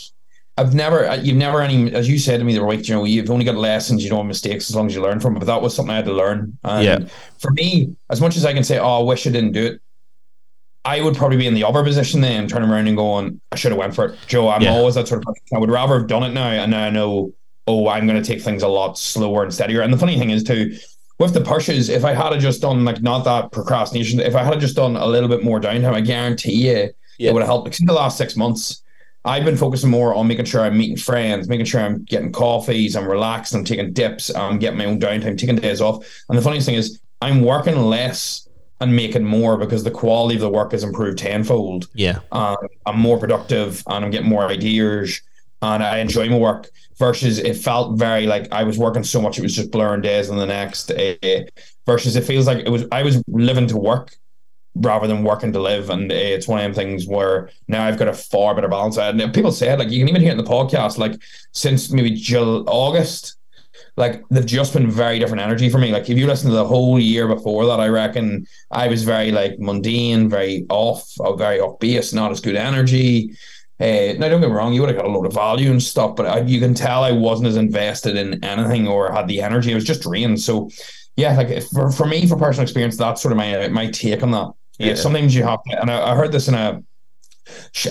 I've 0.58 0.74
never, 0.74 1.14
you've 1.16 1.36
never 1.36 1.62
any, 1.62 1.94
as 1.94 2.08
you 2.08 2.18
said 2.18 2.38
to 2.38 2.44
me 2.44 2.54
the 2.54 2.64
week, 2.64 2.88
you 2.88 2.94
know, 2.94 3.04
you've 3.04 3.30
only 3.30 3.44
got 3.44 3.54
lessons, 3.54 4.04
you 4.04 4.14
have 4.14 4.26
mistakes 4.26 4.68
as 4.68 4.76
long 4.76 4.86
as 4.86 4.94
you 4.94 5.00
learn 5.00 5.18
from 5.18 5.36
it. 5.36 5.38
But 5.38 5.46
that 5.46 5.62
was 5.62 5.74
something 5.74 5.92
I 5.92 5.96
had 5.96 6.04
to 6.06 6.12
learn. 6.12 6.58
And 6.64 6.84
yeah. 6.84 7.08
for 7.38 7.52
me, 7.52 7.96
as 8.10 8.20
much 8.20 8.36
as 8.36 8.44
I 8.44 8.52
can 8.52 8.64
say, 8.64 8.78
oh, 8.78 9.00
I 9.00 9.02
wish 9.02 9.26
I 9.26 9.30
didn't 9.30 9.52
do 9.52 9.66
it, 9.66 9.80
I 10.84 11.00
would 11.00 11.16
probably 11.16 11.36
be 11.36 11.46
in 11.46 11.54
the 11.54 11.64
other 11.64 11.82
position 11.84 12.20
then, 12.20 12.48
turning 12.48 12.68
around 12.68 12.88
and 12.88 12.96
going, 12.96 13.40
I 13.50 13.56
should 13.56 13.70
have 13.70 13.78
went 13.78 13.94
for 13.94 14.06
it. 14.06 14.18
Joe, 14.26 14.48
I'm 14.48 14.62
yeah. 14.62 14.72
always 14.72 14.96
that 14.96 15.08
sort 15.08 15.18
of 15.18 15.26
person. 15.26 15.42
I 15.54 15.58
would 15.58 15.70
rather 15.70 15.98
have 15.98 16.08
done 16.08 16.24
it 16.24 16.32
now, 16.32 16.48
and 16.48 16.72
now 16.72 16.84
I 16.84 16.90
know 16.90 17.32
oh, 17.66 17.88
I'm 17.88 18.06
going 18.06 18.20
to 18.20 18.26
take 18.26 18.42
things 18.42 18.62
a 18.62 18.68
lot 18.68 18.98
slower 18.98 19.42
and 19.42 19.52
steadier. 19.52 19.82
And 19.82 19.92
the 19.92 19.98
funny 19.98 20.18
thing 20.18 20.30
is, 20.30 20.42
too, 20.42 20.76
with 21.18 21.34
the 21.34 21.40
pushes, 21.40 21.88
if 21.88 22.04
I 22.04 22.14
had 22.14 22.38
just 22.40 22.60
done 22.60 22.84
like 22.84 23.02
not 23.02 23.24
that 23.24 23.52
procrastination, 23.52 24.20
if 24.20 24.34
I 24.34 24.42
had 24.42 24.60
just 24.60 24.76
done 24.76 24.96
a 24.96 25.06
little 25.06 25.28
bit 25.28 25.44
more 25.44 25.60
downtime, 25.60 25.94
I 25.94 26.00
guarantee 26.00 26.68
you 26.68 26.90
yeah. 27.18 27.30
it 27.30 27.32
would 27.32 27.40
have 27.40 27.48
helped. 27.48 27.66
Because 27.66 27.80
in 27.80 27.86
the 27.86 27.92
last 27.92 28.18
six 28.18 28.36
months, 28.36 28.82
I've 29.24 29.44
been 29.44 29.56
focusing 29.56 29.90
more 29.90 30.14
on 30.14 30.26
making 30.26 30.46
sure 30.46 30.62
I'm 30.62 30.76
meeting 30.76 30.96
friends, 30.96 31.48
making 31.48 31.66
sure 31.66 31.80
I'm 31.80 32.02
getting 32.04 32.32
coffees, 32.32 32.96
I'm 32.96 33.06
relaxed, 33.06 33.54
I'm 33.54 33.64
taking 33.64 33.92
dips, 33.92 34.34
I'm 34.34 34.58
getting 34.58 34.78
my 34.78 34.86
own 34.86 34.98
downtime, 34.98 35.38
taking 35.38 35.56
days 35.56 35.80
off. 35.80 36.04
And 36.28 36.36
the 36.36 36.42
funniest 36.42 36.66
thing 36.66 36.74
is, 36.74 37.00
I'm 37.20 37.42
working 37.42 37.76
less 37.76 38.48
and 38.80 38.96
making 38.96 39.22
more 39.22 39.56
because 39.56 39.84
the 39.84 39.92
quality 39.92 40.34
of 40.34 40.40
the 40.40 40.48
work 40.48 40.72
has 40.72 40.82
improved 40.82 41.18
tenfold. 41.18 41.86
Yeah. 41.94 42.18
Um, 42.32 42.56
I'm 42.84 42.98
more 42.98 43.16
productive 43.16 43.84
and 43.86 44.04
I'm 44.04 44.10
getting 44.10 44.28
more 44.28 44.46
ideas 44.48 45.22
and 45.62 45.82
I 45.82 45.98
enjoy 45.98 46.28
my 46.28 46.36
work 46.36 46.68
versus 46.98 47.38
it 47.38 47.56
felt 47.56 47.98
very 47.98 48.26
like 48.26 48.52
I 48.52 48.64
was 48.64 48.78
working 48.78 49.04
so 49.04 49.22
much 49.22 49.38
it 49.38 49.42
was 49.42 49.54
just 49.54 49.70
blurring 49.70 50.02
days 50.02 50.28
on 50.28 50.36
the 50.36 50.46
next 50.46 50.90
uh, 50.90 51.14
versus 51.86 52.16
it 52.16 52.24
feels 52.24 52.46
like 52.46 52.66
it 52.66 52.68
was 52.68 52.84
I 52.92 53.02
was 53.02 53.22
living 53.28 53.68
to 53.68 53.76
work 53.76 54.14
rather 54.74 55.06
than 55.06 55.22
working 55.22 55.52
to 55.52 55.60
live 55.60 55.90
and 55.90 56.10
uh, 56.10 56.14
it's 56.14 56.48
one 56.48 56.58
of 56.58 56.64
them 56.64 56.74
things 56.74 57.06
where 57.06 57.50
now 57.68 57.84
I've 57.84 57.98
got 57.98 58.08
a 58.08 58.14
far 58.14 58.54
better 58.54 58.68
balance. 58.68 58.96
And 58.96 59.34
people 59.34 59.52
say 59.52 59.70
it 59.70 59.78
like 59.78 59.90
you 59.90 60.00
can 60.00 60.08
even 60.08 60.22
hear 60.22 60.30
it 60.30 60.38
in 60.38 60.44
the 60.44 60.50
podcast 60.50 60.98
like 60.98 61.20
since 61.52 61.90
maybe 61.90 62.10
July, 62.10 62.64
August 62.66 63.36
like 63.96 64.26
they've 64.30 64.46
just 64.46 64.72
been 64.72 64.90
very 64.90 65.18
different 65.18 65.42
energy 65.42 65.68
for 65.68 65.76
me. 65.76 65.92
Like 65.92 66.08
if 66.08 66.16
you 66.16 66.26
listen 66.26 66.48
to 66.48 66.56
the 66.56 66.64
whole 66.64 66.98
year 66.98 67.28
before 67.28 67.66
that 67.66 67.80
I 67.80 67.88
reckon 67.88 68.46
I 68.70 68.88
was 68.88 69.04
very 69.04 69.30
like 69.30 69.58
mundane 69.58 70.28
very 70.28 70.66
off 70.70 71.12
very 71.36 71.60
off 71.60 71.78
base 71.78 72.12
not 72.12 72.32
as 72.32 72.40
good 72.40 72.56
energy 72.56 73.36
uh, 73.82 74.14
now, 74.18 74.28
don't 74.28 74.40
get 74.40 74.50
me 74.50 74.54
wrong, 74.54 74.72
you 74.72 74.80
would 74.80 74.90
have 74.90 74.96
got 74.96 75.06
a 75.06 75.10
load 75.10 75.26
of 75.26 75.34
value 75.34 75.70
and 75.70 75.82
stuff, 75.82 76.14
but 76.14 76.26
I, 76.26 76.40
you 76.40 76.60
can 76.60 76.72
tell 76.72 77.02
I 77.02 77.10
wasn't 77.10 77.48
as 77.48 77.56
invested 77.56 78.16
in 78.16 78.42
anything 78.44 78.86
or 78.86 79.10
had 79.12 79.26
the 79.26 79.42
energy. 79.42 79.72
It 79.72 79.74
was 79.74 79.84
just 79.84 80.02
drained. 80.02 80.40
So, 80.40 80.70
yeah, 81.16 81.36
like 81.36 81.62
for, 81.64 81.90
for 81.90 82.06
me, 82.06 82.26
for 82.26 82.36
personal 82.36 82.62
experience, 82.62 82.96
that's 82.96 83.20
sort 83.20 83.32
of 83.32 83.38
my 83.38 83.68
my 83.68 83.88
take 83.90 84.22
on 84.22 84.30
that. 84.30 84.52
Yeah. 84.78 84.94
Sometimes 84.94 85.34
you 85.34 85.42
have 85.42 85.62
to, 85.64 85.80
and 85.80 85.90
I, 85.90 86.12
I 86.12 86.14
heard 86.14 86.32
this 86.32 86.48
in 86.48 86.54
a 86.54 86.82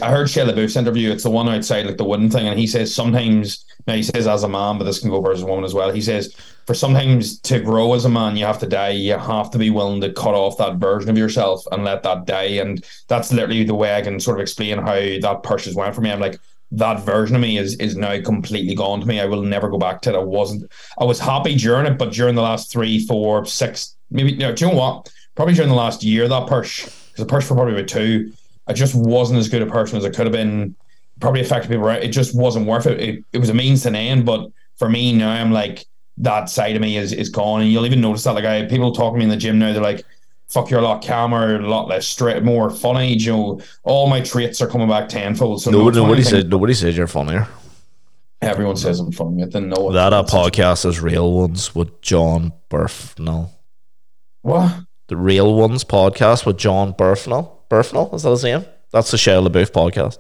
I 0.02 0.12
heard 0.12 0.28
Shia 0.28 0.50
LaBeouf's 0.50 0.76
interview. 0.76 1.12
It's 1.12 1.24
the 1.24 1.30
one 1.30 1.50
outside, 1.50 1.86
like 1.86 1.98
the 1.98 2.06
wooden 2.06 2.30
thing, 2.30 2.48
and 2.48 2.60
he 2.60 2.68
says 2.68 2.94
sometimes. 2.94 3.66
Now 3.88 3.96
he 3.96 4.04
says 4.04 4.28
as 4.28 4.44
a 4.44 4.48
man, 4.48 4.78
but 4.78 4.84
this 4.84 5.00
can 5.00 5.10
go 5.10 5.18
a 5.18 5.46
woman 5.46 5.66
as 5.66 5.74
well. 5.74 5.92
He 5.92 6.02
says 6.02 6.36
for 6.68 6.76
sometimes 6.76 7.40
to 7.42 7.60
grow 7.60 7.94
as 7.94 8.06
a 8.06 8.10
man, 8.10 8.38
you 8.38 8.46
have 8.46 8.60
to 8.60 8.68
die. 8.68 8.90
You 8.90 9.18
have 9.18 9.50
to 9.52 9.58
be 9.58 9.70
willing 9.70 10.02
to 10.02 10.14
cut 10.14 10.36
off 10.36 10.58
that 10.58 10.76
version 10.76 11.10
of 11.10 11.18
yourself 11.18 11.66
and 11.72 11.84
let 11.84 12.04
that 12.04 12.26
die. 12.26 12.44
And 12.44 12.86
that's 13.08 13.34
literally 13.34 13.64
the 13.64 13.76
way 13.76 13.96
I 13.96 14.02
can 14.02 14.20
sort 14.20 14.38
of 14.38 14.42
explain 14.42 14.78
how 14.78 14.94
that 14.94 15.40
purchase 15.44 15.76
went 15.76 15.96
for 15.96 16.02
me. 16.02 16.12
I'm 16.12 16.20
like 16.20 16.40
that 16.72 17.02
version 17.02 17.36
of 17.36 17.42
me 17.42 17.58
is 17.58 17.76
is 17.76 17.98
now 17.98 18.22
completely 18.22 18.76
gone 18.76 19.02
to 19.02 19.06
me. 19.06 19.20
I 19.20 19.26
will 19.26 19.42
never 19.42 19.70
go 19.70 19.78
back 19.78 20.02
to 20.02 20.12
it. 20.12 20.16
I 20.16 20.20
wasn't. 20.20 20.72
I 21.00 21.04
was 21.04 21.20
happy 21.20 21.56
during 21.56 21.88
it, 21.88 21.98
but 21.98 22.14
during 22.14 22.36
the 22.36 22.42
last 22.42 22.72
three, 22.72 23.06
four, 23.06 23.46
six, 23.46 23.96
maybe. 24.10 24.34
You 24.34 24.40
know, 24.40 24.56
do 24.56 24.66
you 24.66 24.72
know 24.72 24.78
what? 24.78 25.12
Probably 25.36 25.56
during 25.56 25.70
the 25.70 25.76
last 25.76 26.04
year, 26.04 26.28
that 26.28 26.48
push 26.48 26.86
because 26.86 27.18
the 27.18 27.26
push 27.26 27.46
for 27.46 27.56
probably 27.56 27.74
about 27.74 27.90
two 27.90 28.32
I 28.72 28.74
just 28.74 28.96
wasn't 28.96 29.38
as 29.38 29.50
good 29.50 29.62
a 29.62 29.66
person 29.66 29.98
as 29.98 30.06
I 30.06 30.10
could 30.10 30.26
have 30.26 30.32
been. 30.32 30.78
Probably 31.20 31.42
affected 31.42 31.70
people. 31.70 31.84
Right? 31.84 32.02
It 32.02 32.08
just 32.08 32.34
wasn't 32.34 32.68
worth 32.68 32.88
it. 32.88 33.00
it. 33.02 33.26
It 33.34 33.38
was 33.40 33.50
a 33.50 33.54
means 33.54 33.84
to 33.84 33.90
an 33.90 33.96
end. 33.96 34.26
But 34.26 34.50
for 34.78 34.88
me 34.88 35.12
now, 35.12 35.30
I'm 35.30 35.52
like 35.52 35.86
that 36.18 36.50
side 36.50 36.78
of 36.78 36.82
me 36.82 36.96
is 36.96 37.12
is 37.12 37.28
gone, 37.28 37.62
and 37.62 37.70
you'll 37.70 37.86
even 37.86 38.00
notice 38.00 38.24
that. 38.24 38.34
Like 38.34 38.46
I 38.46 38.66
people 38.66 38.94
talk 38.94 39.14
to 39.14 39.18
me 39.18 39.26
in 39.26 39.30
the 39.30 39.36
gym 39.36 39.60
now. 39.60 39.74
They're 39.74 39.82
like, 39.82 40.06
"Fuck, 40.48 40.70
you're 40.70 40.80
a 40.80 40.84
lot 40.84 41.04
calmer, 41.06 41.58
a 41.58 41.68
lot 41.68 41.90
less 41.90 42.08
straight, 42.08 42.44
more 42.44 42.70
funny." 42.70 43.18
You 43.18 43.32
know, 43.32 43.62
all 43.84 44.08
my 44.08 44.22
traits 44.22 44.62
are 44.62 44.68
coming 44.68 44.88
back 44.88 45.10
tenfold. 45.10 45.62
So 45.62 45.70
nobody, 45.70 45.98
nobody 45.98 46.24
said 46.24 46.50
nobody 46.50 46.74
says 46.74 46.96
you're 46.96 47.08
funnier. 47.08 47.50
Everyone 48.42 48.78
says 48.78 49.02
I'm 49.02 49.12
funny. 49.12 49.44
I 49.44 49.48
didn't 49.48 49.70
know 49.70 49.92
that. 49.92 50.14
A 50.14 50.24
podcast 50.24 50.86
is 50.88 51.02
real 51.02 51.34
ones 51.34 51.76
with 51.76 52.02
Jon 52.02 52.54
Bernthal. 52.70 53.50
What? 54.42 54.76
The 55.08 55.18
real 55.18 55.54
ones 55.54 55.84
podcast 55.84 56.46
with 56.46 56.58
Jon 56.58 56.94
Bernthal. 56.94 57.61
Bernthal, 57.72 58.14
is 58.14 58.24
that 58.24 58.30
his 58.32 58.44
name? 58.44 58.66
That's 58.92 59.12
the 59.12 59.18
Shia 59.18 59.48
LaBeouf 59.48 59.72
podcast. 59.72 60.18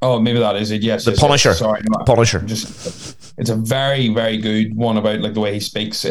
Oh, 0.00 0.20
maybe 0.20 0.38
that 0.38 0.54
is 0.54 0.70
it. 0.70 0.82
Yes, 0.82 1.04
the 1.04 1.10
yes, 1.10 1.20
Punisher. 1.20 1.48
Yes. 1.48 1.58
Sorry, 1.58 1.80
no, 1.90 2.04
Punisher. 2.04 2.38
Just, 2.42 3.34
it's 3.36 3.50
a 3.50 3.56
very, 3.56 4.08
very 4.14 4.36
good 4.36 4.76
one 4.76 4.96
about 4.96 5.18
like 5.20 5.34
the 5.34 5.40
way 5.40 5.52
he 5.52 5.58
speaks, 5.58 6.04
uh, 6.04 6.08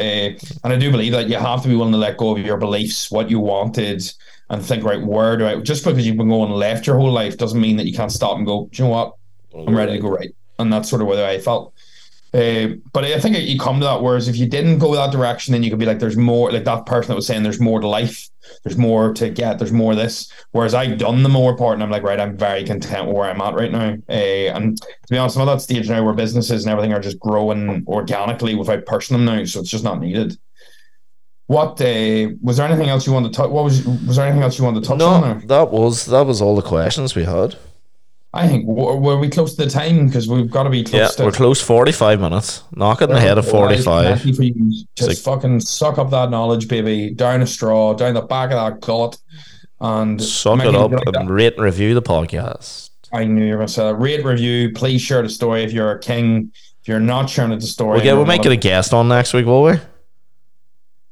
and 0.65 0.73
I 0.73 0.75
do 0.75 0.91
believe 0.91 1.13
that 1.13 1.29
you 1.29 1.37
have 1.37 1.61
to 1.61 1.69
be 1.69 1.75
willing 1.75 1.93
to 1.93 1.97
let 1.97 2.17
go 2.17 2.35
of 2.35 2.45
your 2.45 2.57
beliefs, 2.57 3.09
what 3.09 3.29
you 3.29 3.39
wanted, 3.39 4.03
and 4.49 4.61
think 4.61 4.83
right 4.83 5.01
where 5.01 5.37
do 5.37 5.47
I? 5.47 5.55
Just 5.61 5.85
because 5.85 6.05
you've 6.05 6.17
been 6.17 6.27
going 6.27 6.51
left 6.51 6.85
your 6.85 6.97
whole 6.97 7.11
life 7.11 7.37
doesn't 7.37 7.61
mean 7.61 7.77
that 7.77 7.87
you 7.87 7.93
can't 7.93 8.11
stop 8.11 8.35
and 8.35 8.45
go. 8.45 8.67
Do 8.73 8.83
you 8.83 8.89
know 8.89 8.93
what? 8.93 9.13
I'm 9.55 9.75
ready 9.75 9.93
to 9.93 9.99
go 9.99 10.09
right, 10.09 10.35
and 10.59 10.71
that's 10.71 10.89
sort 10.89 11.01
of 11.01 11.07
where 11.07 11.25
I 11.25 11.39
felt. 11.39 11.73
Uh, 12.33 12.75
but 12.93 13.05
I 13.05 13.19
think 13.19 13.37
you 13.37 13.57
come 13.57 13.79
to 13.79 13.85
that. 13.85 14.01
Whereas 14.01 14.27
if 14.27 14.35
you 14.35 14.47
didn't 14.47 14.79
go 14.79 14.93
that 14.95 15.11
direction, 15.11 15.53
then 15.53 15.63
you 15.63 15.69
could 15.69 15.79
be 15.79 15.85
like, 15.85 15.99
"There's 15.99 16.17
more." 16.17 16.51
Like 16.51 16.65
that 16.65 16.85
person 16.85 17.09
that 17.09 17.15
was 17.15 17.27
saying, 17.27 17.43
"There's 17.43 17.59
more 17.59 17.79
to 17.79 17.87
life." 17.87 18.29
there's 18.63 18.77
more 18.77 19.13
to 19.13 19.29
get, 19.29 19.59
there's 19.59 19.71
more 19.71 19.93
of 19.93 19.97
this. 19.97 20.31
Whereas 20.51 20.73
I've 20.73 20.97
done 20.97 21.23
the 21.23 21.29
more 21.29 21.55
part 21.55 21.75
and 21.75 21.83
I'm 21.83 21.89
like, 21.89 22.03
right, 22.03 22.19
I'm 22.19 22.37
very 22.37 22.63
content 22.63 23.11
where 23.11 23.29
I'm 23.29 23.41
at 23.41 23.53
right 23.53 23.71
now. 23.71 23.95
Uh, 24.09 24.53
and 24.55 24.77
to 24.77 24.87
be 25.09 25.17
honest, 25.17 25.37
I'm 25.37 25.47
at 25.47 25.53
that 25.53 25.61
stage 25.61 25.89
now 25.89 26.03
where 26.03 26.13
businesses 26.13 26.65
and 26.65 26.71
everything 26.71 26.93
are 26.93 26.99
just 26.99 27.19
growing 27.19 27.83
organically 27.87 28.55
without 28.55 28.85
pushing 28.85 29.15
them 29.15 29.25
now. 29.25 29.43
So 29.45 29.59
it's 29.59 29.69
just 29.69 29.83
not 29.83 29.99
needed. 29.99 30.37
What 31.47 31.79
uh, 31.81 32.29
was 32.41 32.57
there 32.57 32.67
anything 32.67 32.89
else 32.89 33.07
you 33.07 33.13
wanted 33.13 33.31
to 33.31 33.37
touch? 33.37 33.49
What 33.49 33.63
was 33.63 33.85
was 33.85 34.17
there 34.17 34.25
anything 34.25 34.43
else 34.43 34.57
you 34.57 34.65
wanted 34.65 34.83
to 34.83 34.89
touch 34.89 34.99
no, 34.99 35.07
on? 35.07 35.21
There? 35.21 35.47
that 35.47 35.71
was 35.71 36.05
that 36.07 36.25
was 36.25 36.41
all 36.41 36.57
the 36.57 36.61
questions 36.61 37.15
we 37.15 37.23
had. 37.23 37.55
I 38.37 38.47
think 38.47 38.65
were 38.65 38.95
were 38.97 39.17
we 39.17 39.29
close 39.29 39.55
to 39.55 39.65
the 39.65 39.69
time 39.69 40.07
because 40.07 40.27
we've 40.27 40.49
got 40.49 40.63
to 40.63 40.69
be 40.69 40.79
Yeah, 40.79 40.83
close 41.07 41.15
to. 41.15 41.23
we're 41.25 41.31
close. 41.31 41.61
Forty-five 41.61 42.19
minutes. 42.21 42.63
Knock 42.75 43.01
it 43.01 43.09
in 43.09 43.15
the 43.15 43.19
head 43.21 43.37
of 43.37 43.47
forty-five. 43.47 44.21
for. 44.21 44.27
Just 44.95 45.07
like- 45.09 45.17
fucking 45.17 45.59
suck 45.61 45.97
up 45.97 46.09
that 46.11 46.29
knowledge, 46.29 46.67
baby. 46.67 47.09
Down 47.11 47.41
a 47.41 47.47
straw, 47.47 47.93
down 47.93 48.13
the 48.13 48.21
back 48.21 48.51
of 48.51 48.57
that 48.57 48.79
gut, 48.81 49.17
and 49.81 50.21
Suck 50.21 50.59
it 50.63 50.75
up 50.75 50.91
like 50.91 51.03
and 51.15 51.29
rate 51.29 51.55
and 51.55 51.63
review 51.63 51.93
the 51.93 52.01
podcast. 52.01 52.89
I 53.13 53.23
knew 53.25 53.43
you 53.45 53.51
were 53.51 53.57
going 53.57 53.67
to 53.67 53.73
say 53.73 53.83
that. 53.83 53.95
Rate, 53.95 54.23
review. 54.25 54.71
Please 54.73 55.01
share 55.01 55.21
the 55.21 55.29
story 55.29 55.63
if 55.63 55.71
you're 55.71 55.91
a 55.91 55.99
king. 55.99 56.51
If 56.81 56.87
you're 56.89 56.99
not 56.99 57.29
sharing 57.29 57.51
the 57.57 57.61
story, 57.65 57.95
We'll 57.95 58.03
get. 58.03 58.15
We'll 58.15 58.25
make 58.25 58.45
it 58.45 58.51
a 58.51 58.55
guest 58.57 58.93
on 58.93 59.07
next 59.07 59.33
week, 59.33 59.45
will 59.45 59.63
we? 59.63 59.73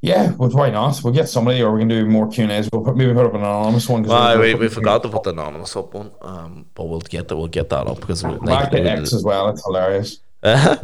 Yeah, 0.06 0.34
well, 0.34 0.50
why 0.52 0.70
not? 0.70 1.02
We'll 1.04 1.14
get 1.14 1.28
somebody, 1.28 1.64
or 1.64 1.74
we 1.74 1.82
can 1.82 1.88
do 1.88 2.06
more 2.06 2.30
Q 2.30 2.44
and 2.44 2.52
A's. 2.52 2.70
We'll 2.72 2.84
put, 2.84 2.96
maybe 2.96 3.14
put 3.14 3.26
up 3.26 3.34
an 3.34 3.42
anonymous 3.42 3.90
one. 3.90 4.04
Well, 4.04 4.40
we, 4.40 4.54
we 4.54 4.68
forgot 4.68 5.02
to 5.02 5.10
put 5.10 5.24
the 5.24 5.32
anonymous 5.32 5.76
up 5.76 5.94
one, 5.96 6.12
um, 6.22 6.68
but 6.76 6.86
we'll 6.86 7.00
get 7.00 7.28
that. 7.28 7.36
We'll 7.36 7.48
get 7.48 7.70
that 7.70 7.88
up 7.88 8.00
because 8.02 8.24
we, 8.24 8.32
Back 8.34 8.42
like, 8.46 8.72
to 8.72 8.82
X 8.84 9.14
as 9.14 9.24
well. 9.24 9.50
It's 9.50 9.66
hilarious. 9.66 10.20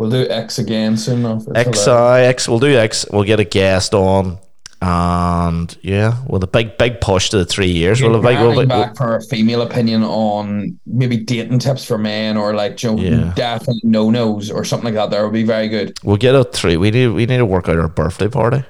We'll 0.00 0.08
do 0.08 0.26
X 0.30 0.58
again 0.58 0.96
soon 0.96 1.18
enough. 1.18 1.46
It's 1.48 1.58
X, 1.58 1.84
hilarious. 1.84 1.88
uh, 1.88 2.28
X. 2.30 2.48
We'll 2.48 2.58
do 2.58 2.74
X. 2.74 3.04
We'll 3.12 3.24
get 3.24 3.38
a 3.38 3.44
guest 3.44 3.92
on, 3.92 4.38
and 4.82 5.76
yeah, 5.82 6.22
with 6.26 6.42
a 6.42 6.46
big, 6.46 6.78
big 6.78 7.00
push 7.00 7.28
to 7.30 7.38
the 7.38 7.44
three 7.44 7.70
years. 7.70 8.00
We'll, 8.00 8.12
Bring 8.12 8.22
like, 8.22 8.38
we'll, 8.38 8.56
we'll, 8.56 8.66
back 8.66 8.96
for 8.96 9.16
a 9.16 9.22
female 9.22 9.60
opinion 9.62 10.02
on 10.02 10.78
maybe 10.86 11.18
dating 11.18 11.58
tips 11.58 11.84
for 11.84 11.98
men 11.98 12.36
or 12.36 12.54
like 12.54 12.82
you 12.82 12.94
know, 12.94 13.02
Yeah. 13.02 13.32
definite 13.34 13.84
no 13.84 14.10
nos 14.10 14.50
or 14.50 14.64
something 14.64 14.86
like 14.86 14.94
that. 14.94 15.10
That 15.10 15.22
would 15.22 15.32
be 15.34 15.44
very 15.44 15.68
good. 15.68 15.98
we'll 16.02 16.16
get 16.16 16.34
a 16.34 16.44
three. 16.44 16.76
We 16.76 16.90
need. 16.90 17.08
We 17.08 17.26
need 17.26 17.38
to 17.38 17.46
work 17.46 17.68
out 17.68 17.76
our 17.78 17.88
birthday 17.88 18.28
party. 18.28 18.64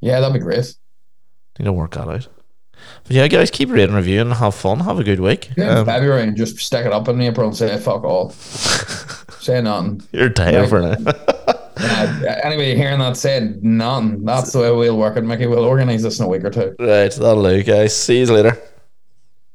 Yeah, 0.00 0.18
that'd 0.20 0.34
be 0.34 0.40
great. 0.40 0.74
Need 1.58 1.66
to 1.66 1.72
work 1.72 1.92
that 1.92 2.08
out. 2.08 2.26
But 3.04 3.12
yeah, 3.12 3.28
guys, 3.28 3.50
keep 3.52 3.68
reading, 3.70 3.94
reviewing, 3.94 4.26
and 4.28 4.34
have 4.34 4.56
fun. 4.56 4.80
Have 4.80 4.98
a 4.98 5.04
good 5.04 5.20
week. 5.20 5.50
Yeah, 5.56 5.78
Um, 5.80 5.86
February 5.86 6.24
and 6.24 6.36
just 6.36 6.58
stick 6.58 6.84
it 6.84 6.92
up 6.92 7.06
in 7.08 7.20
April 7.20 7.46
and 7.46 7.56
say 7.56 7.76
fuck 7.78 8.02
all. 8.02 8.34
say 9.42 9.60
nothing. 9.60 10.02
you're 10.12 10.28
down 10.28 10.68
for 10.68 10.80
now. 10.80 10.96
Anybody 12.44 12.76
hearing 12.76 12.98
that 13.00 13.16
said 13.16 13.62
nothing. 13.62 14.24
That's 14.24 14.52
the 14.52 14.60
way 14.60 14.70
we'll 14.70 14.96
work 14.98 15.16
it, 15.16 15.22
Mickey. 15.22 15.46
We'll 15.46 15.64
organise 15.64 16.02
this 16.02 16.18
in 16.20 16.26
a 16.26 16.28
week 16.28 16.44
or 16.44 16.50
two. 16.50 16.74
right, 16.78 17.10
that'll 17.12 17.42
do, 17.42 17.62
guys. 17.62 17.96
See 17.96 18.20
you 18.20 18.26
later. 18.26 18.60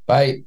Bye. 0.05 0.46